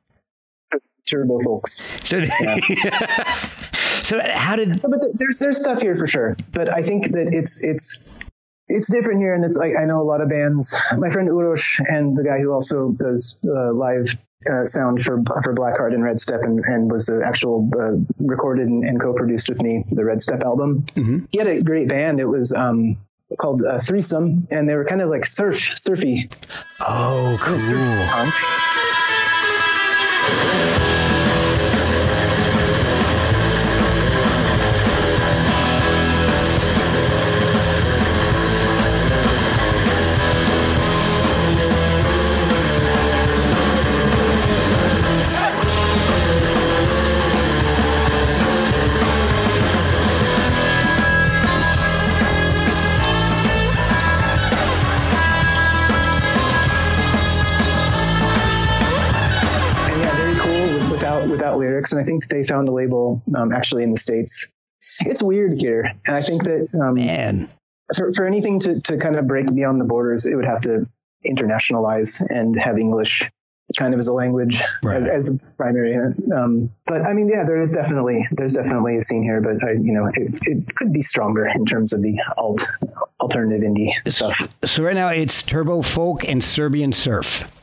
Turbo 1.06 1.40
folks. 1.40 1.86
So, 2.08 2.24
so 4.02 4.20
how 4.32 4.56
did? 4.56 4.80
So, 4.80 4.88
but 4.88 5.00
th- 5.02 5.14
there's 5.14 5.38
there's 5.40 5.60
stuff 5.60 5.82
here 5.82 5.96
for 5.96 6.06
sure. 6.06 6.36
But 6.52 6.68
I 6.74 6.82
think 6.82 7.10
that 7.12 7.34
it's 7.34 7.64
it's 7.64 8.04
it's 8.70 8.90
different 8.90 9.20
here, 9.20 9.34
and 9.34 9.44
it's 9.44 9.56
like 9.56 9.72
I 9.78 9.84
know 9.84 10.00
a 10.00 10.08
lot 10.12 10.20
of 10.20 10.28
bands. 10.28 10.74
My 10.96 11.10
friend 11.10 11.28
Urosh 11.28 11.80
and 11.88 12.16
the 12.16 12.22
guy 12.24 12.38
who 12.40 12.52
also 12.52 12.90
does 12.98 13.38
uh, 13.46 13.72
live 13.72 14.06
uh, 14.50 14.64
sound 14.64 15.02
for 15.02 15.22
for 15.44 15.54
Blackheart 15.54 15.92
and 15.94 16.02
Red 16.02 16.18
Step, 16.20 16.40
and, 16.42 16.60
and 16.64 16.90
was 16.90 17.06
the 17.06 17.22
actual 17.24 17.68
uh, 17.78 17.96
recorded 18.24 18.68
and, 18.68 18.84
and 18.84 19.00
co-produced 19.00 19.48
with 19.48 19.62
me 19.62 19.84
the 19.90 20.04
Red 20.04 20.20
Step 20.20 20.42
album. 20.42 20.82
Mhm. 20.94 21.26
He 21.30 21.38
had 21.38 21.46
a 21.46 21.62
great 21.62 21.88
band. 21.88 22.20
It 22.20 22.26
was 22.26 22.52
um, 22.52 22.96
called 23.38 23.62
uh, 23.64 23.78
Threesome, 23.78 24.48
and 24.50 24.68
they 24.68 24.74
were 24.74 24.84
kind 24.84 25.02
of 25.02 25.10
like 25.10 25.26
surf 25.26 25.70
surfy. 25.76 26.28
Oh, 26.80 27.38
cool. 27.42 27.58
Surf 27.58 27.86
punk. 28.08 28.34
Lyrics. 61.80 61.92
And 61.92 62.00
I 62.00 62.04
think 62.04 62.28
they 62.28 62.44
found 62.44 62.68
a 62.68 62.72
label 62.72 63.22
um, 63.36 63.52
actually 63.52 63.82
in 63.82 63.90
the 63.92 63.98
states. 63.98 64.50
It's 65.04 65.22
weird 65.22 65.58
here, 65.58 65.92
and 66.06 66.16
I 66.16 66.22
think 66.22 66.44
that 66.44 66.68
um, 66.80 66.94
Man, 66.94 67.50
for 67.94 68.10
for 68.12 68.26
anything 68.26 68.58
to 68.60 68.80
to 68.80 68.96
kind 68.96 69.16
of 69.16 69.26
break 69.26 69.54
beyond 69.54 69.78
the 69.80 69.84
borders, 69.84 70.24
it 70.24 70.34
would 70.36 70.46
have 70.46 70.62
to 70.62 70.86
internationalize 71.26 72.22
and 72.30 72.58
have 72.58 72.78
English 72.78 73.30
kind 73.78 73.92
of 73.94 74.00
as 74.00 74.08
a 74.08 74.12
language 74.12 74.62
Right. 74.82 74.96
as, 74.96 75.06
as 75.06 75.26
the 75.26 75.52
primary. 75.56 75.94
Um, 76.34 76.72
but 76.86 77.02
I 77.02 77.12
mean, 77.12 77.28
yeah, 77.28 77.44
there 77.44 77.60
is 77.60 77.72
definitely 77.72 78.26
there's 78.32 78.54
definitely 78.54 78.96
a 78.96 79.02
scene 79.02 79.22
here, 79.22 79.42
but 79.42 79.62
I, 79.62 79.72
you 79.72 79.92
know, 79.92 80.06
it, 80.06 80.32
it 80.46 80.74
could 80.76 80.94
be 80.94 81.02
stronger 81.02 81.46
in 81.46 81.66
terms 81.66 81.92
of 81.92 82.00
the 82.00 82.18
alt 82.38 82.64
alternative 83.20 83.60
indie 83.60 83.92
stuff. 84.08 84.34
so 84.64 84.82
right 84.82 84.94
now 84.94 85.08
it's 85.08 85.42
Turbo 85.42 85.82
Folk 85.82 86.26
and 86.26 86.42
Serbian 86.42 86.92
Surf. 86.92 87.59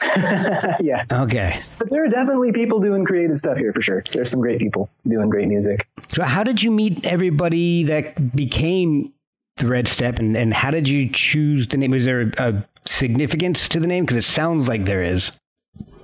yeah. 0.80 1.04
Okay. 1.10 1.54
But 1.78 1.90
there 1.90 2.04
are 2.04 2.08
definitely 2.08 2.52
people 2.52 2.80
doing 2.80 3.04
creative 3.04 3.36
stuff 3.36 3.58
here 3.58 3.72
for 3.72 3.82
sure. 3.82 4.04
There's 4.12 4.30
some 4.30 4.40
great 4.40 4.58
people 4.58 4.88
doing 5.06 5.28
great 5.28 5.48
music. 5.48 5.86
So 6.14 6.22
how 6.22 6.44
did 6.44 6.62
you 6.62 6.70
meet 6.70 7.04
everybody 7.04 7.84
that 7.84 8.34
became 8.36 9.12
the 9.56 9.66
Red 9.66 9.88
Step, 9.88 10.20
and, 10.20 10.36
and 10.36 10.54
how 10.54 10.70
did 10.70 10.86
you 10.88 11.08
choose 11.10 11.66
the 11.66 11.76
name? 11.78 11.90
Was 11.90 12.04
there 12.04 12.32
a 12.38 12.64
significance 12.86 13.68
to 13.70 13.80
the 13.80 13.88
name? 13.88 14.04
Because 14.04 14.18
it 14.18 14.22
sounds 14.22 14.68
like 14.68 14.84
there 14.84 15.02
is. 15.02 15.32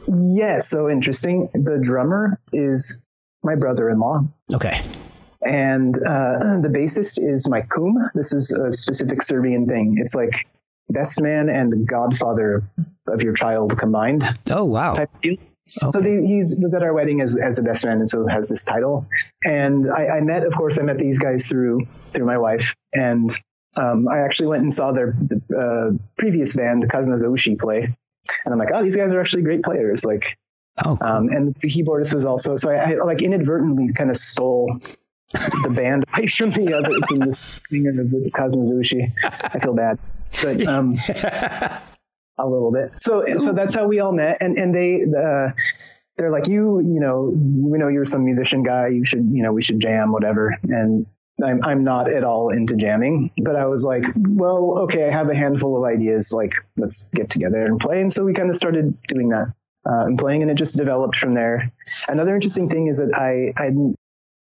Yeah, 0.08 0.58
so 0.58 0.90
interesting. 0.90 1.48
The 1.54 1.78
drummer 1.80 2.40
is 2.52 3.00
my 3.44 3.54
brother-in-law, 3.54 4.24
Okay. 4.54 4.82
and 5.46 5.96
uh, 6.04 6.38
the 6.62 6.68
bassist 6.74 7.18
is 7.22 7.48
my 7.48 7.60
kum. 7.62 8.10
This 8.16 8.32
is 8.34 8.50
a 8.50 8.72
specific 8.72 9.22
Serbian 9.22 9.66
thing. 9.66 9.98
It's 9.98 10.16
like 10.16 10.48
best 10.90 11.20
man 11.20 11.48
and 11.48 11.86
godfather 11.86 12.62
of 13.08 13.22
your 13.22 13.34
child 13.34 13.78
combined 13.78 14.24
Oh 14.50 14.64
wow. 14.64 14.94
deal. 15.22 15.36
So 15.66 16.00
the, 16.00 16.22
he's 16.26 16.58
was 16.60 16.74
at 16.74 16.82
our 16.82 16.92
wedding 16.92 17.22
as 17.22 17.36
as 17.36 17.58
a 17.58 17.62
best 17.62 17.86
man, 17.86 17.98
and 17.98 18.08
so 18.08 18.26
has 18.26 18.50
this 18.50 18.64
title. 18.64 19.06
And 19.44 19.90
I, 19.90 20.18
I 20.18 20.20
met, 20.20 20.44
of 20.44 20.54
course, 20.54 20.78
I 20.78 20.82
met 20.82 20.98
these 20.98 21.18
guys 21.18 21.48
through 21.48 21.86
through 22.12 22.26
my 22.26 22.36
wife, 22.36 22.74
and 22.92 23.30
um, 23.80 24.06
I 24.08 24.18
actually 24.18 24.48
went 24.48 24.62
and 24.62 24.72
saw 24.72 24.92
their 24.92 25.16
uh, 25.58 25.90
previous 26.18 26.54
band, 26.54 26.84
Kazna 26.90 27.18
Za 27.18 27.26
Uši, 27.26 27.58
play. 27.58 27.80
And 28.44 28.52
I'm 28.52 28.58
like, 28.58 28.68
oh, 28.74 28.82
these 28.82 28.94
guys 28.96 29.10
are 29.12 29.20
actually 29.20 29.42
great 29.42 29.62
players. 29.62 30.04
Like, 30.04 30.36
Oh, 30.84 30.98
um, 31.00 31.28
and 31.28 31.54
the 31.54 31.68
keyboardist 31.68 32.12
was 32.12 32.26
also 32.26 32.56
so 32.56 32.68
I, 32.70 32.92
I 32.92 33.04
like 33.04 33.22
inadvertently 33.22 33.92
kind 33.94 34.10
of 34.10 34.16
stole 34.16 34.80
the 35.32 35.72
band 35.74 36.04
away 36.16 36.26
from 36.26 36.50
the 36.50 36.74
other 36.74 36.90
from 37.06 37.20
the 37.20 37.32
singer 37.32 37.90
of 37.90 38.10
the 38.10 38.30
Cosmo 38.34 38.64
Zushi. 38.64 39.12
I 39.22 39.58
feel 39.60 39.72
bad, 39.72 39.98
but 40.42 40.66
um, 40.66 40.96
a 42.38 42.46
little 42.46 42.72
bit. 42.72 42.98
So 42.98 43.24
so 43.36 43.52
that's 43.52 43.74
how 43.74 43.86
we 43.86 44.00
all 44.00 44.12
met, 44.12 44.38
and 44.40 44.58
and 44.58 44.74
they 44.74 45.02
uh, 45.02 45.50
they're 46.16 46.30
like 46.30 46.48
you 46.48 46.80
you 46.80 47.00
know 47.00 47.32
we 47.34 47.78
know 47.78 47.88
you're 47.88 48.04
some 48.04 48.24
musician 48.24 48.62
guy. 48.62 48.88
You 48.88 49.04
should 49.04 49.30
you 49.32 49.42
know 49.42 49.52
we 49.52 49.62
should 49.62 49.80
jam 49.80 50.12
whatever 50.12 50.56
and. 50.64 51.06
I'm, 51.44 51.64
I'm 51.64 51.82
not 51.82 52.08
at 52.08 52.22
all 52.22 52.50
into 52.50 52.76
jamming, 52.76 53.32
but 53.38 53.56
I 53.56 53.66
was 53.66 53.84
like, 53.84 54.04
well, 54.16 54.78
okay, 54.82 55.08
I 55.08 55.10
have 55.10 55.28
a 55.30 55.34
handful 55.34 55.76
of 55.76 55.82
ideas. 55.82 56.32
Like, 56.32 56.54
let's 56.76 57.08
get 57.08 57.28
together 57.28 57.64
and 57.64 57.80
play. 57.80 58.00
And 58.00 58.12
so 58.12 58.24
we 58.24 58.34
kind 58.34 58.48
of 58.48 58.54
started 58.54 58.96
doing 59.08 59.30
that 59.30 59.52
uh, 59.84 60.04
and 60.06 60.16
playing, 60.16 60.42
and 60.42 60.50
it 60.50 60.54
just 60.54 60.76
developed 60.76 61.16
from 61.16 61.34
there. 61.34 61.72
Another 62.08 62.36
interesting 62.36 62.68
thing 62.68 62.86
is 62.86 62.98
that 62.98 63.12
I, 63.14 63.52
I, 63.60 63.70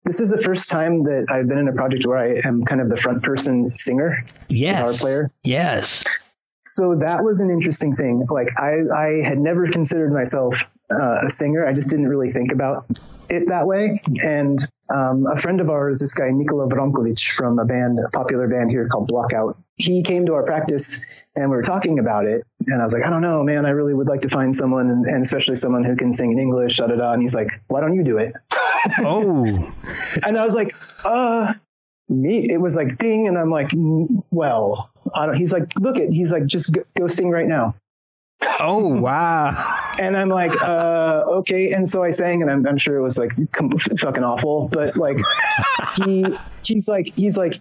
this 0.05 0.19
is 0.19 0.31
the 0.31 0.37
first 0.37 0.69
time 0.69 1.03
that 1.03 1.25
I've 1.29 1.47
been 1.47 1.57
in 1.57 1.67
a 1.67 1.73
project 1.73 2.05
where 2.05 2.17
I 2.17 2.41
am 2.45 2.63
kind 2.65 2.81
of 2.81 2.89
the 2.89 2.97
front 2.97 3.23
person 3.23 3.73
singer, 3.75 4.25
yes. 4.49 4.79
guitar 4.79 4.93
player. 4.93 5.31
Yes. 5.43 6.35
So 6.65 6.95
that 6.95 7.23
was 7.23 7.39
an 7.39 7.49
interesting 7.49 7.95
thing. 7.95 8.25
Like 8.29 8.49
I, 8.57 8.79
I 8.95 9.07
had 9.23 9.37
never 9.37 9.69
considered 9.69 10.11
myself 10.11 10.63
uh, 10.91 11.25
a 11.25 11.29
singer. 11.29 11.65
I 11.65 11.73
just 11.73 11.89
didn't 11.89 12.07
really 12.07 12.31
think 12.31 12.51
about 12.51 12.85
it 13.29 13.47
that 13.47 13.67
way. 13.67 14.01
And 14.23 14.59
um, 14.93 15.25
a 15.27 15.37
friend 15.37 15.61
of 15.61 15.69
ours, 15.69 15.99
this 15.99 16.13
guy 16.13 16.29
Nikola 16.29 16.67
Vranjković 16.67 17.31
from 17.31 17.59
a 17.59 17.65
band, 17.65 17.99
a 17.99 18.09
popular 18.09 18.47
band 18.47 18.71
here 18.71 18.87
called 18.87 19.07
Blockout, 19.07 19.57
he 19.75 20.03
came 20.03 20.25
to 20.25 20.33
our 20.33 20.43
practice 20.43 21.27
and 21.35 21.49
we 21.49 21.55
were 21.55 21.63
talking 21.63 21.99
about 21.99 22.25
it. 22.25 22.45
And 22.67 22.81
I 22.81 22.83
was 22.83 22.93
like, 22.93 23.03
I 23.03 23.09
don't 23.09 23.21
know, 23.21 23.43
man, 23.43 23.65
I 23.65 23.69
really 23.69 23.93
would 23.93 24.07
like 24.07 24.21
to 24.21 24.29
find 24.29 24.55
someone, 24.55 24.89
and, 24.89 25.05
and 25.05 25.23
especially 25.23 25.55
someone 25.55 25.83
who 25.83 25.95
can 25.95 26.13
sing 26.13 26.31
in 26.31 26.39
English, 26.39 26.77
da 26.77 26.87
da 26.87 26.95
da. 26.95 27.13
And 27.13 27.21
he's 27.21 27.35
like, 27.35 27.49
Why 27.67 27.81
don't 27.81 27.95
you 27.95 28.03
do 28.03 28.17
it? 28.17 28.33
Oh, 28.99 29.45
and 30.25 30.37
I 30.37 30.43
was 30.43 30.55
like, 30.55 30.73
uh, 31.05 31.53
me. 32.09 32.49
It 32.49 32.61
was 32.61 32.75
like 32.75 32.97
ding, 32.97 33.27
and 33.27 33.37
I'm 33.37 33.49
like, 33.49 33.69
"Mm, 33.69 34.23
well, 34.31 34.91
I 35.15 35.25
don't. 35.25 35.35
He's 35.35 35.53
like, 35.53 35.67
look 35.79 35.97
it. 35.97 36.11
He's 36.11 36.31
like, 36.31 36.45
just 36.45 36.73
go, 36.73 36.83
go 36.97 37.07
sing 37.07 37.29
right 37.29 37.47
now. 37.47 37.75
oh, 38.59 38.87
wow. 38.99 39.53
And 39.99 40.17
I'm 40.17 40.29
like, 40.29 40.59
uh, 40.61 41.23
okay. 41.27 41.71
And 41.73 41.87
so 41.87 42.03
I 42.03 42.09
sang, 42.09 42.41
and 42.41 42.51
I'm, 42.51 42.67
I'm 42.67 42.77
sure 42.77 42.97
it 42.97 43.01
was 43.01 43.17
like 43.17 43.31
com- 43.51 43.77
fucking 43.77 44.23
awful, 44.23 44.69
but 44.71 44.97
like, 44.97 45.17
he 46.05 46.25
he's 46.63 46.87
like 46.89 47.07
he's 47.15 47.37
like, 47.37 47.59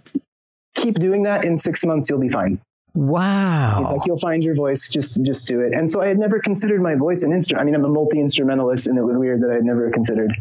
keep 0.75 0.97
doing 0.97 1.23
that. 1.25 1.45
In 1.45 1.57
six 1.57 1.85
months, 1.85 2.11
you'll 2.11 2.21
be 2.21 2.29
fine. 2.29 2.61
Wow. 2.95 3.77
He's 3.79 3.91
like, 3.91 4.05
you'll 4.05 4.19
find 4.19 4.45
your 4.45 4.55
voice. 4.55 4.91
Just 4.91 5.23
just 5.25 5.49
do 5.49 5.61
it. 5.61 5.73
And 5.73 5.91
so 5.91 6.01
I 6.01 6.09
had 6.09 6.19
never 6.19 6.41
considered 6.41 6.83
my 6.83 6.95
voice 6.95 7.23
an 7.23 7.33
instrument. 7.33 7.63
I 7.63 7.65
mean, 7.65 7.75
I'm 7.75 7.85
a 7.85 7.89
multi 7.89 8.21
instrumentalist, 8.21 8.87
and 8.87 8.99
it 8.99 9.03
was 9.03 9.17
weird 9.17 9.41
that 9.43 9.51
I 9.51 9.55
had 9.55 9.65
never 9.65 9.91
considered 9.91 10.33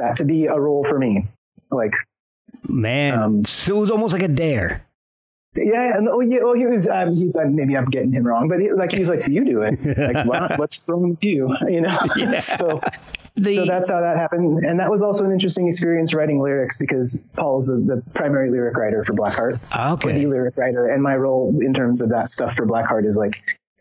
that 0.00 0.16
to 0.16 0.24
be 0.24 0.46
a 0.46 0.58
role 0.58 0.84
for 0.84 0.98
me. 0.98 1.28
Like, 1.70 1.92
Man, 2.68 3.18
Um, 3.18 3.44
so 3.44 3.78
it 3.78 3.80
was 3.80 3.90
almost 3.90 4.12
like 4.12 4.22
a 4.22 4.28
dare. 4.28 4.86
Yeah, 5.56 5.96
and 5.96 6.08
oh 6.08 6.20
yeah, 6.20 6.38
oh 6.42 6.54
he 6.54 6.66
was. 6.66 6.86
Um, 6.86 7.12
he, 7.12 7.32
maybe 7.34 7.76
I'm 7.76 7.86
getting 7.86 8.12
him 8.12 8.24
wrong, 8.24 8.48
but 8.48 8.60
he, 8.60 8.72
like 8.72 8.92
he's 8.92 9.08
like, 9.08 9.26
you 9.26 9.44
do 9.44 9.62
it. 9.62 9.84
Like, 9.84 10.24
why, 10.26 10.54
what's 10.56 10.84
wrong 10.86 11.10
with 11.10 11.24
you? 11.24 11.56
You 11.68 11.80
know. 11.80 11.98
so, 12.38 12.80
The, 13.34 13.54
so 13.56 13.64
that's 13.64 13.90
how 13.90 14.00
that 14.00 14.16
happened, 14.16 14.64
and 14.64 14.78
that 14.78 14.90
was 14.90 15.02
also 15.02 15.24
an 15.24 15.32
interesting 15.32 15.66
experience 15.66 16.14
writing 16.14 16.40
lyrics 16.40 16.76
because 16.78 17.22
Paul's 17.36 17.66
the, 17.66 17.76
the 17.78 18.02
primary 18.14 18.50
lyric 18.50 18.76
writer 18.76 19.02
for 19.02 19.12
Blackheart, 19.14 19.60
the 19.70 19.92
okay. 19.92 20.26
lyric 20.26 20.56
writer, 20.56 20.88
and 20.88 21.02
my 21.02 21.16
role 21.16 21.52
in 21.60 21.74
terms 21.74 22.00
of 22.00 22.10
that 22.10 22.28
stuff 22.28 22.54
for 22.54 22.64
Blackheart 22.64 23.04
is 23.06 23.16
like, 23.16 23.34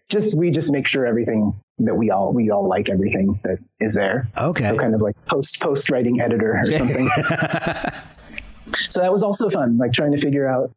just 0.10 0.38
we 0.38 0.52
just 0.52 0.72
make 0.72 0.88
sure 0.88 1.06
everything 1.06 1.54
that 1.80 1.96
we 1.96 2.10
all 2.12 2.34
we 2.34 2.50
all 2.50 2.68
like 2.68 2.90
everything 2.90 3.40
that 3.44 3.58
is 3.80 3.94
there. 3.94 4.28
Okay. 4.38 4.66
So 4.66 4.78
kind 4.78 4.94
of 4.96 5.02
like 5.02 5.16
post 5.26 5.62
post 5.62 5.90
writing 5.90 6.20
editor 6.22 6.58
or 6.60 6.66
something. 6.74 7.08
so 8.76 9.02
that 9.02 9.12
was 9.12 9.24
also 9.24 9.50
fun, 9.50 9.78
like 9.78 9.94
trying 9.94 10.12
to 10.12 10.18
figure 10.18 10.48
out. 10.48 10.72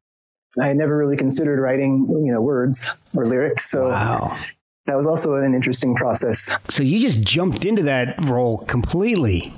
I 0.61 0.67
had 0.67 0.77
never 0.77 0.97
really 0.99 1.17
considered 1.17 1.59
writing, 1.61 2.07
you 2.27 2.31
know, 2.33 2.41
words 2.43 2.95
or 3.17 3.25
lyrics. 3.27 3.71
So 3.71 3.89
Wow. 3.89 4.31
that 4.85 4.97
was 4.99 5.07
also 5.07 5.37
an 5.37 5.55
interesting 5.55 5.95
process. 5.95 6.55
So 6.69 6.83
you 6.83 7.01
just 7.01 7.23
jumped 7.23 7.65
into 7.65 7.83
that 7.85 8.23
role 8.27 8.59
completely. 8.59 9.51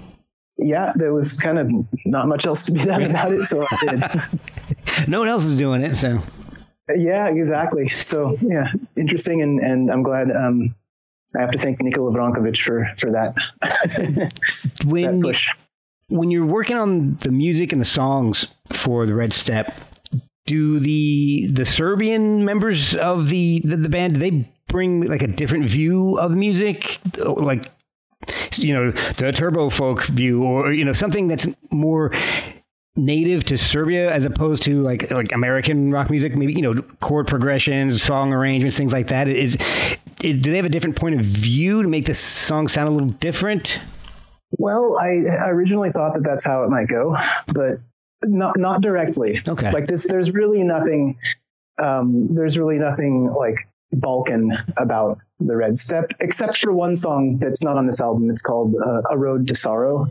Yeah, 0.57 0.93
there 0.95 1.13
was 1.13 1.33
kind 1.37 1.59
of 1.59 1.69
not 2.07 2.29
much 2.29 2.47
else 2.47 2.63
to 2.67 2.73
be 2.73 2.85
done 2.85 3.03
about 3.03 3.33
it. 3.33 3.43
So 3.43 3.67
I 3.69 3.87
did. 3.87 5.09
No 5.09 5.19
one 5.19 5.27
else 5.27 5.43
is 5.45 5.59
doing 5.59 5.83
it, 5.83 5.97
so 5.97 6.21
yeah, 6.95 7.29
exactly. 7.29 7.89
So 8.01 8.37
yeah, 8.41 8.73
interesting. 8.97 9.43
And, 9.43 9.61
and 9.61 9.91
I'm 9.91 10.03
glad, 10.03 10.31
um, 10.31 10.75
I 11.37 11.41
have 11.41 11.51
to 11.51 11.59
thank 11.59 11.81
Nikola 11.81 12.13
Vranjković 12.13 12.61
for, 12.61 12.91
for 12.97 13.11
that, 13.13 13.35
that 13.61 14.75
when 14.87 15.21
push. 15.21 15.51
when 16.09 16.31
you're 16.31 16.47
working 16.47 16.77
on 16.77 17.15
the 17.17 17.31
music 17.31 17.73
and 17.73 17.81
the 17.81 17.87
songs 17.87 18.55
for 18.73 19.05
the 19.05 19.15
Red 19.15 19.33
Step, 19.33 19.75
do 20.47 20.79
the 20.79 21.49
the 21.51 21.65
Serbian 21.65 22.45
members 22.45 22.95
of 22.95 23.31
the 23.31 23.61
the, 23.65 23.77
the 23.77 23.89
band 23.89 24.15
do 24.15 24.21
they 24.21 24.49
bring 24.69 25.09
like 25.09 25.23
a 25.23 25.27
different 25.27 25.65
view 25.65 26.19
of 26.19 26.33
music, 26.33 26.99
like 27.19 27.65
you 28.57 28.75
know 28.75 28.91
the 28.91 29.33
turbo 29.33 29.71
folk 29.71 30.05
view, 30.05 30.45
or 30.45 30.73
you 30.73 30.85
know 30.85 30.93
something 30.93 31.27
that's 31.27 31.49
more 31.73 32.13
native 32.97 33.45
to 33.45 33.59
Serbia 33.59 34.13
as 34.13 34.25
opposed 34.25 34.63
to 34.65 34.81
like 34.81 35.11
like 35.11 35.33
American 35.33 35.91
rock 35.91 36.11
music, 36.11 36.37
maybe 36.37 36.53
you 36.53 36.63
know 36.63 36.83
chord 37.01 37.27
progressions, 37.27 38.03
song 38.03 38.33
arrangements, 38.33 38.77
things 38.77 38.93
like 38.93 39.09
that. 39.09 39.29
Is, 39.29 39.57
is 40.23 40.41
do 40.41 40.51
they 40.51 40.57
have 40.57 40.67
a 40.67 40.71
different 40.71 40.97
point 40.97 41.19
of 41.19 41.25
view 41.25 41.83
to 41.83 41.89
make 41.89 42.07
this 42.07 42.19
song 42.19 42.69
sound 42.69 42.89
a 42.89 42.93
little 42.93 43.09
different? 43.09 43.81
Well, 44.59 44.97
I, 44.99 45.25
I 45.27 45.51
originally 45.51 45.91
thought 45.91 46.15
that 46.15 46.23
that's 46.23 46.45
how 46.45 46.63
it 46.63 46.71
might 46.71 46.89
go, 46.89 47.17
but 47.49 47.81
not 48.23 48.59
not 48.59 48.81
directly. 48.81 49.41
Okay. 49.47 49.71
Like 49.71 49.87
this, 49.87 50.09
there's 50.09 50.31
really 50.31 50.63
nothing. 50.63 51.19
Um, 51.83 52.29
there's 52.31 52.57
really 52.57 52.79
nothing 52.79 53.33
like 53.37 53.57
Balkan 53.93 54.57
about 54.77 55.19
the 55.41 55.57
Red 55.57 55.77
Step, 55.77 56.13
except 56.21 56.59
for 56.59 56.73
one 56.73 56.95
song 56.95 57.39
that's 57.39 57.63
not 57.63 57.77
on 57.77 57.87
this 57.87 58.01
album. 58.01 58.31
It's 58.31 58.43
called 58.43 58.75
uh, 58.77 59.03
"A 59.11 59.19
Road 59.19 59.49
to 59.49 59.55
Sorrow." 59.55 60.07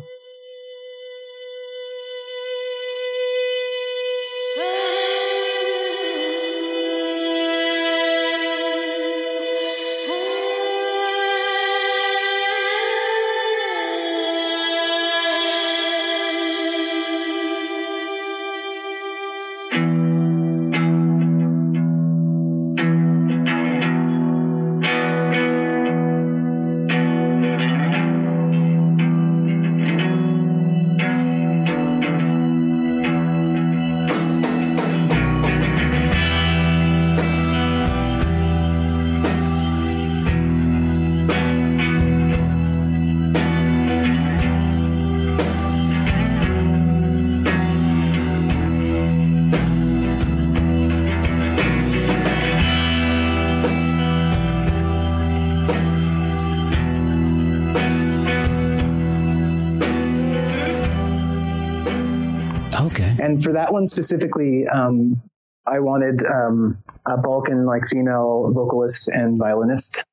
And 63.34 63.44
for 63.44 63.54
that 63.54 63.74
one 63.74 63.88
specifically, 63.88 64.68
um, 64.68 65.20
I 65.66 65.80
wanted 65.80 66.24
um, 66.24 66.78
a 67.08 67.18
Balkan 67.18 67.66
like 67.66 67.88
female 67.88 68.52
vocalist 68.54 69.08
and 69.08 69.40
violinist. 69.40 70.04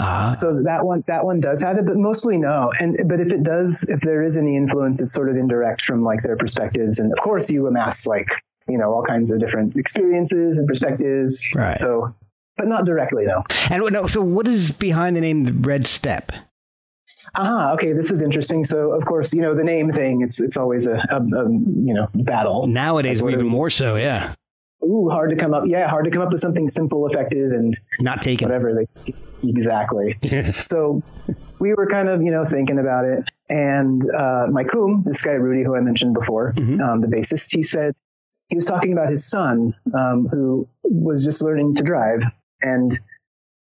Ah. 0.00 0.32
So 0.32 0.62
that 0.62 0.86
one 0.86 1.04
that 1.08 1.26
one 1.26 1.40
does 1.40 1.60
have 1.60 1.76
it, 1.76 1.84
but 1.84 1.96
mostly 1.96 2.38
no. 2.38 2.72
And 2.78 2.96
but 3.06 3.20
if 3.20 3.32
it 3.32 3.42
does, 3.42 3.86
if 3.90 4.00
there 4.00 4.22
is 4.22 4.38
any 4.38 4.56
influence, 4.56 5.02
it's 5.02 5.12
sort 5.12 5.28
of 5.28 5.36
indirect 5.36 5.82
from 5.82 6.04
like 6.04 6.22
their 6.22 6.36
perspectives. 6.36 7.00
And 7.00 7.12
of 7.12 7.18
course, 7.18 7.50
you 7.50 7.66
amass 7.66 8.06
like 8.06 8.28
you 8.66 8.78
know 8.78 8.94
all 8.94 9.02
kinds 9.02 9.30
of 9.30 9.40
different 9.40 9.76
experiences 9.76 10.56
and 10.56 10.66
perspectives. 10.66 11.52
Right. 11.54 11.76
So, 11.76 12.14
but 12.56 12.68
not 12.68 12.86
directly 12.86 13.26
though. 13.26 13.44
And 13.68 13.82
no, 13.92 14.06
so 14.06 14.22
what 14.22 14.46
is 14.46 14.70
behind 14.70 15.16
the 15.16 15.20
name 15.20 15.60
Red 15.60 15.86
Step? 15.86 16.32
Ah, 17.34 17.72
okay, 17.74 17.92
this 17.92 18.10
is 18.10 18.20
interesting. 18.22 18.64
So 18.64 18.92
of 18.92 19.04
course, 19.04 19.32
you 19.34 19.40
know 19.42 19.54
the 19.54 19.64
name 19.64 19.90
thing. 19.92 20.22
It's 20.22 20.40
it's 20.40 20.56
always 20.56 20.86
a, 20.86 20.94
a, 21.10 21.16
a 21.16 21.50
you 21.50 21.94
know 21.94 22.08
battle. 22.14 22.66
Nowadays, 22.66 23.22
even 23.22 23.46
more 23.46 23.70
so, 23.70 23.96
yeah. 23.96 24.34
Ooh, 24.84 25.08
hard 25.10 25.30
to 25.30 25.36
come 25.36 25.54
up. 25.54 25.64
Yeah, 25.66 25.88
hard 25.88 26.04
to 26.04 26.10
come 26.10 26.22
up 26.22 26.30
with 26.30 26.40
something 26.40 26.68
simple, 26.68 27.06
effective, 27.06 27.50
and 27.52 27.76
Not 28.00 28.22
taken. 28.22 28.48
whatever. 28.48 28.74
They, 28.74 29.14
exactly. 29.48 30.16
so 30.52 31.00
we 31.58 31.74
were 31.74 31.86
kind 31.88 32.08
of, 32.08 32.22
you 32.22 32.30
know, 32.30 32.44
thinking 32.44 32.78
about 32.78 33.04
it. 33.04 33.24
And 33.48 34.02
uh, 34.14 34.46
my 34.50 34.62
kum, 34.62 35.02
this 35.04 35.20
guy 35.22 35.32
Rudy, 35.32 35.64
who 35.64 35.74
I 35.74 35.80
mentioned 35.80 36.14
before, 36.14 36.52
Mhm. 36.56 36.80
um, 36.80 37.00
the 37.00 37.08
bassist, 37.08 37.54
he 37.54 37.62
said 37.62 37.92
he 38.48 38.54
was 38.54 38.66
talking 38.66 38.92
about 38.92 39.10
his 39.10 39.28
son 39.28 39.74
um, 39.94 40.28
who 40.30 40.66
was 40.84 41.24
just 41.24 41.42
learning 41.42 41.74
to 41.74 41.82
drive 41.82 42.20
and 42.62 42.92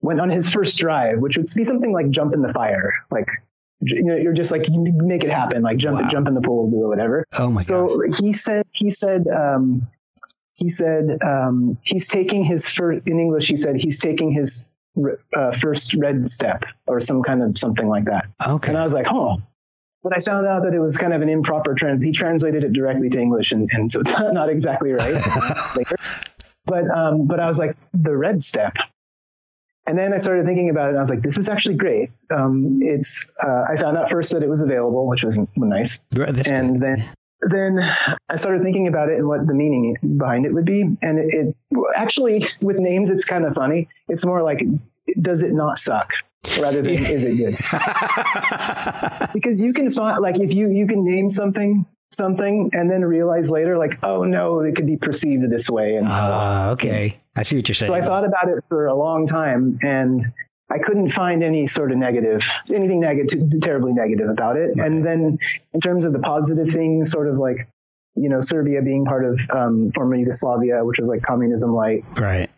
went 0.02 0.20
on 0.22 0.30
his 0.30 0.50
first 0.54 0.78
drive, 0.78 1.20
which 1.20 1.38
would 1.38 1.48
be 1.56 1.64
something 1.64 1.92
like 1.94 2.10
jump 2.10 2.34
in 2.34 2.42
the 2.42 2.54
fire, 2.54 2.94
like. 3.12 3.28
You 3.82 4.02
know, 4.02 4.16
you're 4.16 4.34
just 4.34 4.52
like 4.52 4.68
you 4.68 4.92
make 5.04 5.24
it 5.24 5.30
happen, 5.30 5.62
like 5.62 5.78
jump, 5.78 6.02
Wow. 6.02 6.10
jump 6.10 6.28
in 6.28 6.34
the 6.34 6.42
pool, 6.42 6.68
do 6.72 6.88
whatever. 6.88 7.24
oh 7.34 7.50
my 7.52 7.60
god. 7.62 7.64
So 7.64 8.02
he 8.20 8.34
said, 8.34 8.66
he 8.72 8.90
said, 8.90 9.28
um, 9.28 9.88
he 10.60 10.68
said 10.68 11.20
um, 11.24 11.78
he's 11.84 12.08
taking 12.08 12.44
his 12.44 12.68
first 12.68 13.08
in 13.08 13.20
English. 13.20 13.48
He 13.48 13.56
said 13.56 13.76
he's 13.76 14.00
taking 14.02 14.32
his 14.32 14.68
uh, 15.38 15.52
first 15.52 15.94
red 15.94 16.28
step 16.28 16.64
or 16.88 17.00
some 17.00 17.22
kind 17.22 17.44
of 17.44 17.56
something 17.60 17.88
like 17.88 18.06
that. 18.06 18.26
Okay. 18.48 18.70
And 18.70 18.80
I 18.80 18.82
was 18.82 18.96
like, 18.96 19.06
oh. 19.12 19.38
But 20.02 20.18
I 20.18 20.22
found 20.22 20.48
out 20.48 20.64
that 20.64 20.74
it 20.74 20.80
was 20.80 20.98
kind 20.98 21.14
of 21.14 21.22
an 21.22 21.30
improper 21.30 21.76
trans. 21.76 22.02
He 22.02 22.12
translated 22.12 22.64
it 22.64 22.74
directly 22.74 23.10
to 23.10 23.20
English, 23.20 23.52
and, 23.52 23.70
and 23.74 23.92
so 23.92 24.00
it's 24.00 24.10
not, 24.18 24.34
not 24.40 24.50
exactly 24.50 24.92
right. 24.92 25.24
But 26.66 26.90
um, 26.90 27.28
but 27.28 27.40
I 27.40 27.46
was 27.46 27.60
like, 27.60 27.76
the 27.94 28.18
red 28.18 28.42
step. 28.42 28.74
And 29.88 29.98
then 29.98 30.14
I 30.14 30.18
started 30.18 30.46
thinking 30.46 30.70
about 30.70 30.88
it, 30.88 30.90
and 30.90 30.98
I 30.98 31.02
was 31.02 31.10
like, 31.10 31.22
"This 31.22 31.38
is 31.38 31.50
actually 31.50 31.76
great." 31.76 32.12
Um, 32.30 32.80
it's 32.82 33.32
uh, 33.42 33.66
I 33.70 33.76
found 33.78 33.98
out 33.98 34.10
first 34.10 34.32
that 34.34 34.44
it 34.44 34.50
was 34.50 34.62
available, 34.62 35.08
which 35.08 35.24
was 35.24 35.40
nice, 35.56 36.00
that's 36.12 36.48
and 36.48 36.82
then 36.82 37.10
then 37.42 37.80
I 38.30 38.36
started 38.36 38.64
thinking 38.64 38.88
about 38.88 39.10
it 39.10 39.18
and 39.18 39.28
what 39.28 39.46
the 39.48 39.54
meaning 39.54 39.96
behind 40.18 40.46
it 40.46 40.54
would 40.54 40.66
be. 40.66 40.82
And 41.02 41.20
it, 41.20 41.34
it 41.34 41.56
actually 41.96 42.46
with 42.62 42.78
names, 42.78 43.10
it's 43.10 43.26
kind 43.26 43.46
of 43.46 43.54
funny. 43.54 43.88
It's 44.10 44.26
more 44.26 44.42
like, 44.44 44.62
does 45.22 45.42
it 45.42 45.54
not 45.54 45.80
suck? 45.80 46.12
Rather 46.60 46.82
than 46.82 46.94
is 46.94 47.24
it 47.24 47.38
good? 47.38 47.56
because 49.34 49.62
you 49.62 49.74
can 49.74 49.90
find 49.90 50.22
like 50.22 50.40
if 50.40 50.54
you 50.54 50.70
you 50.70 50.88
can 50.88 51.04
name 51.06 51.30
something 51.30 51.86
something 52.12 52.70
and 52.74 52.90
then 52.90 53.04
realize 53.04 53.52
later 53.52 53.78
like 53.78 54.00
oh 54.04 54.24
no 54.24 54.60
it 54.62 54.76
could 54.76 54.86
be 54.88 54.98
perceived 54.98 55.50
this 55.52 55.70
way 55.70 55.96
and 55.96 56.08
Ah, 56.08 56.70
okay. 56.72 57.20
I 57.36 57.44
see 57.44 57.58
what 57.58 57.68
you're 57.68 57.76
saying. 57.76 57.88
so 57.88 57.94
I 57.94 58.02
thought 58.02 58.26
about 58.26 58.48
it 58.50 58.64
for 58.70 58.88
a 58.88 58.96
long 58.96 59.28
time 59.28 59.78
and 59.84 60.22
I 60.70 60.80
couldn't 60.80 61.10
find 61.10 61.44
any 61.44 61.66
sort 61.68 61.92
of 61.94 61.98
negative, 61.98 62.42
anything 62.74 63.00
negative, 63.00 63.42
terribly 63.62 63.94
negative 63.94 64.30
about 64.30 64.58
it. 64.58 64.78
And 64.78 65.06
then 65.06 65.38
in 65.74 65.80
terms 65.80 66.04
of 66.04 66.12
the 66.12 66.20
positive 66.20 66.68
things, 66.68 67.10
sort 67.10 67.30
of 67.30 67.38
like, 67.38 67.70
you 68.16 68.28
know, 68.28 68.42
Serbia 68.42 68.82
being 68.82 69.06
part 69.06 69.24
of 69.24 69.40
um, 69.56 69.92
former 69.96 70.16
Yugoslavia, 70.16 70.84
which 70.84 70.98
was 71.00 71.08
like 71.08 71.22
communism 71.22 71.74
light. 71.74 72.04
right. 72.18 72.50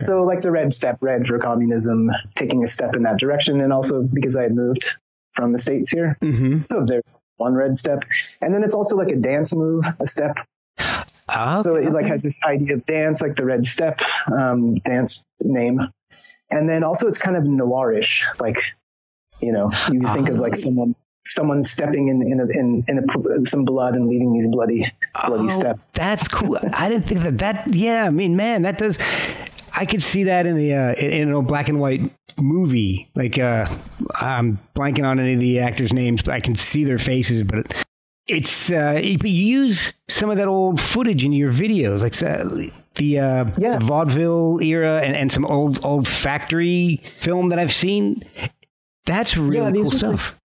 So 0.00 0.22
like 0.22 0.40
the 0.40 0.52
red 0.52 0.72
step, 0.72 0.96
red 1.02 1.26
for 1.26 1.38
communism, 1.38 2.10
taking 2.34 2.62
a 2.64 2.66
step 2.66 2.96
in 2.96 3.02
that 3.02 3.18
direction. 3.18 3.60
And 3.60 3.72
also 3.74 4.02
because 4.02 4.36
I 4.36 4.44
had 4.44 4.54
moved 4.54 4.88
from 5.34 5.52
the 5.52 5.58
States 5.58 5.90
here. 5.90 6.16
Mm-hmm. 6.22 6.62
So 6.64 6.84
there's 6.86 7.14
one 7.36 7.54
red 7.54 7.76
step. 7.76 8.04
And 8.40 8.54
then 8.54 8.62
it's 8.62 8.74
also 8.74 8.96
like 8.96 9.08
a 9.08 9.16
dance 9.16 9.54
move, 9.54 9.84
a 10.00 10.06
step. 10.06 10.36
Ah, 11.28 11.60
So 11.60 11.76
it 11.76 11.92
like 11.92 12.06
has 12.06 12.22
this 12.22 12.38
idea 12.44 12.74
of 12.74 12.86
dance, 12.86 13.22
like 13.22 13.36
the 13.36 13.44
red 13.44 13.66
step 13.66 14.00
um, 14.32 14.74
dance 14.76 15.24
name, 15.42 15.80
and 16.50 16.68
then 16.68 16.84
also 16.84 17.06
it's 17.06 17.18
kind 17.18 17.36
of 17.36 17.44
noirish. 17.44 18.24
Like, 18.40 18.56
you 19.40 19.52
know, 19.52 19.70
you 19.90 20.02
think 20.02 20.28
of 20.28 20.38
like 20.40 20.54
someone 20.56 20.94
someone 21.26 21.62
stepping 21.62 22.08
in 22.08 22.20
in 22.22 22.40
a, 22.40 22.46
in, 22.46 22.84
in 22.86 22.98
a, 22.98 23.46
some 23.46 23.64
blood 23.64 23.94
and 23.94 24.08
leaving 24.08 24.32
these 24.34 24.46
bloody 24.46 24.84
bloody 25.26 25.44
Oh, 25.44 25.48
steps. 25.48 25.82
That's 25.94 26.28
cool. 26.28 26.58
I 26.74 26.88
didn't 26.88 27.06
think 27.06 27.20
that. 27.22 27.38
That 27.38 27.74
yeah. 27.74 28.04
I 28.04 28.10
mean, 28.10 28.36
man, 28.36 28.62
that 28.62 28.76
does. 28.78 28.98
I 29.76 29.86
could 29.86 30.02
see 30.02 30.24
that 30.24 30.46
in 30.46 30.56
the 30.56 30.74
uh, 30.74 30.92
in, 30.94 31.12
in 31.28 31.32
a 31.32 31.42
black 31.42 31.68
and 31.68 31.80
white 31.80 32.10
movie. 32.38 33.10
Like 33.14 33.38
uh, 33.38 33.66
I'm 34.14 34.58
blanking 34.74 35.04
on 35.04 35.18
any 35.18 35.34
of 35.34 35.40
the 35.40 35.60
actors' 35.60 35.92
names, 35.92 36.22
but 36.22 36.32
I 36.34 36.40
can 36.40 36.54
see 36.54 36.84
their 36.84 36.98
faces. 36.98 37.42
But 37.42 37.74
it's 38.26 38.70
uh, 38.70 39.00
you 39.02 39.18
you 39.24 39.30
use 39.62 39.92
some 40.08 40.30
of 40.30 40.36
that 40.36 40.48
old 40.48 40.80
footage 40.80 41.24
in 41.24 41.32
your 41.32 41.52
videos, 41.52 42.02
like 42.02 42.14
uh, 42.22 42.44
the 42.96 43.18
uh, 43.18 43.44
Yeah. 43.58 43.78
vaudeville 43.80 44.60
era 44.62 45.00
and, 45.02 45.16
and 45.16 45.32
some 45.32 45.44
old 45.46 45.84
old 45.84 46.06
factory 46.06 47.02
film 47.20 47.48
that 47.48 47.58
I've 47.58 47.72
seen. 47.74 48.22
That's 49.06 49.36
really 49.36 49.56
Yeah, 49.56 49.70
cool 49.72 49.80
are 49.80 49.84
like- 49.84 49.98
stuff. 50.20 50.38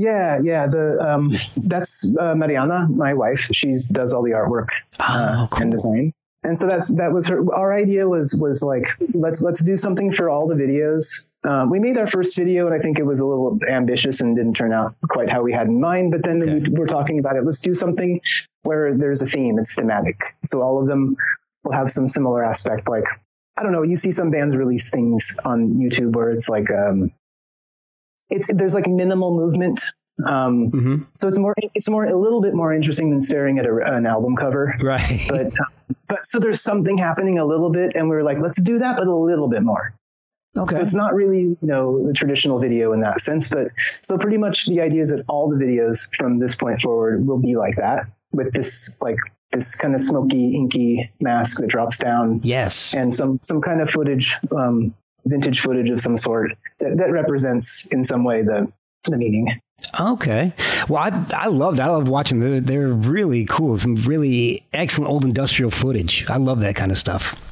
Yeah, 0.00 0.38
yeah. 0.44 0.66
The 0.68 0.96
um, 1.00 1.36
that's 1.56 2.16
uh, 2.18 2.34
Mariana, 2.36 2.86
my 2.88 3.14
wife. 3.14 3.48
She 3.52 3.74
does 3.90 4.12
all 4.12 4.22
the 4.22 4.30
artwork 4.30 4.68
uh, 5.00 5.38
Oh, 5.40 5.48
cool. 5.50 5.62
and 5.62 5.72
design. 5.72 6.12
And 6.48 6.56
so 6.56 6.66
that's 6.66 6.90
that 6.94 7.12
was 7.12 7.28
her. 7.28 7.44
Our 7.52 7.74
idea 7.74 8.08
was 8.08 8.34
was 8.34 8.62
like 8.62 8.88
let's 9.12 9.42
let's 9.42 9.62
do 9.62 9.76
something 9.76 10.10
for 10.14 10.30
all 10.30 10.48
the 10.48 10.54
videos. 10.54 11.28
Um, 11.46 11.68
we 11.68 11.78
made 11.78 11.98
our 11.98 12.06
first 12.06 12.38
video, 12.38 12.64
and 12.66 12.74
I 12.74 12.78
think 12.78 12.98
it 12.98 13.04
was 13.04 13.20
a 13.20 13.26
little 13.26 13.58
ambitious 13.68 14.22
and 14.22 14.34
didn't 14.34 14.54
turn 14.54 14.72
out 14.72 14.94
quite 15.10 15.28
how 15.28 15.42
we 15.42 15.52
had 15.52 15.66
in 15.66 15.78
mind. 15.78 16.10
But 16.10 16.22
then 16.22 16.42
Okay. 16.42 16.70
we 16.70 16.78
were 16.78 16.86
talking 16.86 17.18
about 17.18 17.36
it. 17.36 17.44
Let's 17.44 17.60
do 17.60 17.74
something 17.74 18.22
where 18.62 18.96
there's 18.96 19.20
a 19.20 19.26
theme. 19.26 19.58
It's 19.58 19.74
thematic. 19.74 20.16
So 20.42 20.62
all 20.62 20.80
of 20.80 20.86
them 20.86 21.18
will 21.64 21.72
have 21.72 21.90
some 21.90 22.08
similar 22.08 22.42
aspect. 22.42 22.88
Like 22.88 23.04
I 23.58 23.62
don't 23.62 23.72
know. 23.72 23.82
You 23.82 23.96
see 23.96 24.10
some 24.10 24.30
bands 24.30 24.56
release 24.56 24.88
things 24.90 25.36
on 25.44 25.74
YouTube 25.74 26.16
where 26.16 26.30
it's 26.30 26.48
like 26.48 26.70
um, 26.70 27.12
it's 28.30 28.50
there's 28.54 28.74
like 28.74 28.86
minimal 28.86 29.36
movement. 29.36 29.82
Um, 30.26 30.70
hmm 30.70 30.96
so 31.14 31.28
it's 31.28 31.38
more 31.38 31.54
it's 31.74 31.88
more 31.88 32.04
a 32.04 32.16
little 32.16 32.40
bit 32.40 32.54
more 32.54 32.72
interesting 32.72 33.10
than 33.10 33.20
staring 33.20 33.58
at 33.58 33.66
a, 33.66 33.76
an 33.94 34.06
album 34.06 34.36
cover. 34.36 34.74
Right. 34.82 35.24
But 35.28 35.46
uh, 35.46 35.94
but 36.08 36.26
so 36.26 36.38
there's 36.38 36.60
something 36.60 36.98
happening 36.98 37.38
a 37.38 37.44
little 37.44 37.70
bit, 37.70 37.94
and 37.94 38.08
we 38.08 38.16
were 38.16 38.22
like, 38.22 38.38
let's 38.40 38.60
do 38.60 38.78
that, 38.78 38.96
but 38.96 39.06
a 39.06 39.14
little 39.14 39.48
bit 39.48 39.62
more. 39.62 39.94
okay. 40.56 40.74
So 40.74 40.82
it's 40.82 40.94
not 40.94 41.14
really 41.14 41.40
you 41.40 41.58
know 41.62 42.06
the 42.06 42.12
traditional 42.12 42.58
video 42.58 42.92
in 42.92 43.00
that 43.00 43.20
sense, 43.20 43.48
but 43.48 43.68
so 44.02 44.18
pretty 44.18 44.38
much 44.38 44.66
the 44.66 44.80
idea 44.80 45.02
is 45.02 45.10
that 45.10 45.24
all 45.28 45.48
the 45.48 45.56
videos 45.56 46.08
from 46.16 46.38
this 46.40 46.54
point 46.54 46.82
forward 46.82 47.26
will 47.26 47.38
be 47.38 47.56
like 47.56 47.76
that 47.76 48.06
with 48.32 48.52
this 48.52 48.98
like 49.00 49.18
this 49.52 49.74
kind 49.74 49.94
of 49.94 50.00
smoky 50.00 50.54
inky 50.54 51.10
mask 51.20 51.58
that 51.58 51.68
drops 51.68 51.98
down 51.98 52.40
yes. 52.42 52.94
and 52.94 53.14
some 53.14 53.38
some 53.42 53.60
kind 53.62 53.80
of 53.80 53.90
footage 53.90 54.36
um, 54.54 54.94
vintage 55.26 55.60
footage 55.60 55.88
of 55.90 56.00
some 56.00 56.16
sort 56.16 56.52
that, 56.80 56.96
that 56.98 57.10
represents 57.10 57.90
in 57.92 58.04
some 58.04 58.24
way 58.24 58.42
the 58.42 58.70
the 59.04 59.16
meaning. 59.16 59.60
Okay. 60.00 60.52
Well, 60.88 61.02
I 61.02 61.26
I 61.34 61.46
loved 61.48 61.80
I 61.80 61.86
loved 61.86 62.08
watching. 62.08 62.40
They're, 62.40 62.60
they're 62.60 62.88
really 62.88 63.44
cool. 63.46 63.78
Some 63.78 63.96
really 63.96 64.66
excellent 64.72 65.10
old 65.10 65.24
industrial 65.24 65.70
footage. 65.70 66.28
I 66.28 66.36
love 66.36 66.60
that 66.60 66.76
kind 66.76 66.90
of 66.90 66.98
stuff. 66.98 67.44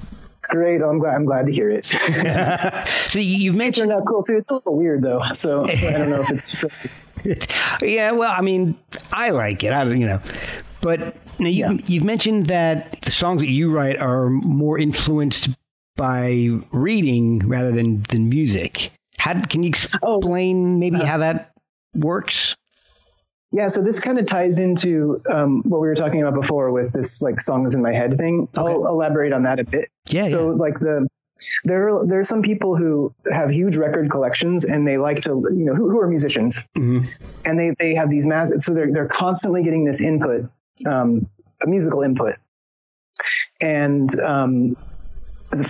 Great, 0.42 0.80
I'm 0.82 0.98
glad 0.98 1.14
I'm 1.16 1.24
glad 1.24 1.46
to 1.46 1.52
hear 1.52 1.70
it. 1.70 1.86
so 3.10 3.18
you- 3.18 3.38
you've 3.38 3.54
mentioned. 3.56 3.90
out 3.90 4.04
cool 4.06 4.22
too. 4.22 4.36
It's 4.36 4.50
a 4.50 4.54
little 4.54 4.76
weird 4.76 5.02
though, 5.02 5.22
so 5.34 5.64
I 5.64 5.74
don't 5.74 6.10
know 6.10 6.20
if 6.28 6.30
it's. 6.30 7.82
yeah. 7.82 8.12
Well, 8.12 8.30
I 8.30 8.40
mean, 8.42 8.76
I 9.12 9.30
like 9.30 9.64
it. 9.64 9.72
I 9.72 9.82
you 9.84 10.06
know, 10.06 10.20
but 10.82 11.16
now 11.40 11.48
you 11.48 11.64
Yeah. 11.64 11.72
you've 11.86 12.04
mentioned 12.04 12.46
that 12.46 13.00
the 13.02 13.10
songs 13.10 13.40
that 13.40 13.50
you 13.50 13.72
write 13.72 13.98
are 13.98 14.28
more 14.30 14.78
influenced 14.78 15.48
by 15.96 16.48
reading 16.70 17.40
rather 17.48 17.72
than 17.72 18.02
than 18.10 18.28
music. 18.28 18.92
How 19.18 19.40
can 19.40 19.62
you 19.64 19.72
Oh, 20.02 20.18
explain 20.18 20.78
maybe 20.78 20.98
how 20.98 21.18
that 21.18 21.50
works? 21.96 22.56
Yeah, 23.52 23.68
so 23.68 23.82
this 23.82 24.00
kind 24.00 24.18
of 24.18 24.26
ties 24.26 24.58
into 24.58 25.22
um, 25.30 25.62
what 25.62 25.80
we 25.80 25.86
were 25.86 25.94
talking 25.94 26.20
about 26.20 26.38
before 26.38 26.72
with 26.72 26.92
this 26.92 27.22
like 27.22 27.40
songs 27.40 27.74
in 27.74 27.82
my 27.82 27.92
head 27.92 28.18
thing. 28.18 28.48
I'll 28.56 28.86
elaborate 28.86 29.32
on 29.32 29.44
that 29.44 29.58
a 29.60 29.64
bit. 29.64 29.90
Yeah. 30.08 30.22
so 30.22 30.48
like 30.48 30.74
the 30.80 31.08
there 31.64 31.88
are, 31.88 32.06
there 32.06 32.18
are 32.18 32.24
some 32.24 32.42
people 32.42 32.76
who 32.76 33.14
have 33.32 33.50
huge 33.50 33.76
record 33.76 34.10
collections 34.10 34.64
and 34.64 34.86
they 34.88 34.96
like 34.96 35.20
to 35.22 35.30
you 35.54 35.64
know 35.64 35.74
who, 35.74 35.90
who 35.90 36.00
are 36.00 36.08
musicians 36.08 36.66
yeah. 36.76 36.82
hmm 36.82 36.98
and 37.44 37.60
they 37.60 37.74
they 37.78 37.94
have 37.94 38.08
these 38.08 38.26
mass 38.26 38.52
so 38.58 38.72
they're 38.72 38.92
they're 38.92 39.08
constantly 39.08 39.62
getting 39.62 39.84
this 39.84 40.00
input 40.00 40.48
um, 40.86 41.28
a 41.62 41.66
musical 41.66 42.02
input 42.02 42.36
and 43.60 44.18
um, 44.20 44.76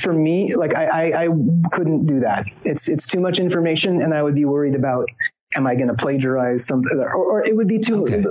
for 0.01 0.13
me 0.13 0.55
like 0.55 0.75
I, 0.75 0.87
I 0.87 1.25
I 1.25 1.29
couldn't 1.73 2.07
do 2.07 2.21
that 2.21 2.47
it's 2.65 2.89
it's 2.89 3.07
too 3.07 3.21
much 3.21 3.39
information 3.39 4.03
and 4.03 4.15
I 4.15 4.23
would 4.23 4.35
be 4.35 4.45
worried 4.45 4.75
about 4.75 5.09
am 5.55 5.67
I 5.67 5.75
going 5.75 5.89
to 5.89 5.95
plagiarize 5.95 6.67
something 6.67 6.97
or, 6.99 7.15
or 7.15 7.45
it 7.45 7.57
would 7.57 7.69
be 7.69 7.79
too 7.79 8.03
Okay. 8.03 8.23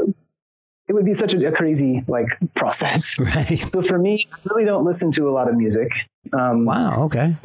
it 0.87 0.93
would 0.93 1.05
be 1.05 1.13
such 1.13 1.33
a, 1.33 1.47
a 1.47 1.51
crazy 1.51 2.03
like 2.07 2.27
process 2.55 3.17
Right. 3.19 3.47
so 3.69 3.81
for 3.81 3.97
me 3.97 4.27
I 4.33 4.37
really 4.45 4.65
don't 4.65 4.85
listen 4.85 5.11
to 5.13 5.29
a 5.29 5.31
lot 5.31 5.47
of 5.49 5.55
music 5.55 5.89
um, 6.33 6.65
Wow. 6.65 7.05
Okay. 7.05 7.35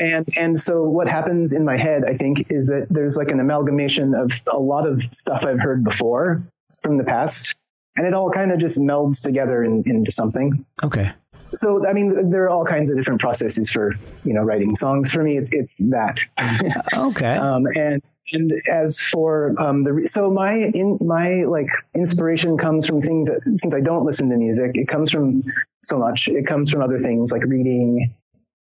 and 0.00 0.28
and 0.36 0.58
so 0.60 0.82
what 0.82 1.08
happens 1.08 1.52
in 1.52 1.64
my 1.64 1.76
head 1.76 2.04
i 2.06 2.16
think 2.16 2.50
is 2.50 2.66
that 2.68 2.86
there's 2.90 3.16
like 3.16 3.30
an 3.30 3.40
amalgamation 3.40 4.14
of 4.14 4.30
a 4.52 4.58
lot 4.58 4.86
of 4.86 5.02
stuff 5.14 5.44
i've 5.44 5.60
heard 5.60 5.84
before 5.84 6.42
from 6.82 6.96
the 6.98 7.04
past 7.04 7.58
and 7.96 8.06
it 8.06 8.14
all 8.14 8.30
kind 8.30 8.50
of 8.52 8.58
just 8.58 8.80
melds 8.80 9.22
together 9.22 9.62
in, 9.62 9.82
into 9.86 10.10
something 10.10 10.64
Okay. 10.82 11.12
so 11.52 11.86
i 11.86 11.92
mean 11.92 12.30
there 12.30 12.44
are 12.44 12.48
all 12.50 12.64
kinds 12.64 12.88
of 12.90 12.96
different 12.96 13.20
processes 13.20 13.68
for 13.70 13.94
you 14.24 14.32
know 14.32 14.42
writing 14.42 14.74
songs 14.74 15.12
for 15.12 15.22
me 15.22 15.36
it's 15.36 15.52
it's 15.52 15.76
that 15.90 16.18
Okay. 17.10 17.34
um, 17.36 17.66
and 17.76 18.02
and 18.32 18.52
as 18.70 18.98
for 18.98 19.54
um, 19.60 19.84
the 19.84 19.92
re- 19.92 20.06
so 20.06 20.30
my 20.30 20.54
in 20.54 20.98
my 21.00 21.44
like 21.44 21.68
inspiration 21.94 22.56
comes 22.56 22.86
from 22.86 23.00
things 23.00 23.28
that 23.28 23.40
since 23.56 23.74
I 23.74 23.80
don't 23.80 24.04
listen 24.04 24.28
to 24.30 24.36
music, 24.36 24.72
it 24.74 24.88
comes 24.88 25.10
from 25.10 25.42
so 25.82 25.98
much. 25.98 26.28
It 26.28 26.46
comes 26.46 26.70
from 26.70 26.82
other 26.82 26.98
things 26.98 27.32
like 27.32 27.42
reading 27.44 28.12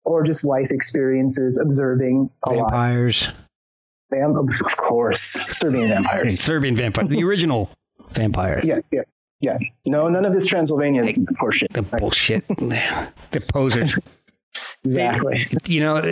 or 0.05 0.23
just 0.23 0.47
life 0.47 0.71
experiences, 0.71 1.59
observing 1.59 2.31
a 2.45 2.53
lot. 2.53 2.71
Vampires. 2.71 3.29
Vamp- 4.11 4.37
of 4.37 4.77
course, 4.77 5.21
Serbian 5.21 5.89
vampires. 6.05 6.39
Serbian 6.39 6.77
vampire. 6.77 7.07
The 7.09 7.25
original 7.25 7.71
vampire. 8.11 8.61
Yeah, 8.65 8.79
yeah, 8.93 9.03
yeah. 9.41 9.59
No, 9.85 10.09
none 10.09 10.25
of 10.25 10.33
this 10.33 10.47
Transylvania 10.47 11.13
portion. 11.39 11.69
The 11.73 11.83
bullshit. 11.83 12.47
the 12.49 13.51
posers. 13.53 13.99
Exactly. 14.85 15.45
You 15.67 15.81
know, 15.81 16.03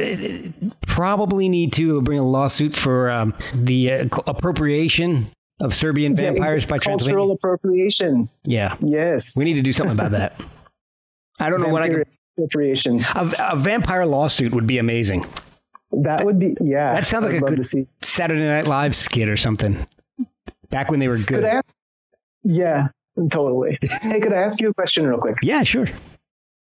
probably 0.87 1.49
need 1.49 1.73
to 1.75 2.03
bring 2.03 2.19
a 2.19 2.27
lawsuit 2.27 2.75
for 2.75 3.11
um, 3.11 3.35
the 3.55 3.93
uh, 3.93 4.09
appropriation 4.27 5.29
of 5.61 5.75
Serbian 5.75 6.13
Yeah, 6.17 6.33
vampires 6.33 6.67
by 6.67 6.79
cultural 6.79 7.31
appropriation. 7.31 8.29
Yeah, 8.45 8.77
Yes. 8.81 9.37
we 9.39 9.45
need 9.45 9.55
to 9.55 9.63
do 9.63 9.73
something 9.73 9.93
about 9.95 10.11
that. 10.13 10.41
I 11.39 11.51
don't 11.51 11.61
know 11.61 11.69
what 11.69 11.83
I 11.83 11.89
could. 11.89 12.07
appropriation. 12.37 13.01
A, 13.15 13.33
a 13.53 13.57
vampire 13.57 14.07
lawsuit 14.07 14.53
would 14.55 14.67
be 14.67 14.79
amazing. 14.79 15.25
That 15.93 16.25
would 16.25 16.39
be 16.41 16.57
yeah. 16.61 16.93
That 16.95 17.07
sounds 17.07 17.25
like 17.25 17.35
I'd 17.35 17.43
a 17.53 17.57
good. 17.57 17.65
Saturday 18.03 18.45
Night 18.47 18.67
Live 18.67 18.97
skit 18.97 19.29
or 19.29 19.37
something. 19.37 19.77
Back 20.71 20.91
when 20.91 20.99
they 20.99 21.07
were 21.09 21.19
good. 21.27 21.45
Ask? 21.45 21.77
Yeah, 22.43 22.89
totally. 23.31 23.79
hey, 24.03 24.19
could 24.21 24.33
I 24.33 24.39
ask 24.39 24.61
you 24.61 24.71
a 24.71 24.75
question 24.75 25.07
real 25.07 25.19
quick? 25.19 25.37
Yeah, 25.43 25.63
sure. 25.63 25.87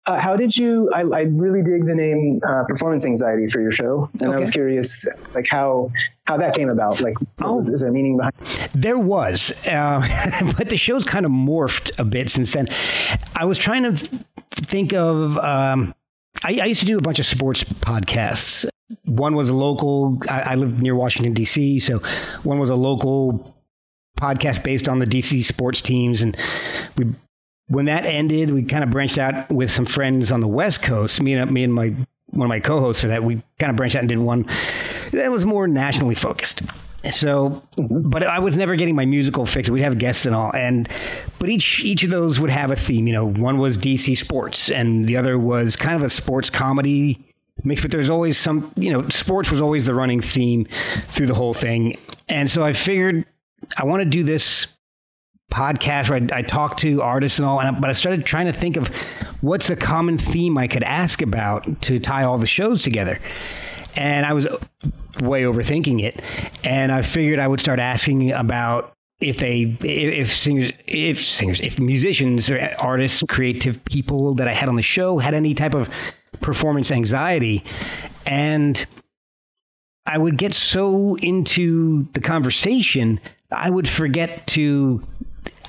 Uh, 0.08 0.20
how 0.20 0.36
did 0.38 0.56
you? 0.56 0.92
I, 0.94 1.02
I 1.02 1.22
really 1.24 1.64
dig 1.64 1.86
the 1.86 1.96
name 1.96 2.40
uh, 2.48 2.64
performance 2.68 3.06
anxiety 3.06 3.48
for 3.48 3.60
your 3.60 3.72
show, 3.72 4.10
and 4.22 4.32
I 4.32 4.38
was 4.40 4.52
curious, 4.52 5.08
like 5.34 5.48
how 5.50 5.92
how 6.26 6.38
that 6.38 6.54
came 6.56 6.70
about. 6.70 7.02
Like, 7.02 7.16
Oh. 7.42 7.56
was, 7.56 7.70
is 7.70 7.82
there 7.82 7.92
meaning 7.92 8.18
behind? 8.18 8.34
It? 8.42 8.72
There 8.74 9.00
was, 9.00 9.52
uh, 9.68 10.02
but 10.58 10.70
the 10.70 10.78
show's 10.78 11.06
kind 11.06 11.26
of 11.26 11.32
morphed 11.32 12.00
a 12.00 12.06
bit 12.06 12.30
since 12.30 12.54
then. 12.54 12.68
I 13.36 13.46
was 13.46 13.58
trying 13.58 13.84
to 13.84 13.94
think 14.52 14.94
of. 14.94 15.38
Um, 15.40 15.96
I, 16.44 16.60
I 16.62 16.66
used 16.66 16.82
to 16.82 16.86
do 16.86 16.98
a 17.00 17.02
bunch 17.02 17.18
of 17.18 17.26
sports 17.26 17.64
podcasts. 17.64 18.68
One 19.06 19.36
was 19.36 19.50
a 19.50 19.54
local. 19.56 20.20
I, 20.30 20.42
I 20.52 20.56
live 20.56 20.84
near 20.84 20.94
Washington 20.96 21.34
D.C., 21.34 21.80
so 21.80 21.98
one 22.44 22.60
was 22.60 22.70
a 22.70 22.76
local 22.76 23.56
podcast 24.20 24.64
based 24.64 24.88
on 24.88 25.00
the 25.00 25.08
DC 25.08 25.44
sports 25.44 25.82
teams, 25.82 26.22
and 26.22 26.38
we. 26.96 27.06
When 27.68 27.86
that 27.86 28.06
ended, 28.06 28.52
we 28.52 28.64
kind 28.64 28.84
of 28.84 28.92
branched 28.92 29.18
out 29.18 29.50
with 29.52 29.72
some 29.72 29.86
friends 29.86 30.32
on 30.32 30.40
the 30.40 30.48
West 30.48 30.84
Coast. 30.84 31.22
Me 31.22 31.34
and 31.34 31.52
me 31.52 31.64
and 31.64 31.74
my 31.74 31.96
one 32.28 32.46
of 32.46 32.50
my 32.50 32.60
co-hosts 32.60 33.02
for 33.02 33.08
that, 33.08 33.24
we 33.24 33.42
kind 33.60 33.70
of 33.70 33.76
branched 33.76 33.96
out 33.96 34.00
and 34.00 34.10
did 34.10 34.20
one 34.20 34.46
that 35.12 35.32
was 35.32 35.46
more 35.46 35.68
nationally 35.68 36.16
focused. 36.16 36.62
So, 37.12 37.64
but 37.78 38.24
I 38.24 38.40
was 38.40 38.58
never 38.58 38.76
getting 38.76 38.96
my 38.96 39.06
musical 39.06 39.46
fix. 39.46 39.70
We'd 39.70 39.82
have 39.82 40.00
guests 40.00 40.26
and 40.26 40.36
all, 40.36 40.52
and 40.56 40.90
but 41.38 41.50
each 41.50 41.84
each 41.84 42.04
of 42.04 42.10
those 42.10 42.40
would 42.40 42.50
have 42.50 42.72
a 42.72 42.76
theme. 42.76 43.06
You 43.06 43.14
know, 43.14 43.26
one 43.26 43.60
was 43.60 43.78
DC 43.78 44.18
sports, 44.18 44.72
and 44.72 45.06
the 45.06 45.18
other 45.18 45.38
was 45.38 45.76
kind 45.76 45.96
of 45.96 46.04
a 46.04 46.10
sports 46.10 46.50
comedy 46.50 47.24
mix. 47.64 47.82
But 47.82 47.92
there's 47.92 48.10
always 48.10 48.40
some, 48.40 48.72
you 48.76 48.92
know, 48.92 49.08
sports 49.10 49.52
was 49.52 49.62
always 49.62 49.86
the 49.86 49.94
running 49.94 50.20
theme 50.20 50.66
through 51.08 51.28
the 51.28 51.36
whole 51.36 51.54
thing. 51.54 51.98
And 52.28 52.50
so 52.50 52.64
I 52.64 52.74
figured 52.74 53.24
I 53.78 53.86
want 53.86 54.02
to 54.02 54.10
do 54.10 54.24
this 54.24 54.75
podcast 55.52 56.10
where 56.10 56.20
I, 56.32 56.40
I 56.40 56.42
talk 56.42 56.78
to 56.78 57.02
artists 57.02 57.40
and 57.40 57.48
all, 57.48 57.60
and 57.60 57.76
I, 57.76 57.80
but 57.80 57.90
I 57.90 57.94
started 57.94 58.26
trying 58.26 58.48
to 58.48 58.54
think 58.54 58.78
of 58.78 58.88
what's 59.42 59.68
the 59.68 59.76
common 59.76 60.18
theme 60.18 60.58
I 60.58 60.68
could 60.68 60.84
ask 60.84 61.22
about 61.22 61.82
to 61.84 62.00
tie 62.00 62.24
all 62.24 62.38
the 62.38 62.48
shows 62.48 62.82
together. 62.84 63.20
And 63.96 64.26
I 64.26 64.34
was 64.34 64.48
way 65.22 65.44
overthinking 65.44 66.04
it, 66.04 66.22
and 66.66 66.92
I 66.92 67.02
figured 67.02 67.40
I 67.40 67.48
would 67.48 67.62
start 67.62 67.80
asking 67.80 68.32
about 68.34 68.92
if 69.22 69.38
they, 69.38 69.78
if 69.82 70.36
singers, 70.36 70.74
if 70.86 71.24
singers, 71.24 71.62
if 71.62 71.80
musicians 71.80 72.50
or 72.50 72.76
artists, 72.80 73.24
creative 73.30 73.84
people 73.86 74.36
that 74.36 74.50
I 74.50 74.54
had 74.54 74.68
on 74.68 74.76
the 74.76 74.82
show 74.82 75.20
had 75.20 75.34
any 75.34 75.54
type 75.54 75.74
of 75.74 75.90
performance 76.42 76.92
anxiety, 76.92 77.64
and 78.28 78.86
I 80.06 80.18
would 80.18 80.38
get 80.38 80.54
so 80.54 81.16
into 81.16 82.08
the 82.12 82.20
conversation, 82.20 83.22
I 83.52 83.70
would 83.70 83.88
forget 83.88 84.46
to 84.48 85.02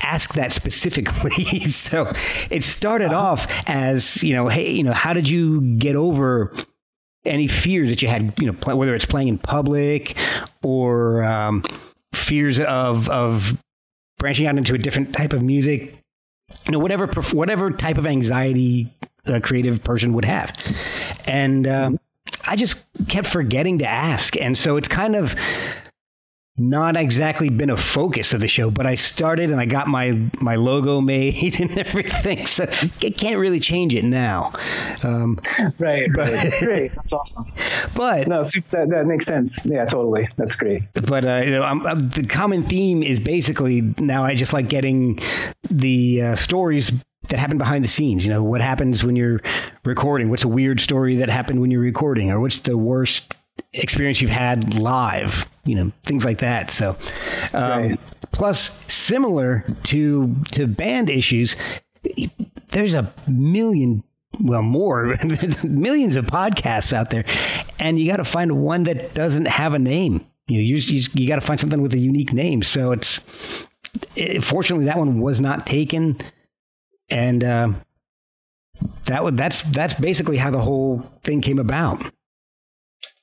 ask 0.01 0.33
that 0.33 0.51
specifically. 0.51 1.43
so 1.67 2.11
it 2.49 2.63
started 2.63 3.13
off 3.13 3.47
as, 3.67 4.23
you 4.23 4.33
know, 4.33 4.47
hey, 4.47 4.71
you 4.71 4.83
know, 4.83 4.93
how 4.93 5.13
did 5.13 5.29
you 5.29 5.61
get 5.77 5.95
over 5.95 6.53
any 7.25 7.47
fears 7.47 7.89
that 7.89 8.01
you 8.01 8.07
had, 8.07 8.33
you 8.39 8.47
know, 8.47 8.75
whether 8.75 8.95
it's 8.95 9.05
playing 9.05 9.27
in 9.27 9.37
public 9.37 10.17
or 10.63 11.23
um, 11.23 11.63
fears 12.13 12.59
of 12.59 13.09
of 13.09 13.61
branching 14.17 14.47
out 14.47 14.57
into 14.57 14.73
a 14.73 14.77
different 14.77 15.13
type 15.13 15.33
of 15.33 15.41
music, 15.41 15.93
you 16.65 16.71
know, 16.71 16.79
whatever 16.79 17.07
whatever 17.31 17.71
type 17.71 17.97
of 17.97 18.07
anxiety 18.07 18.91
a 19.25 19.41
creative 19.41 19.83
person 19.83 20.13
would 20.13 20.25
have, 20.25 20.53
and 21.27 21.67
um, 21.67 21.99
I 22.47 22.55
just 22.55 22.85
kept 23.07 23.27
forgetting 23.27 23.79
to 23.79 23.87
ask, 23.87 24.35
and 24.37 24.57
so 24.57 24.77
it's 24.77 24.87
kind 24.87 25.15
of 25.15 25.35
not 26.59 26.97
exactly 26.97 27.49
been 27.49 27.69
a 27.69 27.77
focus 27.77 28.33
of 28.33 28.41
the 28.41 28.47
show, 28.47 28.71
but 28.71 28.85
I 28.87 28.95
started 28.95 29.51
and 29.51 29.59
I 29.59 29.65
got 29.65 29.87
my 29.87 30.19
my 30.41 30.55
logo 30.55 31.01
made 31.01 31.37
and 31.61 31.77
everything, 31.77 32.45
so 32.47 32.63
I 32.63 33.09
can't 33.11 33.37
really 33.39 33.59
change 33.59 33.93
it 33.95 34.03
now. 34.05 34.53
Um, 35.03 35.39
Right, 35.79 36.07
right. 36.15 36.53
great. 36.59 36.91
That's 36.95 37.13
awesome. 37.13 37.45
but 37.95 38.27
No, 38.27 38.43
that 38.43 38.87
that 38.89 39.05
makes 39.05 39.25
sense. 39.25 39.63
Yeah, 39.65 39.85
totally. 39.85 40.27
That's 40.37 40.55
great. 40.55 40.83
but 40.93 41.25
uh, 41.25 41.41
you 41.45 41.51
know, 41.51 41.63
I'm, 41.63 41.85
I'm- 41.85 42.09
the 42.09 42.25
common 42.25 42.63
theme 42.63 43.03
is 43.03 43.19
basically 43.19 43.81
now 43.99 44.23
I 44.23 44.33
just 44.35 44.53
like 44.53 44.67
getting 44.69 45.19
the 45.69 46.21
uh, 46.23 46.35
stories 46.35 46.91
that 47.29 47.39
happen 47.39 47.57
behind 47.57 47.83
the 47.83 47.87
scenes. 47.89 48.25
You 48.25 48.31
know, 48.33 48.43
what 48.43 48.61
happens 48.61 49.03
when 49.03 49.15
you're 49.15 49.41
recording? 49.85 50.29
What's 50.29 50.43
a 50.43 50.47
weird 50.47 50.79
story 50.79 51.17
that 51.17 51.29
happened 51.29 51.61
when 51.61 51.69
you're 51.71 51.81
recording, 51.81 52.31
or 52.31 52.39
what's 52.39 52.59
the 52.61 52.77
worst 52.77 53.33
experience 53.73 54.21
you've 54.21 54.31
had 54.31 54.73
live? 54.75 55.49
You 55.65 55.75
know, 55.75 55.91
things 56.03 56.23
like 56.25 56.39
that. 56.39 56.71
So, 56.71 56.95
um, 57.53 57.81
Right. 57.81 57.99
plus 58.31 58.71
similar 58.91 59.63
to 59.83 60.35
to 60.51 60.67
band 60.67 61.09
issues, 61.09 61.55
there's 62.69 62.93
a 62.93 63.11
million 63.27 64.03
well 64.39 64.61
more 64.61 65.15
millions 65.63 66.15
of 66.15 66.25
podcasts 66.25 66.93
out 66.93 67.09
there 67.09 67.25
and 67.79 67.99
you 67.99 68.09
got 68.09 68.17
to 68.17 68.23
find 68.23 68.61
one 68.61 68.83
that 68.83 69.13
doesn't 69.15 69.47
have 69.47 69.73
a 69.73 69.79
name 69.79 70.23
you 70.47 70.57
know, 70.57 70.61
you, 70.63 70.75
you, 70.75 71.01
you 71.13 71.27
got 71.27 71.35
to 71.35 71.41
find 71.41 71.59
something 71.59 71.81
with 71.81 71.93
a 71.93 71.97
unique 71.97 72.33
name 72.33 72.61
so 72.61 72.91
it's 72.91 73.19
it, 74.15 74.43
fortunately 74.43 74.85
that 74.85 74.97
one 74.97 75.21
was 75.21 75.41
not 75.41 75.65
taken 75.65 76.17
and 77.09 77.43
uh, 77.43 77.71
that 79.05 79.23
would 79.23 79.37
that's 79.37 79.61
that's 79.63 79.95
basically 79.95 80.37
how 80.37 80.51
the 80.51 80.59
whole 80.59 80.99
thing 81.23 81.41
came 81.41 81.57
about 81.57 82.03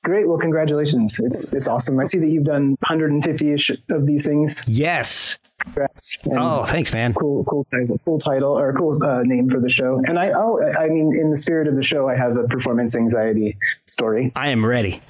Great. 0.05 0.27
Well, 0.27 0.37
congratulations. 0.37 1.19
It's 1.19 1.51
it's 1.51 1.67
awesome. 1.67 1.99
I 1.99 2.03
see 2.03 2.19
that 2.19 2.27
you've 2.27 2.43
done 2.43 2.77
150 2.87 3.51
ish 3.51 3.71
of 3.89 4.05
these 4.05 4.23
things. 4.23 4.63
yes 4.67 5.39
Congrats. 5.63 6.19
And 6.25 6.37
oh 6.37 6.63
thanks 6.65 6.93
man 6.93 7.15
cool, 7.15 7.43
cool 7.45 7.65
title, 7.71 7.99
cool 8.05 8.19
title 8.19 8.51
or 8.55 8.71
cool 8.73 9.03
uh, 9.03 9.23
name 9.23 9.49
for 9.49 9.59
the 9.59 9.69
show. 9.69 9.99
And 10.05 10.19
I, 10.19 10.31
oh, 10.35 10.61
I 10.61 10.89
mean, 10.89 11.15
in 11.19 11.31
the 11.31 11.35
spirit 11.35 11.67
of 11.67 11.75
the 11.75 11.81
show, 11.81 12.07
I 12.07 12.15
have 12.15 12.37
a 12.37 12.43
performance 12.43 12.95
anxiety 12.95 13.57
story. 13.87 14.31
i 14.35 14.49
am 14.49 14.63
ready 14.63 15.01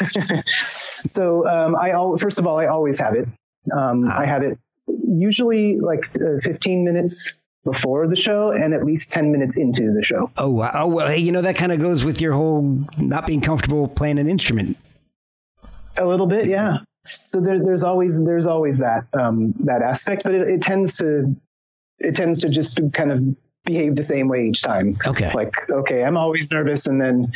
So, 0.46 1.48
um, 1.48 1.74
I 1.76 1.90
al- 1.90 2.18
first 2.18 2.38
of 2.38 2.46
all, 2.46 2.58
I 2.58 2.66
always 2.66 2.98
have 2.98 3.14
it. 3.14 3.26
Um, 3.72 4.04
I 4.06 4.26
have 4.26 4.42
it 4.42 4.58
usually 5.08 5.80
like 5.80 6.10
uh, 6.16 6.40
15 6.42 6.84
minutes 6.84 7.38
before 7.64 8.08
the 8.08 8.16
show 8.16 8.50
and 8.50 8.72
at 8.72 8.84
least 8.84 9.10
10 9.12 9.30
minutes 9.30 9.58
into 9.58 9.92
the 9.92 10.02
show. 10.02 10.30
oh 10.38 10.50
wow 10.50 10.70
oh 10.74 10.86
well 10.86 11.08
hey 11.08 11.18
you 11.18 11.30
know 11.32 11.42
that 11.42 11.56
kind 11.56 11.72
of 11.72 11.78
goes 11.80 12.04
with 12.04 12.20
your 12.20 12.32
whole 12.32 12.62
not 12.98 13.26
being 13.26 13.40
comfortable 13.40 13.86
playing 13.88 14.18
an 14.18 14.28
instrument 14.28 14.76
A 15.98 16.06
little 16.06 16.26
bit, 16.26 16.46
yeah. 16.46 16.78
So 17.04 17.40
there, 17.40 17.58
there's 17.58 17.82
always 17.82 18.24
there's 18.24 18.46
always 18.46 18.78
that 18.78 19.04
um, 19.14 19.52
that 19.60 19.82
aspect, 19.82 20.22
but 20.22 20.34
it, 20.34 20.48
it 20.48 20.62
tends 20.62 20.94
to 20.98 21.34
it 21.98 22.14
tends 22.14 22.38
to 22.40 22.48
just 22.48 22.80
kind 22.92 23.10
of 23.12 23.22
behave 23.64 23.96
the 23.96 24.02
same 24.02 24.28
way 24.28 24.46
each 24.46 24.62
time. 24.62 24.96
okay 25.06 25.30
Like, 25.34 25.54
okay, 25.70 26.04
I'm 26.04 26.16
always 26.16 26.50
nervous, 26.50 26.86
and 26.86 27.00
then 27.00 27.32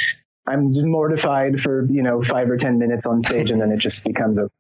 I'm 0.47 0.71
mortified 0.91 1.61
for 1.61 1.87
you 1.87 2.03
know 2.03 2.23
five 2.23 2.49
or 2.51 2.57
ten 2.57 2.79
minutes 2.79 3.07
on 3.07 3.21
stage, 3.21 3.51
and 3.51 3.61
then 3.61 3.71
it 3.71 3.81
just 3.81 4.05
becomes 4.05 4.39
a. 4.39 4.51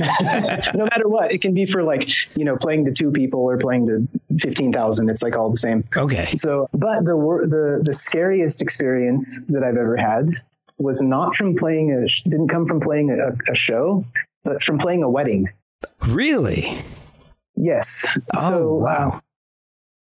no 0.74 0.84
matter 0.84 1.08
what, 1.08 1.32
it 1.32 1.40
can 1.40 1.54
be 1.54 1.66
for 1.66 1.82
like 1.82 2.08
you 2.36 2.44
know 2.44 2.56
playing 2.56 2.84
to 2.86 2.92
two 2.92 3.10
people 3.10 3.40
or 3.40 3.58
playing 3.58 3.86
to 3.86 4.36
fifteen 4.38 4.72
thousand. 4.72 5.08
It's 5.10 5.22
like 5.22 5.36
all 5.36 5.50
the 5.50 5.56
same. 5.56 5.84
okay 5.96 6.26
So, 6.34 6.66
but 6.72 7.04
the 7.04 7.14
the 7.48 7.82
the 7.84 7.92
scariest 7.92 8.62
experience 8.62 9.42
that 9.48 9.62
I've 9.62 9.76
ever 9.76 9.96
had 9.96 10.30
was 10.78 11.02
not 11.02 11.34
from 11.36 11.54
playing 11.54 11.92
a 11.92 12.28
didn't 12.28 12.48
come 12.48 12.66
from 12.66 12.80
playing 12.80 13.10
a, 13.10 13.52
a 13.52 13.54
show, 13.54 14.04
but 14.44 14.62
from 14.64 14.78
playing 14.78 15.02
a 15.02 15.10
wedding. 15.10 15.48
really 16.06 16.82
Yes. 17.56 18.06
oh 18.36 18.48
so, 18.48 18.74
wow 18.74 19.10
um, 19.12 19.22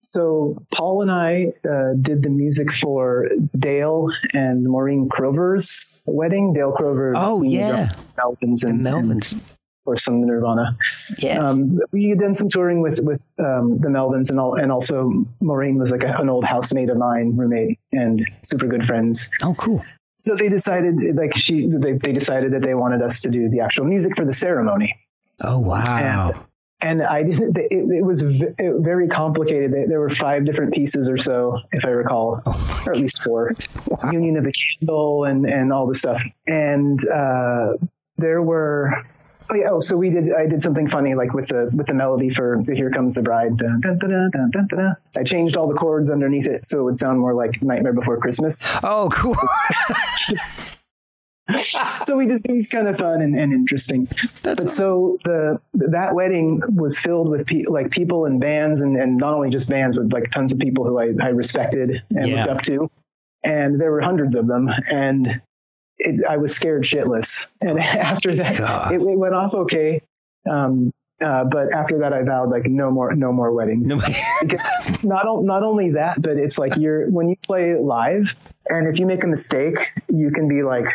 so 0.03 0.57
Paul 0.71 1.01
and 1.01 1.11
I 1.11 1.53
uh, 1.67 1.93
did 1.99 2.23
the 2.23 2.29
music 2.29 2.71
for 2.71 3.29
Dale 3.57 4.09
and 4.33 4.65
Maureen 4.65 5.07
Crover's 5.09 6.03
wedding. 6.05 6.53
Dale 6.53 6.73
Crover. 6.73 7.13
Oh, 7.15 7.41
yeah. 7.41 7.95
Melvins 8.17 8.63
and, 8.63 8.85
and 8.85 9.09
Melvins' 9.21 9.41
or 9.85 9.97
some 9.97 10.25
Nirvana. 10.25 10.77
yes 11.21 11.39
Um, 11.39 11.79
we 11.91 12.09
had 12.09 12.19
done 12.19 12.33
some 12.33 12.49
touring 12.49 12.81
with 12.81 12.99
with 13.03 13.31
um, 13.39 13.79
the 13.79 13.89
Melvins, 13.89 14.29
and 14.29 14.39
all, 14.39 14.55
and 14.55 14.71
also 14.71 15.11
Maureen 15.41 15.77
was 15.77 15.91
like 15.91 16.03
a, 16.03 16.15
an 16.19 16.29
old 16.29 16.45
housemate 16.45 16.89
of 16.89 16.97
mine, 16.97 17.35
roommate, 17.35 17.79
and 17.91 18.25
super 18.43 18.67
good 18.67 18.85
friends. 18.85 19.31
oh 19.43 19.53
cool 19.59 19.79
So 20.17 20.35
they 20.35 20.49
decided, 20.49 20.95
like 21.15 21.35
she, 21.37 21.67
they, 21.67 21.93
they 21.93 22.13
decided 22.13 22.53
that 22.53 22.61
they 22.61 22.75
wanted 22.75 23.01
us 23.01 23.19
to 23.21 23.29
do 23.29 23.49
the 23.49 23.59
actual 23.59 23.85
music 23.85 24.15
for 24.15 24.25
the 24.25 24.33
ceremony, 24.33 24.95
oh 25.41 25.59
wow 25.59 26.33
and 26.83 27.01
I 27.01 27.23
didn't. 27.23 27.57
It, 27.57 27.71
it 27.71 28.05
was 28.05 28.21
v- 28.21 28.47
very 28.59 29.07
complicated. 29.07 29.71
There- 29.89 29.99
were 30.01 30.09
five 30.09 30.45
different 30.45 30.73
pieces 30.73 31.07
or 31.09 31.17
so, 31.17 31.57
if 31.71 31.85
I 31.85 31.89
recall, 31.89 32.41
Oh 32.45 32.83
or 32.87 32.93
at 32.93 32.99
least 32.99 33.21
four. 33.23 33.53
Union 34.11 34.35
of 34.35 34.43
the 34.43 34.51
Candle 34.51 35.23
and 35.23 35.45
and 35.45 35.71
all 35.71 35.87
this 35.87 35.99
stuff, 35.99 36.21
and 36.47 36.99
uh, 37.09 37.73
there 38.17 38.41
were. 38.41 38.91
Oh 39.53 39.55
yeah. 39.55 39.69
Oh, 39.71 39.79
so 39.79 39.95
we 39.97 40.09
did. 40.09 40.33
I 40.33 40.47
did 40.47 40.61
something 40.63 40.87
funny, 40.89 41.13
like 41.13 41.33
with 41.33 41.47
the 41.49 41.69
with 41.73 41.85
the 41.85 41.93
melody 41.93 42.29
for 42.29 42.63
the 42.65 42.73
"Here 42.73 42.89
Comes 42.89 43.13
the 43.15 43.21
Bride." 43.21 43.55
Dun, 43.57 43.79
dun, 43.81 43.99
dun. 43.99 44.95
I 45.15 45.23
changed 45.23 45.57
all 45.57 45.67
the 45.67 45.75
chords 45.75 46.09
underneath 46.09 46.47
it 46.47 46.65
so 46.65 46.79
it 46.79 46.83
would 46.83 46.95
sound 46.95 47.19
more 47.19 47.35
like 47.35 47.61
"Nightmare 47.61 47.93
Before 47.93 48.17
Christmas." 48.17 48.65
Oh, 48.83 49.09
cool. 49.13 49.35
so 51.59 52.17
we 52.17 52.25
just 52.25 52.45
it 52.47 52.51
was 52.53 52.67
kind 52.67 52.87
of 52.87 52.97
fun 52.97 53.21
and, 53.21 53.37
and 53.37 53.53
interesting. 53.53 54.07
but 54.43 54.67
so 54.69 55.17
the 55.25 55.59
that 55.73 56.15
wedding 56.15 56.61
was 56.73 56.97
filled 56.97 57.29
with 57.29 57.45
pe- 57.45 57.65
like 57.69 57.91
people 57.91 58.25
and 58.25 58.39
bands 58.39 58.81
and, 58.81 58.95
and 58.97 59.17
not 59.17 59.33
only 59.33 59.49
just 59.51 59.69
bands 59.69 59.97
but 59.97 60.11
like 60.11 60.31
tons 60.31 60.51
of 60.53 60.57
people 60.59 60.85
who 60.85 60.97
I, 60.99 61.13
I 61.21 61.27
respected 61.29 62.01
and 62.11 62.27
Yeah. 62.27 62.37
looked 62.37 62.47
up 62.49 62.61
to, 62.63 62.89
and 63.43 63.79
there 63.79 63.91
were 63.91 64.01
hundreds 64.01 64.35
of 64.35 64.47
them 64.47 64.69
and. 64.89 65.41
It, 66.05 66.23
I 66.29 66.37
was 66.37 66.55
scared 66.55 66.83
shitless, 66.83 67.51
and 67.61 67.79
after 67.79 68.35
that, 68.35 68.91
it, 68.91 69.01
it 69.01 69.17
went 69.17 69.33
off 69.33 69.53
okay. 69.53 70.01
Um, 70.49 70.91
uh, 71.23 71.45
but 71.45 71.71
after 71.73 71.99
that, 71.99 72.11
I 72.11 72.23
vowed 72.23 72.49
like 72.49 72.65
no 72.65 72.91
more, 72.91 73.15
no 73.15 73.31
more 73.31 73.53
weddings 73.53 73.89
No, 73.89 74.01
because 74.41 75.03
not 75.03 75.25
not 75.43 75.63
only 75.63 75.91
that, 75.91 76.21
but 76.21 76.37
it's 76.37 76.57
like 76.57 76.75
you're 76.75 77.09
when 77.09 77.29
you 77.29 77.35
play 77.43 77.75
live, 77.75 78.35
and 78.67 78.87
if 78.87 78.99
you 78.99 79.05
make 79.05 79.23
a 79.23 79.27
mistake, 79.27 79.77
you 80.09 80.31
can 80.31 80.47
be 80.47 80.63
like, 80.63 80.85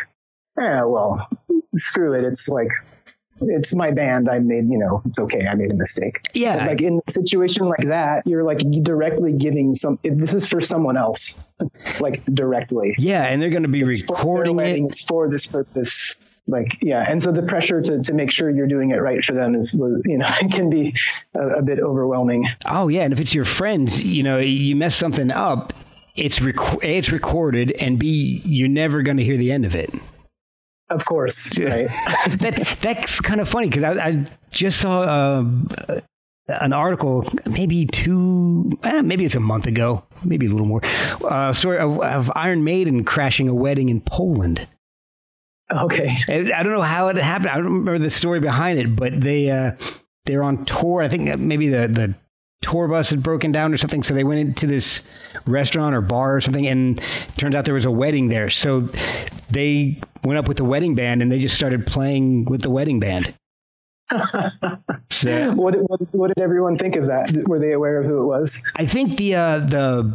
eh, 0.59 0.81
well, 0.83 1.27
screw 1.75 2.13
it. 2.13 2.23
It's 2.23 2.47
like 2.47 2.69
it's 3.41 3.75
my 3.75 3.91
band. 3.91 4.29
I 4.29 4.39
made, 4.39 4.69
you 4.69 4.77
know, 4.77 5.01
it's 5.05 5.19
okay. 5.19 5.47
I 5.47 5.55
made 5.55 5.71
a 5.71 5.75
mistake. 5.75 6.21
Yeah. 6.33 6.57
But, 6.57 6.67
like 6.67 6.81
in 6.81 7.01
a 7.05 7.11
situation 7.11 7.65
like 7.67 7.87
that, 7.87 8.25
you're 8.25 8.43
like 8.43 8.59
directly 8.83 9.33
giving 9.33 9.75
some. 9.75 9.99
This 10.03 10.33
is 10.33 10.47
for 10.47 10.61
someone 10.61 10.97
else, 10.97 11.37
like 11.99 12.23
directly. 12.25 12.95
yeah, 12.97 13.23
and 13.25 13.41
they're 13.41 13.49
going 13.49 13.63
to 13.63 13.69
be 13.69 13.81
It's 13.81 14.03
recording 14.09 14.59
it. 14.59 14.79
It's 14.79 15.03
for 15.05 15.29
this 15.29 15.45
purpose. 15.45 16.15
Like 16.47 16.77
yeah, 16.81 17.05
and 17.07 17.21
so 17.21 17.31
the 17.31 17.43
pressure 17.43 17.79
to, 17.79 18.01
to 18.01 18.13
make 18.13 18.31
sure 18.31 18.49
you're 18.49 18.65
doing 18.67 18.89
it 18.89 18.95
right 18.95 19.23
for 19.23 19.33
them 19.33 19.53
is 19.53 19.75
you 20.05 20.17
know 20.17 20.25
it 20.41 20.51
can 20.51 20.69
be 20.69 20.95
a, 21.35 21.59
a 21.59 21.61
bit 21.61 21.79
overwhelming. 21.79 22.47
Oh 22.65 22.87
yeah, 22.87 23.03
and 23.03 23.13
if 23.13 23.19
it's 23.19 23.35
your 23.35 23.45
friends, 23.45 24.03
you 24.03 24.23
know, 24.23 24.39
you 24.39 24.75
mess 24.75 24.95
something 24.95 25.29
up, 25.29 25.73
it's 26.15 26.41
rec- 26.41 26.83
A, 26.83 26.97
it's 26.97 27.11
recorded, 27.11 27.71
and 27.79 27.99
B, 27.99 28.41
you're 28.43 28.67
never 28.67 29.03
going 29.03 29.17
to 29.17 29.23
hear 29.23 29.37
the 29.37 29.51
end 29.51 29.63
of 29.63 29.75
it. 29.75 29.93
Of 30.89 31.05
course, 31.05 31.57
right? 31.59 31.87
that 32.39 32.77
that's 32.81 33.21
kind 33.21 33.39
of 33.39 33.47
funny 33.47 33.69
because 33.69 33.83
I, 33.83 34.07
I 34.07 34.25
just 34.49 34.81
saw 34.81 35.03
um, 35.03 35.69
uh, 35.87 35.99
an 36.61 36.73
article 36.73 37.31
maybe 37.45 37.85
two, 37.85 38.71
eh, 38.83 39.01
maybe 39.03 39.23
it's 39.23 39.35
a 39.35 39.39
month 39.39 39.67
ago, 39.67 40.03
maybe 40.25 40.47
a 40.47 40.49
little 40.49 40.65
more, 40.65 40.81
uh, 41.25 41.53
story 41.53 41.77
of, 41.77 41.99
of 41.99 42.31
Iron 42.35 42.63
Maiden 42.63 43.03
crashing 43.03 43.47
a 43.47 43.53
wedding 43.53 43.89
in 43.89 44.01
Poland. 44.01 44.67
okay. 45.71 46.17
I 46.27 46.51
I 46.55 46.63
don't 46.63 46.73
know 46.73 46.81
how 46.81 47.09
it 47.09 47.17
happened. 47.17 47.51
I 47.51 47.55
don't 47.55 47.65
remember 47.65 47.99
the 47.99 48.09
story 48.09 48.39
behind 48.39 48.79
it, 48.79 48.95
but 48.95 49.21
they 49.21 49.51
uh, 49.51 49.73
they're 50.25 50.41
on 50.43 50.65
tour. 50.65 51.03
I 51.03 51.09
think 51.09 51.37
maybe 51.37 51.69
the 51.69 51.87
the 51.87 52.15
tour 52.61 52.87
bus 52.87 53.09
had 53.09 53.23
broken 53.23 53.51
down 53.51 53.73
or 53.73 53.77
something, 53.77 54.03
so 54.03 54.13
they 54.13 54.23
went 54.23 54.39
into 54.39 54.67
this 54.67 55.03
restaurant 55.45 55.95
or 55.95 56.01
bar 56.01 56.35
or 56.35 56.41
something, 56.41 56.67
and 56.67 57.01
turns 57.37 57.55
out 57.55 57.65
there 57.65 57.73
was 57.73 57.85
a 57.85 57.91
wedding 57.91 58.29
there. 58.29 58.49
So 58.49 58.81
they 59.49 59.99
went 60.23 60.37
up 60.37 60.47
with 60.47 60.57
the 60.57 60.65
wedding 60.65 60.95
band 60.95 61.21
and 61.21 61.31
they 61.31 61.39
just 61.39 61.55
started 61.55 61.85
playing 61.87 62.45
with 62.45 62.61
the 62.61 62.69
wedding 62.69 62.99
band. 62.99 63.33
So 65.09 65.51
What, 65.55 65.75
what 65.89 66.01
what 66.13 66.27
did 66.27 66.43
everyone 66.43 66.77
think 66.77 66.95
of 66.95 67.05
that? 67.07 67.31
Were 67.47 67.59
they 67.59 67.73
aware 67.73 67.99
of 68.01 68.05
who 68.05 68.21
it 68.21 68.25
was? 68.25 68.63
I 68.75 68.85
think 68.85 69.17
the 69.17 69.35
uh, 69.35 69.59
the 69.59 70.13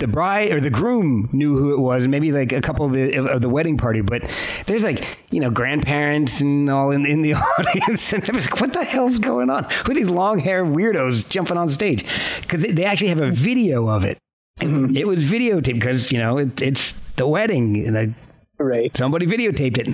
the 0.00 0.08
bride 0.08 0.50
or 0.52 0.60
the 0.60 0.70
groom 0.70 1.28
knew 1.32 1.56
who 1.56 1.72
it 1.72 1.78
was, 1.78 2.08
maybe 2.08 2.32
like 2.32 2.52
a 2.52 2.60
couple 2.60 2.84
of 2.86 2.92
the 2.92 3.16
of 3.16 3.40
the 3.40 3.48
wedding 3.48 3.76
party. 3.78 4.00
But 4.00 4.28
there's 4.66 4.82
like 4.82 5.18
you 5.30 5.38
know 5.40 5.50
grandparents 5.50 6.40
and 6.40 6.68
all 6.68 6.90
in 6.90 7.06
in 7.06 7.22
the 7.22 7.34
audience, 7.58 8.12
and 8.12 8.28
I 8.28 8.34
was 8.34 8.46
like, 8.50 8.60
what 8.60 8.72
the 8.72 8.84
hell's 8.84 9.18
going 9.18 9.48
on? 9.50 9.64
Who 9.84 9.92
are 9.92 9.94
these 9.94 10.10
long 10.10 10.38
hair 10.40 10.64
weirdos 10.64 11.28
jumping 11.30 11.56
on 11.56 11.68
stage? 11.68 12.04
Because 12.42 12.62
they, 12.62 12.72
they 12.72 12.84
actually 12.84 13.08
have 13.08 13.20
a 13.20 13.30
video 13.30 13.88
of 13.88 14.04
it. 14.04 14.18
And 14.60 14.96
It 14.96 15.06
was 15.06 15.24
videotaped 15.24 15.74
because 15.74 16.10
you 16.12 16.18
know 16.18 16.38
it, 16.38 16.60
it's 16.60 16.92
the 17.16 17.26
wedding, 17.26 17.86
and 17.86 17.96
I, 17.96 18.14
Right. 18.58 18.94
somebody 18.96 19.26
videotaped 19.26 19.78
it, 19.78 19.86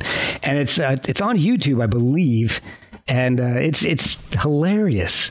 and 0.48 0.58
it's 0.58 0.78
uh, 0.80 0.96
it's 1.08 1.20
on 1.20 1.38
YouTube, 1.38 1.80
I 1.82 1.86
believe, 1.86 2.60
and 3.06 3.40
uh, 3.40 3.44
it's 3.58 3.84
it's 3.84 4.16
hilarious. 4.40 5.30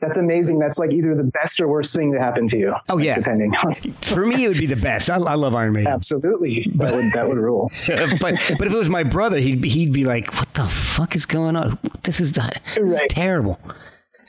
That's 0.00 0.16
amazing. 0.16 0.60
That's 0.60 0.78
like 0.78 0.92
either 0.92 1.14
the 1.16 1.24
best 1.24 1.60
or 1.60 1.66
worst 1.66 1.94
thing 1.94 2.12
to 2.12 2.20
happen 2.20 2.48
to 2.48 2.56
you. 2.56 2.74
Oh, 2.88 2.94
like, 2.94 3.04
yeah. 3.04 3.16
depending. 3.16 3.52
on 3.56 3.74
For 4.00 4.24
me, 4.24 4.44
it 4.44 4.48
would 4.48 4.58
be 4.58 4.66
the 4.66 4.80
best. 4.80 5.10
I, 5.10 5.16
I 5.16 5.34
love 5.34 5.54
Iron 5.56 5.72
Maiden. 5.72 5.92
Absolutely, 5.92 6.70
that 6.76 6.92
would 6.92 7.12
that 7.14 7.28
would 7.28 7.38
rule. 7.38 7.70
but 7.88 8.20
but 8.58 8.66
if 8.66 8.72
it 8.72 8.76
was 8.76 8.88
my 8.88 9.02
brother, 9.02 9.38
he'd 9.38 9.60
be- 9.60 9.68
he'd 9.68 9.92
be 9.92 10.04
like, 10.04 10.32
"What 10.34 10.54
the 10.54 10.68
fuck 10.68 11.16
is 11.16 11.26
going 11.26 11.56
on? 11.56 11.78
This 12.04 12.20
is, 12.20 12.32
this 12.32 12.52
is 12.76 13.00
terrible." 13.08 13.58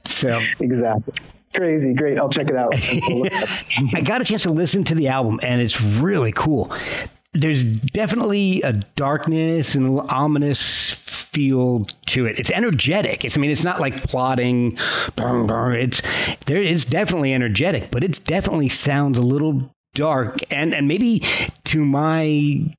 So 0.08 0.40
Exactly. 0.60 1.14
Crazy. 1.56 1.94
Great. 1.94 2.20
I'll 2.20 2.30
check 2.30 2.50
it 2.50 2.56
out. 2.56 2.74
We'll 3.10 3.20
look 3.20 3.32
it 3.32 3.44
up. 3.44 3.94
I 3.94 4.02
got 4.02 4.22
a 4.22 4.24
chance 4.24 4.44
to 4.44 4.52
listen 4.52 4.84
to 4.86 4.96
the 4.96 5.08
album, 5.08 5.40
and 5.44 5.62
it's 5.62 5.82
really 5.82 6.32
cool. 6.32 6.72
There's 7.34 7.64
definitely 7.64 8.62
a 8.64 8.74
darkness 8.74 9.76
and 9.76 10.00
a 10.00 10.02
ominous 10.14 10.94
feel 11.32 11.88
to 12.08 12.26
it. 12.26 12.40
It's 12.40 12.52
energetic. 12.52 13.24
It's 13.24 13.38
I 13.38 13.42
mean, 13.42 13.52
it's 13.52 13.64
not 13.64 13.80
like 13.80 14.04
plotting. 14.04 14.78
It's 15.18 16.02
there. 16.46 16.62
It's 16.62 16.86
definitely 16.86 17.34
energetic, 17.34 17.92
but 17.92 18.04
it 18.04 18.24
definitely 18.24 18.70
sounds 18.70 19.18
a 19.18 19.22
little 19.22 19.72
dark, 19.94 20.40
and 20.52 20.74
and 20.74 20.88
maybe 20.88 21.24
to 21.66 21.84
my 21.86 22.76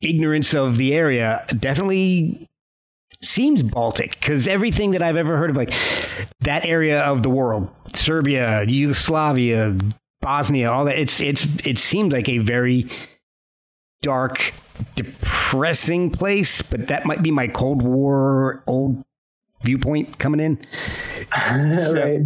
ignorance 0.00 0.54
of 0.54 0.76
the 0.76 0.94
area, 0.94 1.44
definitely 1.58 2.48
seems 3.22 3.62
Baltic 3.62 4.18
because 4.20 4.46
everything 4.46 4.92
that 4.92 5.02
I've 5.02 5.16
ever 5.16 5.36
heard 5.36 5.50
of, 5.50 5.56
like 5.56 5.72
that 6.40 6.64
area 6.64 7.00
of 7.00 7.22
the 7.22 7.30
world, 7.30 7.70
Serbia, 7.94 8.64
Yugoslavia, 8.64 9.76
Bosnia, 10.20 10.70
all 10.70 10.84
that, 10.86 10.98
it's 10.98 11.20
it's 11.20 11.46
it 11.66 11.78
seems 11.78 12.12
like 12.12 12.28
a 12.28 12.38
very 12.38 12.88
dark, 14.02 14.52
depressing 14.94 16.10
place. 16.10 16.62
But 16.62 16.88
that 16.88 17.06
might 17.06 17.22
be 17.22 17.30
my 17.30 17.48
Cold 17.48 17.82
War 17.82 18.62
old 18.66 19.04
viewpoint 19.62 20.18
coming 20.18 20.40
in. 20.40 20.58
right. 21.94 22.20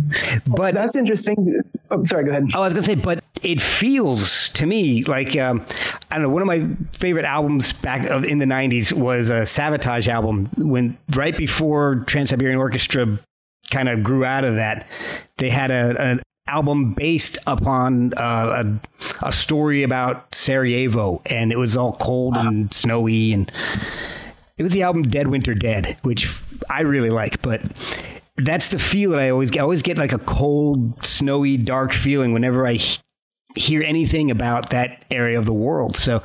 But 0.47 0.75
That's 0.75 0.97
interesting. 0.97 1.63
Oh, 1.91 2.05
sorry. 2.05 2.25
Go 2.25 2.31
ahead. 2.31 2.45
Oh, 2.55 2.63
I 2.63 2.65
was 2.67 2.75
gonna 2.75 2.83
say, 2.83 2.95
but 2.95 3.25
it 3.43 3.61
feels 3.61 4.51
to 4.51 4.67
me 4.67 5.03
like 5.05 5.37
um, 5.37 5.65
I 6.11 6.17
don't 6.17 6.25
know. 6.25 6.29
One 6.29 6.43
of 6.43 6.49
my 6.49 6.69
favorite 6.93 7.25
albums 7.25 7.73
back 7.73 8.09
in 8.25 8.39
the 8.39 8.45
'90s 8.45 8.93
was 8.93 9.31
a 9.31 9.43
Savatage 9.43 10.09
album. 10.09 10.49
When 10.57 10.97
right 11.15 11.37
before 11.37 12.05
Trans 12.07 12.31
Siberian 12.31 12.59
Orchestra 12.59 13.19
kind 13.71 13.89
of 13.89 14.03
grew 14.03 14.25
out 14.25 14.45
of 14.45 14.57
that, 14.57 14.87
they 15.39 15.51
had 15.51 15.71
a, 15.71 16.01
an 16.01 16.23
album 16.51 16.93
based 16.95 17.39
upon 17.47 18.13
uh, 18.15 18.65
a, 19.23 19.27
a 19.29 19.33
story 19.33 19.83
about 19.83 20.35
Sarajevo, 20.35 21.23
and 21.27 21.53
it 21.53 21.59
was 21.59 21.77
all 21.77 21.95
cold 21.95 22.37
and 22.37 22.73
snowy, 22.73 23.33
and 23.33 23.51
it 24.59 24.63
was 24.63 24.73
the 24.73 24.83
album 24.83 25.03
Dead 25.03 25.29
Winter 25.29 25.55
Dead, 25.55 25.97
which 26.03 26.29
I 26.69 26.83
really 26.83 27.11
like, 27.11 27.41
but 27.43 27.63
that's 28.37 28.69
the 28.69 28.79
feel 28.79 29.11
that 29.11 29.21
I 29.21 29.31
always 29.31 29.51
get. 29.51 29.61
I 29.61 29.63
always 29.63 29.83
get 29.83 29.99
like 29.99 30.13
a 30.13 30.19
cold, 30.19 31.05
snowy, 31.05 31.57
dark 31.57 31.93
feeling 31.93 32.33
whenever 32.33 32.67
I 32.67 32.75
he- 32.75 32.99
hear 33.57 33.83
anything 33.83 34.31
about 34.31 34.71
that 34.71 35.05
area 35.11 35.39
of 35.39 35.47
the 35.47 35.55
world. 35.55 35.97
So 35.97 36.23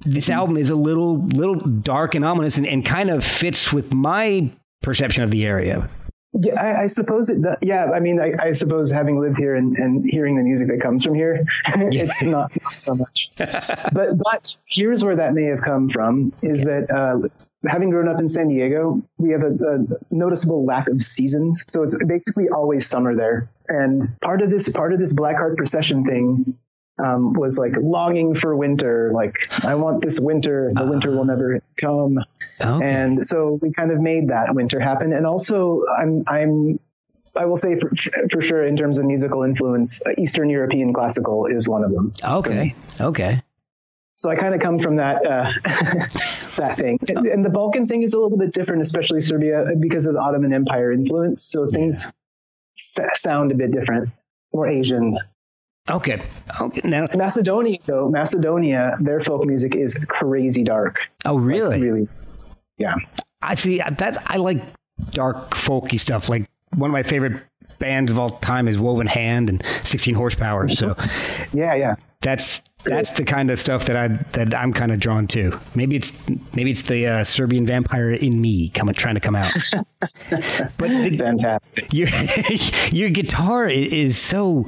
this 0.00 0.28
album 0.30 0.56
is 0.56 0.70
a 0.70 0.74
little 0.74 1.18
little 1.18 1.56
dark 1.56 2.14
and 2.14 2.24
ominous 2.24 2.56
and, 2.58 2.66
and 2.66 2.84
kind 2.84 3.10
of 3.10 3.24
fits 3.24 3.72
with 3.72 3.92
my 3.92 4.50
perception 4.82 5.22
of 5.22 5.30
the 5.30 5.46
area. 5.46 5.88
Yeah, 6.40 6.60
I, 6.60 6.82
I 6.82 6.86
suppose 6.88 7.30
it. 7.30 7.42
does- 7.42 7.56
Yeah, 7.62 7.90
I 7.92 8.00
mean, 8.00 8.20
I, 8.20 8.32
I 8.40 8.52
suppose 8.52 8.90
having 8.90 9.20
lived 9.20 9.38
here 9.38 9.54
and, 9.54 9.76
and 9.76 10.04
hearing 10.08 10.36
the 10.36 10.42
music 10.42 10.68
that 10.68 10.80
comes 10.80 11.04
from 11.04 11.14
here, 11.14 11.44
it's 11.66 12.22
not, 12.22 12.50
not 12.62 12.72
so 12.72 12.94
much. 12.94 13.30
but 13.36 14.18
but 14.18 14.56
here's 14.68 15.04
where 15.04 15.16
that 15.16 15.32
may 15.34 15.44
have 15.44 15.62
come 15.62 15.88
from: 15.88 16.32
is 16.42 16.64
that 16.64 16.90
uh, 16.90 17.28
having 17.68 17.90
grown 17.90 18.08
up 18.08 18.18
in 18.18 18.26
San 18.28 18.48
Diego, 18.48 19.00
we 19.18 19.30
have 19.30 19.42
a, 19.42 19.52
a 19.52 19.78
noticeable 20.12 20.64
lack 20.66 20.88
of 20.88 21.00
seasons. 21.02 21.64
So 21.68 21.82
it's 21.82 21.96
basically 22.04 22.48
always 22.48 22.86
summer 22.86 23.14
there. 23.14 23.48
And 23.68 24.08
part 24.20 24.42
of 24.42 24.50
this 24.50 24.68
part 24.72 24.92
of 24.92 24.98
this 24.98 25.12
Blackheart 25.14 25.56
procession 25.56 26.04
thing 26.04 26.56
um, 27.02 27.32
was 27.32 27.58
like 27.58 27.72
longing 27.80 28.34
for 28.34 28.54
winter. 28.56 29.10
Like 29.14 29.48
I 29.64 29.74
want 29.74 30.02
this 30.02 30.20
winter. 30.20 30.72
The 30.74 30.86
winter 30.86 31.10
will 31.10 31.24
never 31.24 31.60
come. 31.80 32.18
Okay. 32.64 32.84
And 32.90 33.24
so 33.24 33.58
we 33.62 33.72
kind 33.72 33.90
of 33.90 34.00
made 34.00 34.28
that 34.28 34.54
winter 34.54 34.78
happen. 34.80 35.12
And 35.12 35.26
also, 35.26 35.82
I'm 35.98 36.22
I'm 36.26 36.78
I 37.36 37.46
will 37.46 37.56
say 37.56 37.74
for, 37.74 37.90
for 38.30 38.40
sure 38.40 38.64
in 38.64 38.76
terms 38.76 38.98
of 38.98 39.06
musical 39.06 39.42
influence, 39.42 40.00
uh, 40.06 40.10
Eastern 40.18 40.48
European 40.50 40.92
classical 40.92 41.46
is 41.46 41.68
one 41.68 41.82
of 41.82 41.92
them. 41.92 42.12
Okay. 42.22 42.74
Okay. 43.00 43.42
So 44.16 44.30
I 44.30 44.36
kind 44.36 44.54
of 44.54 44.60
come 44.60 44.78
from 44.78 44.96
that 44.96 45.26
uh, 45.26 45.50
that 46.62 46.74
thing. 46.76 47.00
And, 47.08 47.26
and 47.26 47.44
the 47.44 47.50
Balkan 47.50 47.88
thing 47.88 48.02
is 48.02 48.14
a 48.14 48.18
little 48.20 48.38
bit 48.38 48.52
different, 48.52 48.82
especially 48.82 49.20
Serbia, 49.20 49.66
because 49.80 50.06
of 50.06 50.14
the 50.14 50.20
Ottoman 50.20 50.52
Empire 50.52 50.92
influence. 50.92 51.42
So 51.42 51.66
things 51.66 52.12
s- 52.78 53.00
sound 53.14 53.50
a 53.50 53.56
bit 53.56 53.72
different, 53.72 54.10
more 54.52 54.68
Asian. 54.68 55.18
Okay. 55.90 56.22
Okay. 56.62 56.80
Now, 56.88 57.04
Macedonia, 57.14 57.78
though, 57.84 58.08
Macedonia, 58.08 58.96
their 59.00 59.20
folk 59.20 59.44
music 59.44 59.74
is 59.74 59.94
crazy 60.08 60.62
dark. 60.62 60.98
oh, 61.26 61.36
really? 61.36 61.80
Really, 61.82 62.08
yeah. 62.78 62.94
I 63.42 63.54
see. 63.54 63.82
That's 63.98 64.16
I 64.26 64.38
like 64.38 64.62
dark 65.10 65.50
folky 65.50 66.00
stuff. 66.00 66.28
Like 66.30 66.48
one 66.76 66.88
of 66.88 66.92
my 66.92 67.02
favorite 67.02 67.42
bands 67.78 68.10
of 68.10 68.18
all 68.18 68.30
time 68.38 68.66
is 68.68 68.78
Woven 68.78 69.06
Hand 69.06 69.50
and 69.50 69.62
16 69.82 70.14
Horsepower. 70.14 70.68
So 70.68 70.96
Yeah, 71.52 71.74
yeah. 71.74 71.96
that's 72.22 72.62
that's 72.84 73.10
the 73.12 73.24
kind 73.24 73.50
of 73.50 73.58
stuff 73.58 73.84
that 73.86 73.96
I 73.96 74.08
that 74.32 74.54
I'm 74.54 74.72
kind 74.72 74.90
of 74.92 75.00
drawn 75.00 75.26
to. 75.28 75.58
Maybe 75.74 75.96
it's 75.96 76.12
maybe 76.54 76.70
it's 76.70 76.82
the 76.82 77.06
uh, 77.06 77.24
Serbian 77.24 77.66
vampire 77.66 78.10
in 78.10 78.40
me 78.40 78.70
coming 78.70 78.94
trying 78.94 79.16
to 79.16 79.20
come 79.20 79.36
out. 79.36 79.52
but 80.30 80.88
the, 80.88 81.16
Fantastic. 81.18 81.92
your 81.92 82.08
your 82.90 83.10
guitar 83.10 83.68
is 83.68 84.16
so 84.16 84.66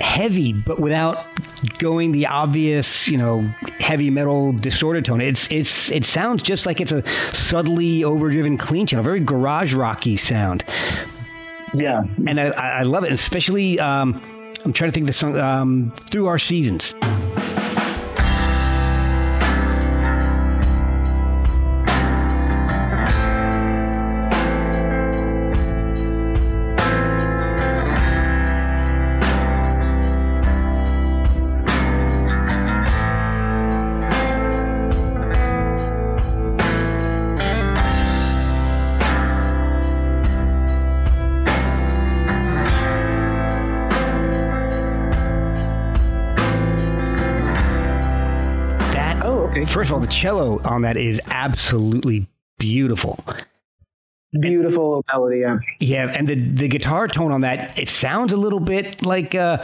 heavy, 0.00 0.52
but 0.52 0.78
without 0.80 1.24
going 1.78 2.12
the 2.12 2.26
obvious, 2.26 3.08
you 3.08 3.16
know, 3.18 3.42
heavy 3.78 4.10
metal 4.10 4.52
distorted 4.52 5.04
tone. 5.04 5.20
It's 5.20 5.50
it's 5.50 5.90
it 5.92 6.04
sounds 6.04 6.42
just 6.42 6.66
like 6.66 6.80
it's 6.80 6.92
a 6.92 7.06
subtly 7.32 8.02
overdriven 8.04 8.56
clean 8.58 8.86
channel, 8.86 9.04
very 9.04 9.20
garage 9.20 9.72
rocky 9.74 10.16
sound, 10.16 10.64
Yeah. 11.74 12.02
and 12.26 12.40
I, 12.40 12.48
I 12.50 12.82
love 12.82 13.04
it. 13.04 13.12
Especially, 13.12 13.78
um, 13.78 14.20
I'm 14.64 14.72
trying 14.72 14.90
to 14.90 14.94
think 14.94 15.04
of 15.04 15.08
the 15.08 15.12
song 15.12 15.36
um, 15.38 15.92
"Through 16.10 16.26
Our 16.26 16.38
Seasons." 16.38 16.94
Cello 50.12 50.60
on 50.64 50.82
that 50.82 50.96
is 50.96 51.20
absolutely 51.26 52.26
beautiful. 52.58 53.24
Beautiful 54.40 55.04
melody. 55.12 55.40
Yeah. 55.40 55.58
Yeah, 55.80 56.10
and 56.14 56.26
the 56.26 56.36
the 56.36 56.68
guitar 56.68 57.06
tone 57.06 57.32
on 57.32 57.42
that 57.42 57.78
it 57.78 57.88
sounds 57.88 58.32
a 58.32 58.36
little 58.36 58.60
bit 58.60 59.04
like 59.04 59.34
uh, 59.34 59.62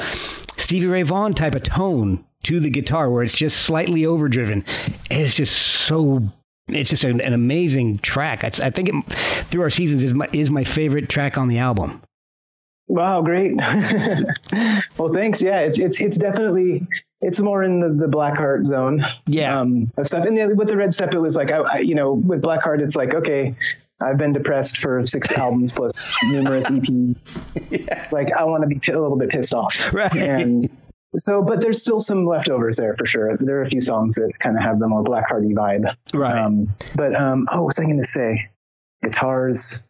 Stevie 0.58 0.86
Ray 0.86 1.02
Vaughan 1.02 1.32
type 1.32 1.54
of 1.54 1.62
tone 1.62 2.24
to 2.44 2.60
the 2.60 2.68
guitar, 2.68 3.10
where 3.10 3.22
it's 3.22 3.34
just 3.34 3.62
slightly 3.62 4.04
overdriven. 4.04 4.64
It's 5.10 5.36
just 5.36 5.56
so. 5.56 6.22
It's 6.68 6.90
just 6.90 7.02
an, 7.04 7.22
an 7.22 7.32
amazing 7.32 7.98
track. 8.00 8.44
I, 8.44 8.48
I 8.62 8.68
think 8.68 8.90
it, 8.90 9.04
through 9.46 9.62
our 9.62 9.70
seasons 9.70 10.02
is 10.02 10.12
my 10.12 10.28
is 10.34 10.50
my 10.50 10.64
favorite 10.64 11.08
track 11.08 11.38
on 11.38 11.48
the 11.48 11.58
album. 11.58 12.02
Wow, 12.88 13.22
great. 13.22 13.56
well, 14.98 15.12
thanks. 15.12 15.40
Yeah, 15.40 15.60
it's 15.60 15.78
it's 15.78 16.00
it's 16.00 16.18
definitely 16.18 16.86
it's 17.20 17.40
more 17.40 17.62
in 17.62 17.80
the, 17.80 17.88
the 17.88 18.10
Blackheart 18.10 18.64
zone. 18.64 19.04
Yeah. 19.26 19.58
Um, 19.58 19.90
of 19.96 20.06
stuff. 20.06 20.24
And 20.24 20.36
the, 20.36 20.54
with 20.54 20.68
the 20.68 20.76
Red 20.76 20.94
Step, 20.94 21.14
it 21.14 21.18
was 21.18 21.36
like 21.36 21.50
I, 21.50 21.58
I 21.58 21.78
you 21.78 21.94
know 21.94 22.12
with 22.12 22.42
Blackheart, 22.42 22.80
it's 22.80 22.96
like 22.96 23.14
okay, 23.14 23.54
I've 24.00 24.18
been 24.18 24.32
depressed 24.32 24.78
for 24.78 25.06
six 25.06 25.32
albums 25.38 25.72
plus 25.72 26.16
numerous 26.24 26.68
EPs. 26.70 28.12
Like 28.12 28.32
I 28.32 28.44
want 28.44 28.62
to 28.62 28.68
be 28.68 28.80
a 28.92 29.00
little 29.00 29.18
bit 29.18 29.30
pissed 29.30 29.54
off. 29.54 29.92
Right. 29.92 30.14
And 30.14 30.64
so, 31.16 31.42
but 31.42 31.60
there's 31.60 31.80
still 31.80 32.00
some 32.00 32.26
leftovers 32.26 32.76
there 32.76 32.94
for 32.96 33.06
sure. 33.06 33.36
There 33.38 33.58
are 33.58 33.62
a 33.62 33.68
few 33.68 33.80
songs 33.80 34.16
that 34.16 34.30
kind 34.40 34.56
of 34.56 34.62
have 34.62 34.78
the 34.78 34.88
more 34.88 35.02
black 35.02 35.30
Blackhearty 35.30 35.54
vibe. 35.54 35.94
Right. 36.14 36.38
Um, 36.38 36.68
but 36.94 37.14
um, 37.14 37.48
oh, 37.50 37.58
what 37.58 37.66
was 37.66 37.80
I 37.80 37.84
going 37.84 37.98
to 37.98 38.04
say? 38.04 38.50
Guitars. 39.02 39.84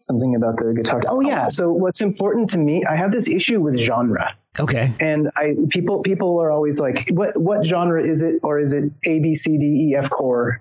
Something 0.00 0.36
about 0.36 0.58
the 0.58 0.72
guitar. 0.74 1.00
Oh 1.08 1.20
yeah. 1.20 1.48
So 1.48 1.72
what's 1.72 2.00
important 2.02 2.50
to 2.50 2.58
me? 2.58 2.84
I 2.84 2.94
have 2.94 3.10
this 3.10 3.28
issue 3.28 3.60
with 3.60 3.76
genre, 3.76 4.32
Okay. 4.60 4.92
and 5.00 5.30
I 5.36 5.54
people 5.70 6.02
people 6.02 6.40
are 6.40 6.50
always 6.50 6.80
like, 6.80 7.08
what 7.10 7.36
what 7.36 7.64
genre 7.66 8.02
is 8.02 8.22
it, 8.22 8.40
or 8.42 8.58
is 8.58 8.72
it 8.72 8.90
A 9.04 9.20
B 9.20 9.34
C 9.34 9.56
D 9.58 9.64
E 9.90 9.96
F 9.96 10.10
core 10.10 10.60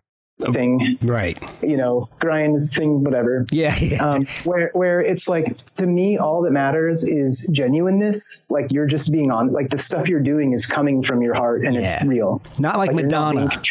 thing? 0.52 0.98
Right. 1.02 1.38
You 1.64 1.78
know, 1.78 2.10
grind 2.20 2.60
thing, 2.70 3.04
whatever. 3.04 3.46
Yeah. 3.52 3.76
yeah. 3.82 4.04
Um, 4.06 4.26
where 4.44 4.70
where 4.74 5.02
it's 5.02 5.28
like 5.28 5.56
to 5.58 5.88
me, 5.88 6.18
all 6.18 6.42
that 6.44 6.52
matters 6.52 7.04
is 7.04 7.50
genuineness. 7.52 8.46
Like 8.50 8.72
you're 8.72 8.86
just 8.86 9.12
being 9.12 9.32
on. 9.32 9.52
Like 9.52 9.70
the 9.72 9.78
stuff 9.80 10.08
you're 10.08 10.20
doing 10.20 10.54
is 10.54 10.66
coming 10.66 11.04
from 11.04 11.22
your 11.22 11.34
heart, 11.34 11.66
and 11.66 11.74
Yeah. 11.76 11.82
it's 11.82 12.04
real. 12.06 12.42
Not 12.60 12.78
like 12.78 12.92
not 12.94 13.04
Madonna. 13.36 13.62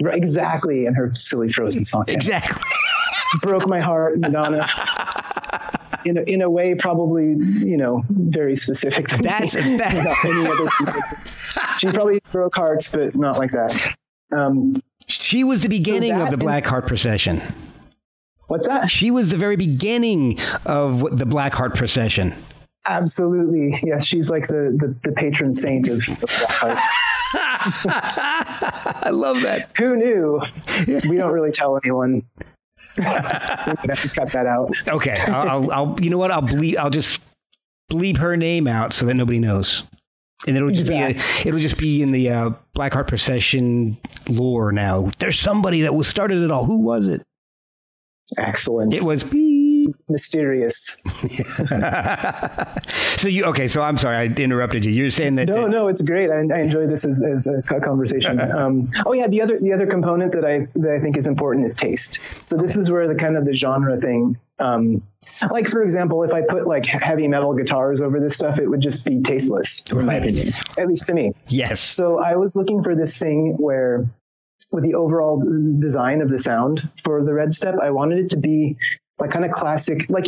Right, 0.00 0.16
exactly, 0.16 0.86
and 0.86 0.96
her 0.96 1.14
silly 1.14 1.52
Frozen 1.52 1.84
song. 1.84 2.04
Exactly. 2.08 2.60
broke 3.40 3.66
my 3.68 3.80
heart, 3.80 4.18
Madonna. 4.18 4.68
In 6.04 6.18
a, 6.18 6.22
in 6.22 6.42
a 6.42 6.50
way, 6.50 6.74
probably 6.74 7.24
you 7.66 7.76
know 7.76 8.02
very 8.10 8.56
specific 8.56 9.06
to 9.08 9.18
me. 9.18 9.22
That's- 9.24 9.54
that's- 9.54 10.24
any 10.24 10.46
other. 10.46 10.68
She 11.78 11.90
probably 11.90 12.20
broke 12.30 12.54
hearts, 12.54 12.90
but 12.92 13.14
not 13.16 13.38
like 13.38 13.50
that. 13.52 13.94
Um, 14.30 14.82
She 15.06 15.42
was 15.44 15.62
the 15.62 15.68
beginning 15.68 16.10
that 16.10 16.22
of 16.22 16.26
the 16.28 16.32
and- 16.34 16.40
Black 16.42 16.64
Heart 16.64 16.86
procession. 16.86 17.40
what's 18.46 18.66
that? 18.68 18.90
She 18.90 19.10
was 19.10 19.30
the 19.30 19.36
very 19.36 19.56
beginning 19.56 20.38
of 20.66 21.18
the 21.18 21.26
Black 21.26 21.52
Heart 21.54 21.74
procession. 21.74 22.34
Absolutely, 22.86 23.78
yes. 23.84 24.04
She's 24.06 24.30
like 24.30 24.46
the 24.48 24.76
the, 24.78 24.94
the 25.08 25.12
patron 25.14 25.52
saint 25.54 25.88
of, 25.88 25.98
of 26.08 26.18
Black 26.20 26.50
Heart. 26.50 26.78
I 29.04 29.10
love 29.10 29.40
that. 29.42 29.70
Who 29.78 29.96
knew? 29.96 30.40
We 31.08 31.16
don't 31.16 31.32
really 31.32 31.52
tell 31.52 31.78
anyone. 31.82 32.22
We're 32.98 33.04
gonna 33.04 33.76
have 33.88 34.02
to 34.02 34.08
cut 34.08 34.32
that 34.32 34.46
out. 34.46 34.70
Okay, 34.88 35.18
I'll, 35.28 35.48
I'll, 35.48 35.72
I'll 35.72 36.00
you 36.00 36.10
know 36.10 36.18
what? 36.18 36.30
I'll 36.30 36.42
bleep. 36.42 36.76
I'll 36.76 36.90
just 36.90 37.20
bleep 37.90 38.16
her 38.18 38.36
name 38.36 38.66
out 38.66 38.92
so 38.92 39.06
that 39.06 39.14
nobody 39.14 39.38
knows, 39.38 39.82
and 40.46 40.56
it'll 40.56 40.70
just 40.70 40.90
be 40.90 40.96
a, 40.96 41.10
it'll 41.46 41.60
just 41.60 41.78
be 41.78 42.02
in 42.02 42.12
the 42.12 42.30
uh, 42.30 42.50
Black 42.74 42.92
Heart 42.92 43.08
procession 43.08 43.96
lore 44.28 44.72
now. 44.72 45.08
There's 45.18 45.38
somebody 45.38 45.82
that 45.82 45.94
was 45.94 46.08
started 46.08 46.42
it 46.42 46.50
all. 46.50 46.64
Who 46.64 46.78
was 46.78 47.06
it? 47.06 47.22
Excellent. 48.38 48.94
It 48.94 49.04
was 49.04 49.24
beep. 49.24 49.61
Mysterious. 50.08 50.98
so 53.16 53.28
you 53.28 53.44
okay? 53.44 53.66
So 53.66 53.82
I'm 53.82 53.96
sorry, 53.96 54.16
I 54.16 54.24
interrupted 54.26 54.84
you. 54.84 54.92
You're 54.92 55.10
saying 55.10 55.36
that 55.36 55.48
No, 55.48 55.66
no, 55.66 55.88
it's 55.88 56.02
great. 56.02 56.30
I, 56.30 56.40
I 56.54 56.60
enjoy 56.60 56.86
this 56.86 57.04
as, 57.04 57.22
as 57.22 57.46
a 57.46 57.62
conversation. 57.80 58.40
Um, 58.52 58.90
oh 59.06 59.12
yeah, 59.12 59.28
the 59.28 59.40
other 59.40 59.58
the 59.58 59.72
other 59.72 59.86
component 59.86 60.32
that 60.32 60.44
I 60.44 60.66
that 60.76 60.92
I 60.92 61.00
think 61.00 61.16
is 61.16 61.26
important 61.26 61.64
is 61.64 61.74
taste. 61.74 62.18
So 62.44 62.56
this 62.56 62.76
is 62.76 62.90
where 62.90 63.08
the 63.08 63.14
kind 63.14 63.36
of 63.36 63.44
the 63.44 63.54
genre 63.54 63.98
thing. 63.98 64.36
Um, 64.58 65.02
like 65.50 65.66
for 65.66 65.82
example, 65.82 66.22
if 66.22 66.32
I 66.32 66.42
put 66.42 66.66
like 66.66 66.84
heavy 66.84 67.26
metal 67.28 67.54
guitars 67.54 68.02
over 68.02 68.20
this 68.20 68.34
stuff, 68.34 68.58
it 68.58 68.68
would 68.68 68.80
just 68.80 69.06
be 69.06 69.20
tasteless, 69.22 69.82
in 69.90 70.06
my 70.06 70.16
opinion. 70.16 70.48
At 70.78 70.86
least 70.86 71.06
to 71.06 71.14
me. 71.14 71.32
yes. 71.48 71.80
So 71.80 72.18
I 72.18 72.36
was 72.36 72.56
looking 72.56 72.82
for 72.82 72.94
this 72.94 73.18
thing 73.18 73.56
where, 73.58 74.06
with 74.70 74.84
the 74.84 74.94
overall 74.94 75.42
design 75.80 76.20
of 76.20 76.28
the 76.28 76.38
sound 76.38 76.88
for 77.04 77.24
the 77.24 77.32
Red 77.32 77.52
Step, 77.52 77.76
I 77.82 77.90
wanted 77.90 78.18
it 78.18 78.30
to 78.30 78.36
be 78.36 78.76
like 79.18 79.30
kind 79.30 79.44
of 79.44 79.52
classic, 79.52 80.08
like 80.10 80.26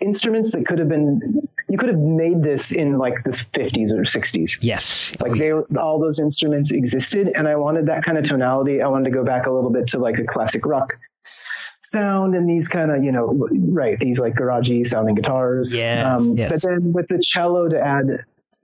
instruments 0.00 0.54
that 0.54 0.66
could 0.66 0.78
have 0.78 0.88
been. 0.88 1.42
You 1.70 1.76
could 1.76 1.90
have 1.90 1.98
made 1.98 2.42
this 2.42 2.72
in 2.72 2.96
like 2.96 3.22
the 3.24 3.30
50s 3.30 3.90
or 3.90 4.04
60s. 4.04 4.56
Yes. 4.62 5.14
Like 5.20 5.32
they 5.34 5.52
all 5.52 6.00
those 6.00 6.18
instruments 6.18 6.72
existed, 6.72 7.30
and 7.34 7.46
I 7.46 7.56
wanted 7.56 7.84
that 7.86 8.02
kind 8.04 8.16
of 8.16 8.24
tonality. 8.24 8.80
I 8.80 8.88
wanted 8.88 9.04
to 9.04 9.10
go 9.10 9.22
back 9.22 9.46
a 9.46 9.50
little 9.50 9.70
bit 9.70 9.86
to 9.88 9.98
like 9.98 10.18
a 10.18 10.24
classic 10.24 10.64
rock 10.64 10.94
sound 11.22 12.34
and 12.34 12.48
these 12.48 12.68
kind 12.68 12.90
of 12.90 13.02
you 13.04 13.12
know 13.12 13.48
right 13.68 13.98
these 14.00 14.18
like 14.18 14.34
garagey 14.34 14.86
sounding 14.86 15.14
guitars. 15.14 15.76
Yeah, 15.76 16.16
Um, 16.16 16.36
yes. 16.36 16.50
But 16.50 16.62
then 16.62 16.92
with 16.92 17.08
the 17.08 17.20
cello 17.22 17.68
to 17.68 17.78
add 17.78 18.06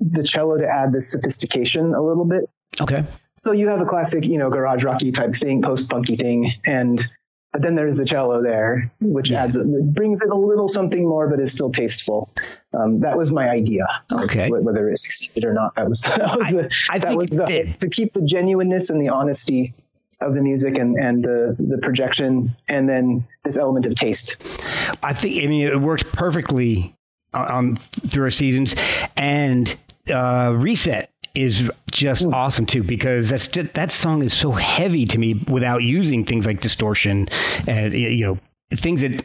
the 0.01 0.22
cello 0.22 0.57
to 0.57 0.66
add 0.66 0.92
this 0.92 1.11
sophistication 1.11 1.95
a 1.95 2.03
little 2.03 2.24
bit. 2.24 2.45
Okay. 2.80 3.05
So 3.36 3.53
you 3.53 3.68
have 3.68 3.80
a 3.80 3.86
classic, 3.86 4.24
you 4.24 4.38
know, 4.38 4.51
garage 4.51 4.82
rocky 4.82 5.12
type 5.12 5.34
thing, 5.36 5.62
post 5.62 5.90
punky 5.90 6.16
thing, 6.16 6.53
and 6.64 7.01
but 7.55 7.63
then 7.63 7.77
there's 7.77 7.99
the 7.99 8.05
cello 8.05 8.43
there, 8.43 8.91
which 9.01 9.31
Yeah. 9.31 9.45
adds 9.45 9.55
it 9.57 9.95
brings 9.95 10.21
it 10.23 10.29
a 10.31 10.35
little 10.35 10.67
something 10.69 11.09
more, 11.09 11.29
but 11.29 11.39
is 11.41 11.53
still 11.53 11.71
tasteful. 11.71 12.29
Um, 12.73 12.99
that 12.99 13.17
was 13.17 13.31
my 13.31 13.49
idea. 13.49 13.87
Okay. 14.13 14.49
Wh- 14.49 14.65
whether 14.65 14.91
it 14.91 14.99
succeeded 14.99 15.45
or 15.45 15.55
not, 15.55 15.73
that 15.77 15.89
was 15.89 16.01
that 16.17 16.37
was 16.37 16.51
the 16.51 16.69
I 16.91 16.99
that 16.99 17.17
was 17.17 17.31
the 17.31 17.47
to 17.79 17.89
keep 17.89 18.13
the 18.13 18.23
genuineness 18.23 18.91
and 18.91 19.01
the 19.01 19.09
honesty 19.09 19.73
of 20.21 20.35
the 20.35 20.43
music 20.43 20.77
and 20.79 20.97
and 20.99 21.23
the 21.25 21.55
the 21.61 21.79
projection, 21.79 22.55
and 22.69 22.89
then 22.89 23.25
this 23.45 23.57
element 23.57 23.87
of 23.87 23.95
taste. 23.95 24.43
I 25.05 25.13
think 25.15 25.43
I 25.43 25.47
mean 25.47 25.65
it 25.67 25.81
works 25.81 26.03
perfectly 26.03 26.97
on, 27.33 27.47
on 27.47 27.77
through 27.77 28.25
our 28.25 28.31
seasons, 28.31 28.75
and 29.17 29.75
uh, 30.13 30.53
reset 30.57 31.11
is 31.35 31.70
just 31.91 32.24
hmm. 32.24 32.35
awesome 32.35 32.66
too 32.66 32.82
because 32.82 33.28
that's 33.28 33.47
that 33.49 33.91
song 33.91 34.22
is 34.22 34.32
so 34.32 34.53
heavy 34.53 35.05
to 35.07 35.18
me 35.18 35.35
without 35.49 35.82
using 35.82 36.24
things 36.24 36.47
like 36.47 36.61
distortion 36.61 37.28
and 37.66 37.93
you 37.93 38.26
know 38.26 38.39
things 38.72 39.01
that 39.01 39.24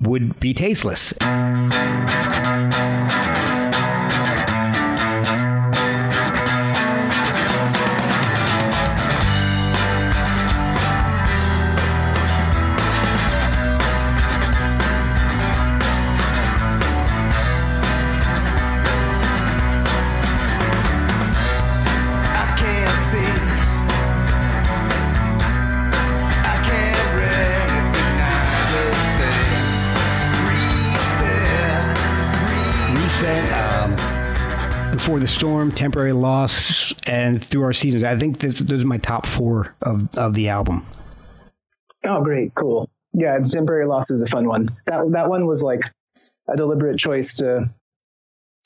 would 0.00 0.38
be 0.38 0.54
tasteless. 0.54 1.12
Before 35.70 35.78
Temporary 35.78 36.12
Loss, 36.12 36.94
and 37.08 37.44
Through 37.44 37.62
Our 37.62 37.72
Seasons. 37.72 38.04
I 38.04 38.16
think 38.18 38.38
this, 38.40 38.58
those 38.60 38.84
are 38.84 38.86
my 38.86 38.98
top 38.98 39.26
four 39.26 39.74
of, 39.82 40.08
of 40.16 40.34
the 40.34 40.48
album. 40.48 40.84
Oh, 42.06 42.22
great, 42.22 42.54
cool. 42.54 42.88
Yeah, 43.12 43.38
temporary 43.38 43.86
loss 43.86 44.10
is 44.10 44.22
a 44.22 44.26
fun 44.26 44.46
one. 44.46 44.68
That 44.86 45.10
that 45.12 45.28
one 45.28 45.46
was 45.46 45.62
like 45.62 45.80
a 46.48 46.56
deliberate 46.56 46.98
choice 46.98 47.36
to 47.38 47.68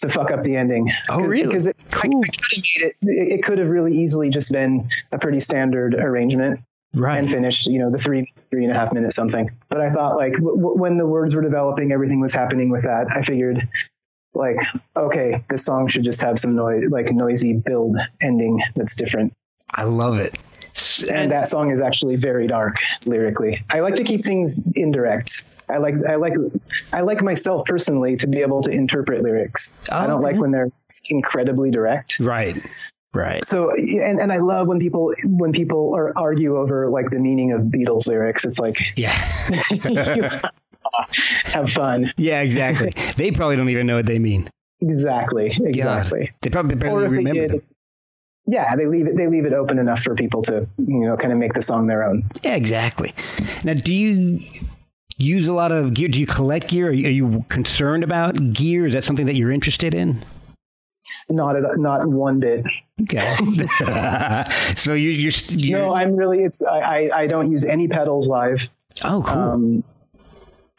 to 0.00 0.09
fuck 0.09 0.30
up 0.30 0.42
the 0.42 0.57
ending. 0.57 0.90
Oh, 1.09 1.18
'Cause- 1.20 1.30
really? 1.30 1.46
Because 1.46 1.66
it, 1.68 1.76
I- 1.92 2.09
Cool. 2.09 2.22
I, 2.24 2.28
could 2.28 2.42
have 2.53 2.62
made 2.62 2.86
it. 2.86 2.96
It 3.03 3.32
it 3.38 3.42
could 3.44 3.59
have 3.59 3.68
really 3.68 3.96
easily 3.96 4.28
just 4.30 4.50
been 4.53 4.88
a 5.12 5.18
pretty 5.18 5.40
standard 5.40 5.94
arrangement 5.94 6.61
Right. 6.94 7.18
and 7.18 7.30
finished. 7.30 7.66
You 7.68 7.78
know, 7.78 7.90
the 7.90 7.98
three 7.98 8.30
three 8.50 8.64
and 8.64 8.72
a 8.72 8.78
half 8.78 8.92
minutes 8.92 9.16
something. 9.16 9.48
But 9.70 9.80
I 9.80 9.90
thought 9.90 10.16
like 10.16 10.34
w- 10.34 10.57
w- 10.57 10.76
when 10.78 10.98
the 10.98 11.07
words 11.07 11.34
were 11.34 11.42
developing, 11.42 11.92
everything 11.92 12.20
was 12.20 12.34
happening 12.34 12.68
with 12.68 12.82
that. 12.82 13.07
I 13.11 13.22
figured. 13.22 13.66
Like 14.35 14.57
okay, 14.97 15.43
this 15.51 15.64
song 15.64 15.89
should 15.89 16.05
just 16.05 16.20
have 16.22 16.39
some 16.39 16.55
noise, 16.55 16.85
like 16.91 17.12
noisy 17.12 17.53
build 17.55 17.97
ending 18.20 18.62
that's 18.76 18.95
different. 18.95 19.35
I 19.70 19.85
love 19.85 20.18
it. 20.18 20.39
S- 20.74 21.07
and 21.11 21.30
that 21.30 21.49
song 21.49 21.70
is 21.70 21.80
actually 21.83 22.16
very 22.16 22.47
dark 22.47 22.76
lyrically. 23.05 23.62
I 23.68 23.80
like 23.80 23.95
to 23.97 24.05
keep 24.05 24.24
things 24.24 24.66
indirect. 24.74 25.47
I 25.68 25.76
like 25.76 25.97
I 26.09 26.14
like 26.16 26.33
I 26.95 27.03
like 27.03 27.22
myself 27.22 27.66
personally 27.66 28.16
to 28.16 28.26
be 28.26 28.39
able 28.41 28.62
to 28.62 28.70
interpret 28.70 29.22
lyrics. 29.22 29.74
I 29.93 30.07
don't 30.07 30.16
Oh, 30.16 30.26
Okay. 30.26 30.33
like 30.33 30.41
when 30.41 30.51
they're 30.51 30.70
incredibly 31.11 31.70
direct. 31.70 32.18
Right. 32.20 32.53
Right. 33.14 33.45
So 33.45 33.70
and, 33.76 34.18
and 34.18 34.33
I 34.33 34.39
love 34.39 34.66
when 34.68 34.78
people 34.78 35.14
when 35.24 35.53
people 35.53 35.95
are, 35.95 36.12
argue 36.16 36.57
over 36.57 36.89
like 36.89 37.11
the 37.11 37.18
meaning 37.18 37.53
of 37.53 37.62
Beatles 37.62 38.07
lyrics. 38.07 38.47
It's 38.47 38.59
like 38.59 38.78
Yeah. 38.97 39.12
you 40.99 41.05
have 41.53 41.70
fun. 41.70 42.12
yeah, 42.16 42.40
exactly. 42.40 42.93
they 43.16 43.30
probably 43.30 43.57
don't 43.57 43.68
even 43.68 43.86
know 43.86 43.97
what 43.97 44.07
they 44.07 44.18
mean. 44.18 44.49
Exactly. 44.80 45.51
God. 45.51 45.66
Exactly. 45.66 46.30
They 46.40 46.51
probably 46.51 46.74
barely 46.76 47.09
remember 47.09 47.32
did, 47.32 47.51
them. 47.53 47.61
yeah, 48.47 48.74
they 48.74 48.86
leave 48.86 49.07
it 49.07 49.16
they 49.16 49.28
leave 49.28 49.45
it 49.45 49.53
open 49.53 49.78
enough 49.78 50.01
for 50.01 50.14
people 50.14 50.43
to 50.43 50.66
you 50.78 51.01
know 51.07 51.16
kind 51.16 51.32
of 51.32 51.38
make 51.38 51.53
the 51.53 51.62
song 51.62 51.86
their 51.86 52.03
own. 52.03 52.24
Yeah, 52.43 52.57
exactly. 52.57 53.14
Now, 53.64 53.74
do 53.74 53.95
you 53.95 54.40
use 55.16 55.47
a 55.47 55.53
lot 55.53 55.70
of 55.70 55.95
gear? 55.95 56.09
Do 56.09 56.18
you 56.18 56.26
collect 56.26 56.68
gear? 56.68 56.88
Are 56.88 56.93
you, 56.93 57.07
are 57.07 57.11
you 57.11 57.45
concerned 57.49 58.03
about 58.03 58.53
gear? 58.53 58.86
Is 58.86 58.95
that 58.95 59.05
something 59.05 59.26
that 59.26 59.34
you're 59.34 59.53
interested 59.53 59.95
in? 59.95 60.24
Not 61.28 61.57
at, 61.57 61.78
not 61.78 62.07
one 62.07 62.38
bit. 62.38 62.64
Okay. 63.03 63.18
so 64.76 64.95
you, 64.95 65.11
you're 65.11 65.78
No, 65.78 65.95
I'm 65.95 66.14
really. 66.14 66.45
It's 66.45 66.64
I, 66.64 66.78
I. 66.80 67.11
I 67.22 67.26
don't 67.26 67.51
use 67.51 67.64
any 67.64 67.88
pedals 67.88 68.28
live. 68.28 68.68
oh 69.05 69.22
cool. 69.26 69.38
Um, 69.38 69.84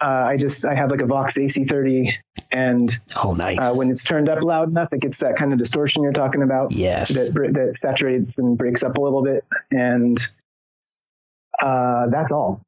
uh, 0.04 0.26
I 0.28 0.38
just 0.38 0.66
I 0.66 0.76
have 0.76 0.92
like 0.92 1.00
a 1.00 1.06
Vox 1.06 1.38
AC30, 1.38 2.12
and 2.52 3.00
oh 3.24 3.34
nice. 3.34 3.58
uh, 3.58 3.74
when 3.74 3.90
it's 3.90 4.04
turned 4.04 4.28
up 4.28 4.44
loud 4.44 4.70
enough, 4.70 4.90
it 4.92 5.00
gets 5.00 5.20
that 5.20 5.38
kind 5.38 5.54
of 5.54 5.60
distortion 5.60 6.04
you're 6.04 6.12
talking 6.12 6.42
about. 6.42 6.74
yes. 6.74 7.10
That 7.10 7.34
that 7.54 7.78
saturates 7.78 8.38
and 8.38 8.58
breaks 8.58 8.84
up 8.84 8.98
a 8.98 9.02
little 9.02 9.24
bit, 9.24 9.46
and 9.72 10.18
uh, 11.62 12.08
that's 12.08 12.34
all. 12.34 12.62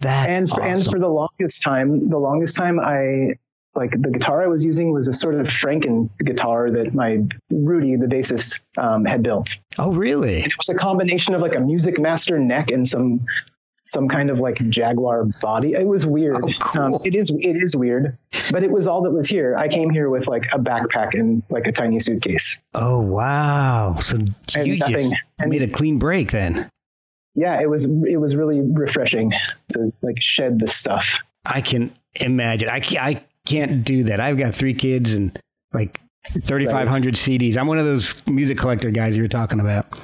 That's 0.00 0.30
and 0.30 0.50
for, 0.50 0.62
and 0.62 0.84
for 0.84 0.98
the 0.98 1.08
longest 1.08 1.62
time, 1.62 2.10
the 2.10 2.18
longest 2.18 2.54
time 2.54 2.78
I 2.78 3.36
like 3.74 3.92
the 3.92 4.10
guitar 4.10 4.42
I 4.42 4.46
was 4.46 4.62
using 4.62 4.92
was 4.92 5.08
a 5.08 5.14
sort 5.14 5.36
of 5.36 5.46
Franken 5.46 6.10
guitar 6.18 6.70
that 6.70 6.94
my 6.94 7.22
Rudy, 7.50 7.96
the 7.96 8.06
bassist, 8.06 8.60
um, 8.76 9.06
had 9.06 9.22
built. 9.22 9.56
oh 9.78 9.92
really? 9.92 10.40
it 10.40 10.52
was 10.58 10.68
a 10.68 10.74
combination 10.74 11.34
of 11.34 11.40
like 11.40 11.54
a 11.54 11.60
Musicmaster 11.60 12.38
neck 12.38 12.70
and 12.70 12.86
some 12.86 13.20
some 13.86 14.08
kind 14.08 14.30
of 14.30 14.40
like 14.40 14.56
jaguar 14.70 15.24
body 15.42 15.72
it 15.74 15.86
was 15.86 16.06
weird 16.06 16.36
Oh, 16.42 16.48
cool. 16.60 16.94
um, 16.96 17.00
it 17.04 17.14
is 17.14 17.30
it 17.30 17.56
is 17.56 17.76
weird 17.76 18.16
but 18.50 18.62
it 18.62 18.70
was 18.70 18.86
all 18.86 19.02
that 19.02 19.10
was 19.10 19.28
here 19.28 19.56
i 19.56 19.68
came 19.68 19.90
here 19.90 20.08
with 20.10 20.26
like 20.26 20.44
a 20.52 20.58
backpack 20.58 21.10
and 21.12 21.42
like 21.50 21.66
a 21.66 21.72
tiny 21.72 22.00
suitcase 22.00 22.62
Oh 22.74 23.00
wow. 23.00 23.96
So 24.00 24.16
And 24.56 24.66
you 24.66 24.78
nothing- 24.78 25.10
just 25.10 25.14
and- 25.38 25.50
made 25.50 25.62
a 25.62 25.68
clean 25.68 25.98
break 25.98 26.32
then. 26.32 26.68
yeah 27.34 27.60
it 27.60 27.68
was 27.68 27.84
it 28.06 28.16
was 28.20 28.36
really 28.36 28.60
refreshing 28.62 29.32
to 29.70 29.92
like 30.02 30.20
shed 30.20 30.58
this 30.60 30.74
stuff 30.74 31.18
I 31.46 31.60
can 31.60 31.92
imagine. 32.14 32.70
I 32.70 32.80
can't, 32.80 33.04
I 33.04 33.22
can't 33.44 33.84
do 33.84 34.04
that. 34.04 34.18
I've 34.18 34.38
got 34.38 34.54
three 34.54 34.72
kids 34.72 35.12
and 35.12 35.38
like 35.74 36.00
3,500 36.26 37.14
CDs. 37.16 37.58
I'm 37.58 37.66
one 37.66 37.76
of 37.78 37.84
those 37.84 38.26
music 38.26 38.56
collector 38.56 38.90
guys 38.90 39.14
you 39.14 39.20
were 39.22 39.28
talking 39.28 39.60
about. 39.60 40.00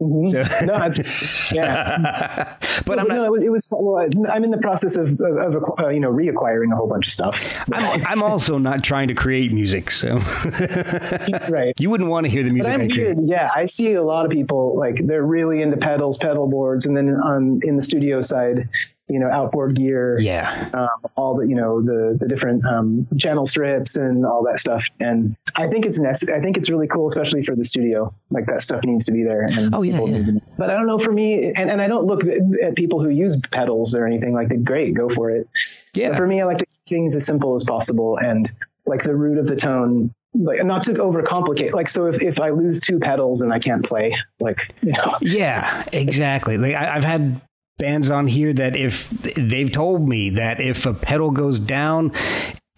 Mhm. 0.00 0.30
So- 0.32 0.66
no 0.66 1.54
yeah 1.54 2.56
but 2.86 2.98
I'm 2.98 3.06
no, 3.06 3.14
not. 3.14 3.26
it 3.26 3.30
was, 3.30 3.42
it 3.44 3.50
was 3.52 3.68
well, 3.78 4.04
I'm 4.28 4.42
in 4.42 4.50
the 4.50 4.58
process 4.58 4.96
of, 4.96 5.20
of, 5.20 5.54
of 5.54 5.62
uh, 5.78 5.88
you 5.88 6.00
know 6.00 6.10
reacquiring 6.12 6.72
a 6.72 6.76
whole 6.76 6.88
bunch 6.88 7.06
of 7.06 7.12
stuff. 7.12 7.40
I'm, 7.72 8.04
I'm 8.06 8.22
also 8.22 8.58
not 8.58 8.82
trying 8.82 9.06
to 9.08 9.14
create 9.14 9.52
music, 9.52 9.92
so 9.92 10.16
right. 11.50 11.74
you 11.78 11.90
wouldn't 11.90 12.10
want 12.10 12.24
to 12.24 12.30
hear 12.30 12.42
the 12.42 12.50
music 12.50 12.66
But 12.72 12.72
I'm 12.80 12.86
I 12.86 12.88
create. 12.88 13.16
weird. 13.16 13.28
Yeah, 13.28 13.50
I 13.54 13.66
see 13.66 13.92
a 13.94 14.02
lot 14.02 14.24
of 14.26 14.32
people 14.32 14.76
like 14.76 14.96
they're 15.06 15.22
really 15.24 15.62
into 15.62 15.76
pedals, 15.76 16.18
pedal 16.18 16.48
boards, 16.48 16.86
and 16.86 16.96
then 16.96 17.10
on 17.10 17.60
in 17.62 17.76
the 17.76 17.82
studio 17.82 18.20
side, 18.20 18.68
you 19.08 19.18
know, 19.18 19.28
outboard 19.30 19.76
gear, 19.76 20.18
Yeah, 20.18 20.70
um, 20.72 21.10
all 21.16 21.36
the 21.36 21.46
you 21.46 21.54
know 21.54 21.82
the 21.82 22.16
the 22.18 22.26
different 22.26 22.64
um, 22.64 23.06
channel 23.18 23.44
strips 23.46 23.96
and 23.96 24.24
all 24.24 24.42
that 24.44 24.58
stuff. 24.58 24.84
And 25.00 25.36
I 25.56 25.66
think 25.68 25.84
it's 25.84 25.98
necessary. 25.98 26.38
I 26.38 26.42
think 26.42 26.56
it's 26.56 26.70
really 26.70 26.86
cool, 26.86 27.06
especially 27.06 27.44
for 27.44 27.54
the 27.54 27.64
studio. 27.64 28.14
Like 28.32 28.46
that 28.46 28.60
stuff 28.60 28.82
needs 28.84 29.04
to 29.06 29.12
be 29.12 29.22
there. 29.22 29.42
And 29.42 29.74
Oh, 29.74 29.82
yeah, 29.82 30.02
yeah. 30.02 30.38
But 30.56 30.70
I 30.70 30.74
don't 30.74 30.86
know 30.86 30.98
for 30.98 31.12
me, 31.12 31.52
and, 31.54 31.70
and 31.70 31.82
I 31.82 31.86
don't 31.86 32.06
look 32.06 32.24
at, 32.24 32.38
at 32.62 32.74
people 32.76 33.02
who 33.02 33.10
use 33.10 33.38
pedals 33.50 33.94
or 33.94 34.06
anything 34.06 34.32
like 34.32 34.48
that. 34.48 34.64
Great, 34.64 34.94
go 34.94 35.08
for 35.10 35.30
it. 35.30 35.48
yeah. 35.94 36.08
But 36.08 36.16
for 36.16 36.26
me, 36.26 36.40
I 36.40 36.44
like 36.44 36.58
to 36.58 36.66
keep 36.66 36.86
things 36.88 37.14
as 37.14 37.26
simple 37.26 37.54
as 37.54 37.64
possible 37.64 38.16
and 38.18 38.50
like 38.86 39.02
the 39.02 39.14
root 39.14 39.38
of 39.38 39.46
the 39.46 39.56
tone, 39.56 40.12
like 40.34 40.64
not 40.64 40.82
to 40.84 40.92
overcomplicate. 40.94 41.72
Like, 41.72 41.88
so 41.88 42.06
if, 42.06 42.20
if 42.20 42.40
I 42.40 42.50
lose 42.50 42.80
two 42.80 42.98
pedals 42.98 43.40
and 43.40 43.52
I 43.52 43.58
can't 43.58 43.84
play, 43.84 44.14
like, 44.40 44.74
you 44.82 44.92
know, 44.92 45.16
Yeah, 45.20 45.84
exactly. 45.92 46.56
Like 46.58 46.74
I, 46.74 46.96
I've 46.96 47.04
had 47.04 47.40
bands 47.78 48.10
on 48.10 48.26
here 48.26 48.52
that 48.52 48.76
if 48.76 49.10
they've 49.10 49.70
told 49.70 50.08
me 50.08 50.30
that 50.30 50.60
if 50.60 50.86
a 50.86 50.94
pedal 50.94 51.30
goes 51.30 51.58
down, 51.58 52.12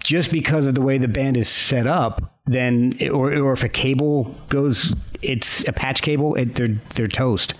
just 0.01 0.31
because 0.31 0.67
of 0.67 0.75
the 0.75 0.83
way 0.83 0.99
the 0.99 1.09
band 1.09 1.37
is 1.37 1.49
set 1.49 1.87
up, 1.87 2.41
then 2.47 2.97
or 3.13 3.35
or 3.35 3.53
if 3.53 3.65
a 3.65 3.69
cable 3.69 4.35
goes, 4.49 4.95
it's 5.21 5.67
a 5.69 5.73
patch 5.73 6.01
cable, 6.01 6.35
it, 6.37 6.55
they're 6.55 6.77
they're 6.95 7.09
toast, 7.09 7.55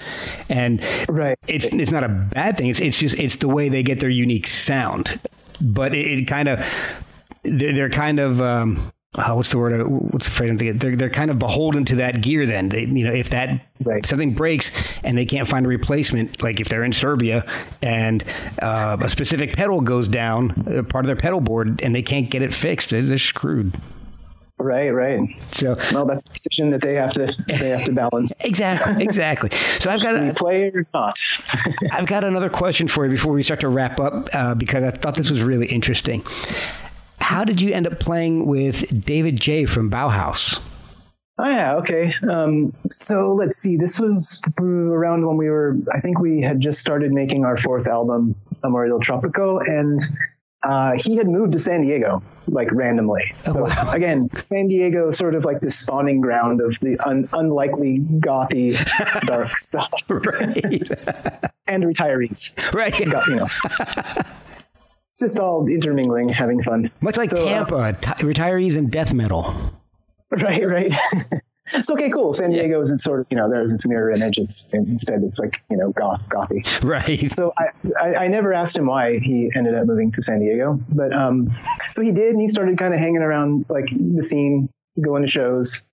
and 0.49 0.83
right. 1.09 1.37
it's 1.49 1.67
it's 1.67 1.91
not 1.91 2.05
a 2.05 2.09
bad 2.09 2.57
thing. 2.57 2.69
It's 2.69 2.81
it's 2.81 3.01
just 3.01 3.19
it's 3.19 3.37
the 3.37 3.49
way 3.49 3.69
they 3.69 3.83
get 3.83 4.01
their 4.01 4.11
unique 4.11 4.47
sound, 4.47 5.21
but 5.61 5.95
it, 5.95 6.07
it 6.07 6.29
kind 6.29 6.49
of 6.49 6.65
they're, 7.43 7.73
they're 7.73 7.91
kind 7.91 8.21
of 8.21 8.41
um, 8.41 8.93
oh, 9.19 9.37
what's 9.37 9.51
the 9.51 9.59
word? 9.59 9.81
uh, 9.81 9.85
What's 9.85 10.27
the 10.27 10.31
phrase? 10.33 10.51
I'm 10.51 10.59
thinking? 10.59 10.79
They're 10.79 10.97
they're 10.97 11.11
kind 11.11 11.31
of 11.31 11.39
beholden 11.39 11.85
to 11.87 11.97
that 11.97 12.21
gear. 12.23 12.47
Then 12.47 12.69
they, 12.69 12.85
you 12.85 13.05
know 13.05 13.13
if 13.13 13.31
that 13.31 13.61
Right. 13.85 14.07
something 14.07 14.33
breaks 14.33 14.71
and 15.05 15.19
they 15.19 15.27
can't 15.27 15.47
find 15.47 15.67
a 15.67 15.69
replacement, 15.69 16.43
like 16.43 16.61
if 16.61 16.69
they're 16.71 16.83
in 16.85 16.93
Serbia 16.95 17.45
and 17.83 18.25
uh, 18.63 18.97
a 19.01 19.09
specific 19.09 19.55
pedal 19.55 19.83
goes 19.83 20.09
down, 20.09 20.51
uh, 20.67 20.83
part 20.83 21.05
of 21.05 21.09
their 21.09 21.17
pedal 21.17 21.41
board, 21.41 21.83
and 21.83 21.95
they 21.95 22.01
can't 22.03 22.31
get 22.31 22.43
it 22.43 22.55
fixed, 22.55 22.89
they're, 22.91 23.03
they're 23.03 23.19
screwed. 23.19 23.75
Right. 24.59 24.89
Right. 24.89 25.21
So 25.53 25.77
Well, 25.93 26.07
that's 26.07 26.25
a 26.25 26.29
decision 26.33 26.71
that 26.71 26.81
they 26.81 26.95
have 26.95 27.13
to, 27.13 27.31
they 27.49 27.69
have 27.69 27.85
to 27.85 27.93
balance. 27.93 28.41
exactly, 28.45 29.05
exactly. 29.05 29.51
So 29.79 29.91
I've 29.91 30.03
got 30.03 30.17
a, 30.17 30.33
play 30.33 30.71
or 30.75 30.87
not? 30.95 31.19
I've 31.93 32.07
got 32.07 32.25
another 32.25 32.49
question 32.49 32.89
for 32.89 33.05
you 33.05 33.11
before 33.11 33.35
we 33.35 33.43
start 33.43 33.61
to 33.61 33.69
wrap 33.69 34.01
up 34.01 34.31
uh, 34.33 34.55
because 34.55 34.83
I 34.83 34.93
thought 34.93 35.15
this 35.15 35.31
was 35.31 35.43
really 35.43 35.67
interesting. 35.67 36.25
How 37.21 37.45
did 37.45 37.61
you 37.61 37.73
end 37.73 37.87
up 37.87 37.99
playing 37.99 38.47
with 38.47 39.05
David 39.05 39.41
J 39.41 39.65
from 39.67 39.91
Bauhaus? 39.91 40.61
Oh 41.39 41.49
yeah, 41.51 41.75
okay. 41.77 42.15
Um, 42.31 42.73
so 42.91 43.33
let's 43.35 43.57
see. 43.57 43.77
This 43.77 44.01
was 44.01 44.41
around 44.59 45.27
when 45.27 45.37
we 45.37 45.51
were. 45.51 45.77
I 45.93 46.01
think 46.01 46.19
we 46.19 46.41
had 46.41 46.61
just 46.61 46.81
started 46.81 47.13
making 47.13 47.45
our 47.45 47.59
fourth 47.59 47.89
album, 47.89 48.35
Amore 48.65 48.89
del 48.89 49.01
Tropico, 49.01 49.61
and 49.69 50.01
uh, 50.63 50.93
he 50.97 51.17
had 51.17 51.29
moved 51.29 51.53
to 51.53 51.59
San 51.59 51.83
Diego 51.83 52.23
like 52.49 52.73
randomly. 52.73 53.35
so 53.45 53.65
wow. 53.65 53.91
again, 53.93 54.31
San 54.37 54.69
Diego, 54.69 55.11
sort 55.11 55.35
of 55.35 55.45
like 55.45 55.61
the 55.61 55.71
spawning 55.71 56.23
ground 56.23 56.63
of 56.63 56.75
the 56.81 56.99
un- 57.07 57.29
unlikely 57.35 57.99
gothy 58.21 58.73
dark 59.27 59.49
stuff 59.59 59.93
Right, 60.09 60.57
and 61.67 61.85
retirees. 61.85 62.73
right. 62.73 62.95
Got, 63.11 63.27
you 63.27 63.37
know, 63.37 63.47
just 65.19 65.41
all 65.41 65.67
intermingling, 65.69 66.29
having 66.29 66.63
fun. 66.63 66.91
Much 67.01 67.17
like 67.17 67.31
So, 67.31 67.45
uh, 67.47 67.49
Tampa, 67.49 67.93
t- 68.01 68.25
retirees 68.25 68.77
and 68.77 68.91
death 68.91 69.13
metal. 69.13 69.55
Right, 70.29 70.67
right. 70.67 70.93
it's 71.75 71.89
okay, 71.89 72.11
cool. 72.11 72.33
San 72.33 72.51
Diego 72.51 72.81
is 72.81 72.91
it's 72.91 73.05
sort 73.05 73.21
of 73.21 73.27
you 73.31 73.37
know 73.37 73.49
there's 73.49 73.71
its 73.73 73.87
mirror 73.87 74.11
image. 74.11 74.39
It's 74.39 74.69
instead 74.73 75.23
it's 75.23 75.39
like 75.39 75.55
you 75.71 75.77
know 75.77 75.93
goth 75.93 76.29
gothy. 76.29 76.65
Right. 76.83 77.33
So 77.33 77.53
I, 77.57 77.67
I 78.01 78.15
I 78.25 78.29
never 78.29 78.53
asked 78.53 78.77
him 78.77 78.87
why 78.87 79.21
he 79.21 79.51
ended 79.55 79.77
up 79.77 79.87
moving 79.87 80.11
to 80.13 80.23
San 80.23 80.41
Diego, 80.41 80.81
but 80.91 81.13
um, 81.13 81.49
so 81.91 82.03
he 82.03 82.11
did, 82.11 82.33
and 82.33 82.41
he 82.41 82.49
started 82.49 82.77
kind 82.77 82.93
of 82.93 82.99
hanging 82.99 83.23
around 83.23 83.67
like 83.69 83.87
the 83.91 84.23
scene, 84.23 84.69
going 85.01 85.23
to 85.23 85.29
shows. 85.29 85.85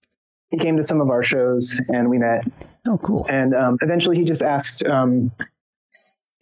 He 0.49 0.57
came 0.57 0.77
to 0.77 0.83
some 0.83 1.01
of 1.01 1.09
our 1.09 1.23
shows, 1.23 1.79
and 1.89 2.09
we 2.09 2.17
met. 2.17 2.45
Oh, 2.87 2.97
cool. 2.97 3.25
And 3.31 3.55
um, 3.55 3.77
eventually, 3.81 4.17
he 4.17 4.23
just 4.23 4.41
asked 4.41 4.85
um, 4.85 5.31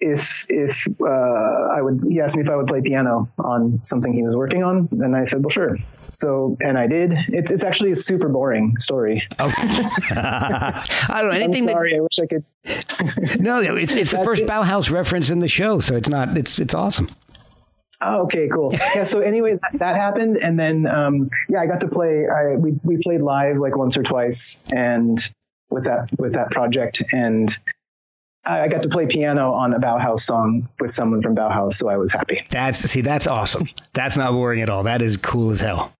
if 0.02 0.45
if 0.49 0.88
uh, 1.02 1.06
I 1.07 1.82
would. 1.82 2.03
He 2.10 2.19
asked 2.19 2.36
me 2.36 2.41
if 2.41 2.49
I 2.49 2.56
would 2.56 2.68
play 2.68 2.82
piano 2.82 3.30
on 3.40 3.80
something 3.84 4.11
he 4.11 4.23
was 4.23 4.36
working 4.36 4.64
on, 4.64 4.90
and 4.91 5.15
I 5.15 5.23
said, 5.23 5.44
"Well, 5.44 5.49
sure." 5.52 5.78
So, 6.14 6.57
and 6.60 6.78
I 6.78 6.88
did. 6.88 7.14
It's 7.30 7.52
it's 7.52 7.64
actually 7.64 7.91
a 7.91 7.95
super 7.95 8.28
boring 8.28 8.78
story. 8.80 9.26
Oh. 9.40 9.52
I 9.57 10.84
don't 11.22 11.30
know 11.30 11.36
I'm 11.36 11.41
anything. 11.41 11.69
sorry. 11.69 11.95
I 11.95 11.99
wish 12.02 12.19
I 12.22 12.26
could. 12.26 12.44
No, 13.41 13.61
it's 13.61 13.95
it's 13.95 14.11
the 14.11 14.23
first 14.23 14.44
it. 14.44 14.49
Bauhaus 14.49 14.91
reference 14.91 15.30
in 15.30 15.40
the 15.40 15.48
show, 15.48 15.80
so 15.80 15.95
it's 15.95 16.10
not. 16.10 16.38
It's 16.38 16.60
it's 16.60 16.73
awesome. 16.73 17.10
Oh, 18.02 18.23
okay, 18.23 18.49
cool. 18.52 18.73
Yeah. 18.95 19.03
So 19.03 19.19
anyway, 19.19 19.60
that, 19.61 19.80
that 19.80 19.95
happened, 19.95 20.38
and 20.38 20.60
then 20.60 20.88
um, 20.88 21.30
yeah, 21.49 21.61
I 21.61 21.68
got 21.68 21.82
to 21.82 21.88
play. 21.88 22.28
I, 22.28 22.56
we 22.56 22.73
we 22.84 22.98
played 22.98 23.22
live 23.22 23.57
like 23.57 23.78
once 23.78 23.95
or 23.98 24.03
twice, 24.03 24.64
and 24.72 25.19
with 25.69 25.86
that 25.86 26.10
with 26.18 26.34
that 26.34 26.52
project, 26.52 27.03
and 27.11 27.56
I 28.47 28.68
got 28.68 28.81
to 28.84 28.89
play 28.89 29.05
piano 29.05 29.53
on 29.53 29.73
a 29.73 29.80
Bauhaus 29.80 30.22
song 30.22 30.68
with 30.80 30.89
someone 30.91 31.22
from 31.22 31.35
Bauhaus, 31.35 31.73
so 31.73 31.89
I 31.89 31.97
was 31.97 32.11
happy. 32.11 32.43
That's 32.49 32.80
see, 32.80 33.01
that's 33.01 33.27
awesome. 33.27 33.68
That's 33.93 34.18
not 34.18 34.31
boring 34.31 34.61
at 34.61 34.69
all. 34.69 34.84
That 34.84 35.01
is 35.01 35.18
cool 35.18 35.51
as 35.51 35.59
hell. 35.59 35.93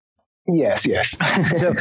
Yes, 0.48 0.88
yes. 0.88 1.18
So, 1.60 1.74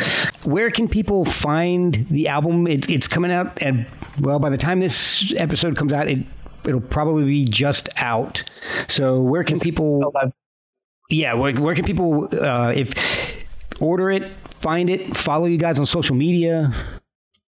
where 0.44 0.70
can 0.70 0.88
people 0.88 1.24
find 1.24 2.06
the 2.10 2.28
album? 2.28 2.66
It's 2.66 2.88
it's 2.88 3.08
coming 3.08 3.30
out, 3.30 3.62
and 3.62 3.86
well, 4.20 4.38
by 4.38 4.50
the 4.50 4.58
time 4.58 4.80
this 4.80 5.34
episode 5.38 5.76
comes 5.76 5.92
out, 5.92 6.08
it 6.08 6.18
it'll 6.64 6.80
probably 6.80 7.24
be 7.24 7.46
just 7.46 7.88
out. 7.96 8.42
So, 8.88 9.22
where 9.22 9.44
can 9.44 9.58
people? 9.58 10.12
Yeah, 11.08 11.34
where, 11.34 11.54
where 11.54 11.74
can 11.74 11.84
people 11.84 12.28
uh, 12.38 12.72
if 12.76 12.92
order 13.80 14.10
it, 14.10 14.30
find 14.48 14.90
it, 14.90 15.16
follow 15.16 15.46
you 15.46 15.56
guys 15.56 15.78
on 15.78 15.86
social 15.86 16.14
media? 16.14 16.70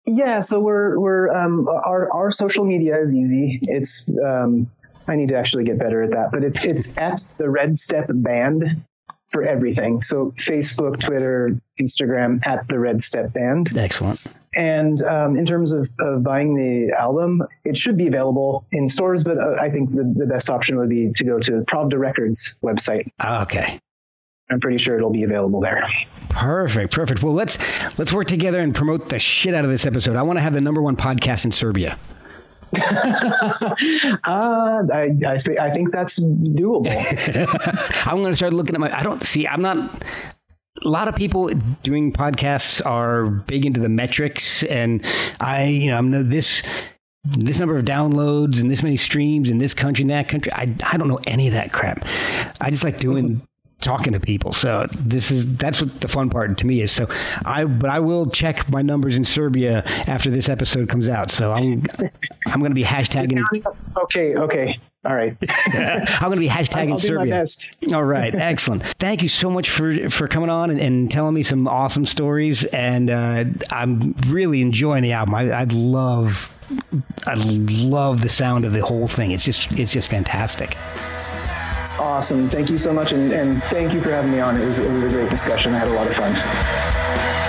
Yeah, 0.05 0.39
so 0.39 0.59
we're 0.59 0.99
we're 0.99 1.30
um, 1.30 1.67
our 1.67 2.11
our 2.11 2.31
social 2.31 2.65
media 2.65 2.99
is 2.99 3.13
easy. 3.13 3.59
It's 3.63 4.09
um, 4.23 4.69
I 5.07 5.15
need 5.15 5.30
to 5.30 5.38
actually 5.38 5.63
get 5.65 5.77
better 5.77 6.03
at 6.03 6.11
that, 6.11 6.31
but 6.31 6.43
it's 6.43 6.65
it's 6.65 6.97
at 6.97 7.23
the 7.38 7.49
Red 7.49 7.77
Step 7.77 8.07
Band 8.09 8.84
for 9.30 9.43
everything. 9.43 10.01
So 10.01 10.31
Facebook, 10.38 10.99
Twitter, 10.99 11.59
Instagram 11.80 12.39
at 12.45 12.67
the 12.67 12.80
Red 12.80 13.01
Step 13.01 13.31
Band. 13.34 13.77
Excellent. 13.77 14.39
And 14.55 15.01
um, 15.03 15.38
in 15.38 15.45
terms 15.45 15.71
of, 15.71 15.89
of 15.99 16.23
buying 16.23 16.55
the 16.55 16.95
album, 16.97 17.43
it 17.63 17.77
should 17.77 17.95
be 17.95 18.07
available 18.07 18.65
in 18.71 18.88
stores, 18.88 19.23
but 19.23 19.38
uh, 19.38 19.55
I 19.61 19.69
think 19.69 19.91
the, 19.91 20.11
the 20.17 20.26
best 20.26 20.49
option 20.49 20.77
would 20.77 20.89
be 20.89 21.11
to 21.13 21.23
go 21.23 21.39
to 21.39 21.61
Pravda 21.61 21.99
Records 21.99 22.55
website. 22.63 23.11
Okay. 23.23 23.80
I'm 24.51 24.59
pretty 24.59 24.80
sure 24.80 24.95
it'll 24.95 25.11
be 25.11 25.23
available 25.23 25.61
there. 25.61 25.88
Perfect, 26.30 26.93
perfect. 26.93 27.21
Well, 27.21 27.34
let's 27.34 27.57
let's 27.99 28.11
work 28.11 28.27
together 28.27 28.59
and 28.59 28.73
promote 28.73 29.09
the 29.09 29.19
shit 29.19 29.53
out 29.53 29.63
of 29.63 29.69
this 29.71 29.85
episode. 29.85 30.15
I 30.15 30.23
want 30.23 30.38
to 30.38 30.41
have 30.41 30.53
the 30.53 30.61
number 30.61 30.81
one 30.81 30.95
podcast 30.95 31.45
in 31.45 31.51
Serbia. 31.51 31.97
Uh, 34.23 34.84
I 34.93 35.11
I, 35.27 35.38
th- 35.38 35.57
I 35.57 35.71
think 35.71 35.91
that's 35.91 36.19
doable. 36.19 36.88
I'm 38.07 38.17
going 38.17 38.31
to 38.31 38.35
start 38.35 38.53
looking 38.53 38.76
at 38.76 38.80
my. 38.81 38.95
I 38.95 39.03
don't 39.03 39.23
see. 39.23 39.47
I'm 39.47 39.61
not. 39.61 40.03
A 40.84 40.88
lot 40.88 41.07
of 41.07 41.15
people 41.15 41.49
doing 41.84 42.13
podcasts 42.13 42.85
are 42.85 43.26
big 43.26 43.65
into 43.65 43.80
the 43.80 43.89
metrics, 43.89 44.63
and 44.63 45.03
I, 45.39 45.65
you 45.65 45.89
know, 45.89 45.97
I'm 45.97 46.11
no 46.11 46.23
this 46.23 46.61
this 47.23 47.59
number 47.59 47.77
of 47.77 47.85
downloads 47.85 48.61
and 48.61 48.69
this 48.69 48.84
many 48.84 48.97
streams 48.97 49.49
in 49.49 49.57
this 49.57 49.73
country 49.73 50.03
and 50.03 50.11
that 50.11 50.30
country. 50.30 50.51
I 50.53 50.73
I 50.84 50.97
don't 50.97 51.07
know 51.07 51.19
any 51.26 51.47
of 51.47 51.53
that 51.53 51.71
crap. 51.73 52.05
I 52.61 52.69
just 52.69 52.84
like 52.84 52.99
doing 52.99 53.41
talking 53.81 54.14
to 54.14 54.19
people. 54.19 54.53
So 54.53 54.88
this 54.97 55.31
is 55.31 55.57
that's 55.57 55.81
what 55.81 56.01
the 56.01 56.07
fun 56.07 56.30
part 56.30 56.57
to 56.57 56.65
me 56.65 56.81
is. 56.81 56.91
So 56.91 57.07
I 57.45 57.65
but 57.65 57.89
I 57.89 57.99
will 57.99 58.30
check 58.30 58.69
my 58.69 58.81
numbers 58.81 59.18
in 59.18 59.26
Serbia 59.26 59.84
after 60.07 60.30
this 60.30 60.49
episode 60.49 60.89
comes 60.89 61.07
out. 61.07 61.31
So 61.31 61.51
I'm 61.51 61.84
I'm 62.45 62.60
going 62.60 62.72
to 62.72 62.76
be 62.76 62.84
hashtagging. 62.84 63.43
okay, 64.03 64.35
okay, 64.35 64.80
all 65.06 65.15
right. 65.15 65.35
I'm 65.73 66.30
going 66.30 66.35
to 66.35 66.39
be 66.39 66.49
hashtagging 66.49 66.91
I'll 66.91 66.99
Serbia. 66.99 67.31
best. 67.34 67.72
All 67.93 68.03
right, 68.03 68.34
excellent. 68.35 68.84
Thank 68.84 69.23
you 69.23 69.30
so 69.30 69.49
much 69.49 69.69
for 69.69 70.10
for 70.10 70.27
coming 70.27 70.49
on 70.49 70.69
and, 70.69 70.80
and 70.80 71.10
telling 71.10 71.34
me 71.34 71.43
some 71.43 71.68
awesome 71.68 72.06
stories. 72.06 72.65
And 72.65 73.10
uh, 73.10 73.45
I'm 73.72 74.14
really 74.27 74.61
enjoying 74.61 75.03
the 75.03 75.14
album. 75.14 75.35
I, 75.35 75.51
I 75.51 75.64
love, 75.65 76.53
I 77.26 77.35
love 77.35 78.22
the 78.22 78.30
sound 78.30 78.65
of 78.65 78.73
the 78.73 78.85
whole 78.85 79.07
thing. 79.07 79.31
It's 79.31 79.45
just 79.45 79.72
it's 79.80 79.93
just 79.93 80.10
fantastic. 80.10 80.76
Awesome. 81.99 82.49
Thank 82.49 82.69
you 82.69 82.77
so 82.77 82.93
much, 82.93 83.11
and, 83.11 83.34
and 83.34 83.61
thank 83.65 83.93
you 83.93 84.01
for 84.01 84.09
having 84.11 84.31
me 84.31 84.39
on. 84.39 84.55
It 84.55 84.65
was 84.65 84.80
it 84.80 84.89
was 84.89 85.03
a 85.03 85.09
great 85.09 85.30
discussion. 85.30 85.73
I 85.73 85.80
had 85.80 85.89
a 85.89 85.91
lot 85.91 86.07
of 86.07 86.13
fun. 86.15 87.48